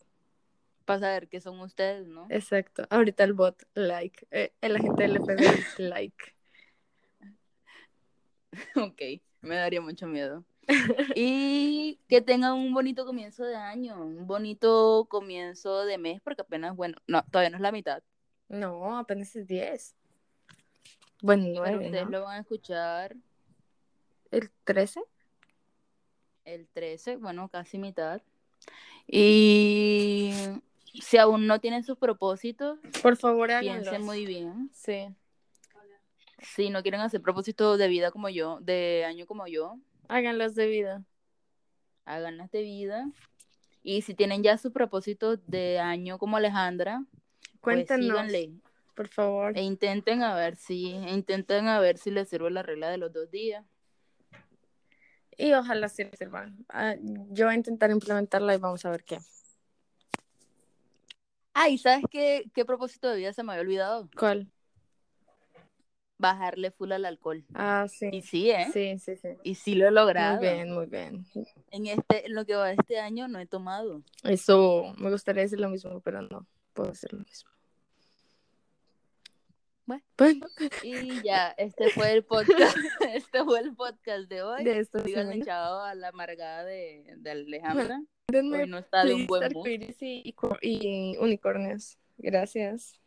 para 0.86 1.00
saber 1.02 1.28
que 1.28 1.41
son 1.41 1.60
ustedes, 1.60 2.08
¿no? 2.08 2.26
Exacto. 2.30 2.88
Ahorita 2.89 3.24
el 3.24 3.34
bot, 3.34 3.68
like. 3.76 4.26
Eh, 4.32 4.54
el 4.62 4.78
agente 4.78 5.04
del 5.04 5.20
FBI, 5.20 5.64
like. 5.78 6.36
Ok, 8.76 9.01
me 9.41 9.55
daría 9.55 9.82
mucho 9.82 10.08
miedo. 10.08 10.43
Y 11.16 11.99
que 12.10 12.22
tengan 12.22 12.53
un 12.53 12.74
bonito 12.74 13.05
comienzo 13.05 13.45
de 13.45 13.55
año, 13.55 14.01
un 14.03 14.28
bonito 14.28 15.08
comienzo 15.10 15.86
de 15.86 15.97
mes, 15.97 16.20
porque 16.22 16.41
apenas, 16.41 16.76
bueno, 16.76 16.97
no, 17.08 17.24
todavía 17.32 17.49
no 17.51 17.55
es 17.58 17.62
la 17.62 17.72
mitad. 17.72 18.03
No, 18.49 18.97
apenas 18.97 19.36
es 19.36 19.47
10. 19.47 19.95
Bueno, 21.22 21.43
Pero 21.45 21.78
9, 21.78 21.86
ustedes 21.86 22.05
¿no? 22.05 22.12
lo 22.12 22.24
van 22.24 22.38
a 22.38 22.41
escuchar 22.41 23.16
¿El 24.30 24.51
13? 24.66 25.01
el 26.45 26.68
13, 26.68 27.16
bueno, 27.18 27.49
casi 27.49 27.78
mitad. 27.78 28.22
Y 29.08 30.32
si 31.01 31.18
aún 31.18 31.47
no 31.47 31.60
tienen 31.60 31.84
sus 31.84 31.97
propósitos, 31.97 32.78
Por 33.01 33.16
favor, 33.18 33.51
háganlos. 33.51 33.84
piensen 33.84 34.03
muy 34.05 34.26
bien. 34.26 34.70
Sí. 34.74 35.08
Si 36.39 36.69
no 36.69 36.81
quieren 36.81 37.01
hacer 37.01 37.21
propósitos 37.21 37.77
de 37.77 37.88
vida 37.88 38.11
como 38.11 38.29
yo, 38.29 38.59
de 38.61 39.05
año 39.05 39.25
como 39.25 39.47
yo, 39.47 39.77
Háganlos 40.07 40.55
de 40.55 40.67
vida. 40.67 41.03
háganlas 42.05 42.51
de 42.51 42.61
vida. 42.61 43.11
Y 43.83 44.01
si 44.01 44.13
tienen 44.13 44.43
ya 44.43 44.57
sus 44.57 44.71
propósitos 44.71 45.39
de 45.47 45.79
año 45.79 46.17
como 46.17 46.38
Alejandra, 46.38 47.03
pues 47.61 47.88
Cuéntanos, 47.88 48.07
síganle. 48.07 48.51
por 48.95 49.07
favor. 49.07 49.57
E 49.57 49.61
intenten 49.61 50.23
a 50.23 50.35
ver 50.35 50.55
si, 50.55 50.93
e 50.93 51.13
intenten 51.13 51.67
a 51.67 51.79
ver 51.79 51.97
si 51.97 52.11
les 52.11 52.29
sirve 52.29 52.49
la 52.51 52.63
regla 52.63 52.89
de 52.89 52.97
los 52.97 53.11
dos 53.11 53.29
días. 53.31 53.65
Y 55.38 55.53
ojalá 55.53 55.88
sí 55.89 56.03
les 56.03 56.17
sirvan. 56.17 56.65
Ah, 56.69 56.95
yo 57.29 57.45
voy 57.45 57.53
a 57.53 57.57
intentar 57.57 57.91
implementarla 57.91 58.55
y 58.55 58.57
vamos 58.57 58.85
a 58.85 58.89
ver 58.89 59.03
qué. 59.03 59.19
Ay, 61.53 61.77
¿sabes 61.77 62.05
qué, 62.09 62.49
qué 62.53 62.65
propósito 62.65 63.09
de 63.09 63.17
vida 63.17 63.33
se 63.33 63.43
me 63.43 63.51
había 63.51 63.61
olvidado? 63.61 64.09
¿Cuál? 64.17 64.51
Bajarle 66.20 66.72
full 66.72 66.91
al 66.91 67.05
alcohol. 67.05 67.43
Ah, 67.53 67.86
sí. 67.89 68.09
Y 68.11 68.22
sí, 68.22 68.49
¿eh? 68.49 68.68
Sí, 68.74 68.97
sí, 68.97 69.15
sí. 69.18 69.30
Y 69.43 69.55
sí 69.55 69.76
lo 69.76 69.88
he 69.88 69.91
logrado. 69.91 70.38
Muy 70.38 70.47
bien, 70.47 70.74
muy 70.74 70.86
bien. 70.88 71.26
En 71.72 71.86
este, 71.86 72.26
en 72.26 72.34
lo 72.34 72.45
que 72.45 72.55
va 72.55 72.72
este 72.72 72.99
año 72.99 73.28
no 73.28 73.39
he 73.39 73.45
tomado. 73.45 74.01
Eso, 74.24 74.95
me 74.97 75.11
gustaría 75.11 75.43
decir 75.43 75.59
lo 75.59 75.70
mismo, 75.70 75.99
pero 76.01 76.22
no 76.24 76.47
puedo 76.74 76.89
decir 76.89 77.13
lo 77.13 77.20
mismo. 77.20 77.51
Bueno. 79.86 80.03
Bueno, 80.18 80.47
Y 80.84 81.22
ya, 81.24 81.55
este 81.57 81.89
fue 81.91 82.11
el 82.11 82.24
podcast, 82.26 82.76
este 83.13 83.43
fue 83.45 83.59
el 83.61 83.74
podcast 83.74 84.28
de 84.28 84.41
hoy. 84.41 84.63
de 84.63 84.80
esto 84.80 84.99
Díganle 85.01 85.45
chao 85.45 85.80
a 85.82 85.95
la 85.95 86.09
amargada 86.09 86.65
de, 86.65 87.13
de 87.18 87.32
Alejandra. 87.32 88.01
Denme 88.28 88.63
Hoy 88.63 88.70
no 88.70 88.80
está 88.80 89.05
de 89.05 89.13
un 89.13 89.28
buen 89.28 89.49
mood. 89.53 89.65
y, 89.68 89.95
y 90.01 90.36
y 90.61 91.18
unicornios. 91.20 91.97
Gracias. 92.18 92.99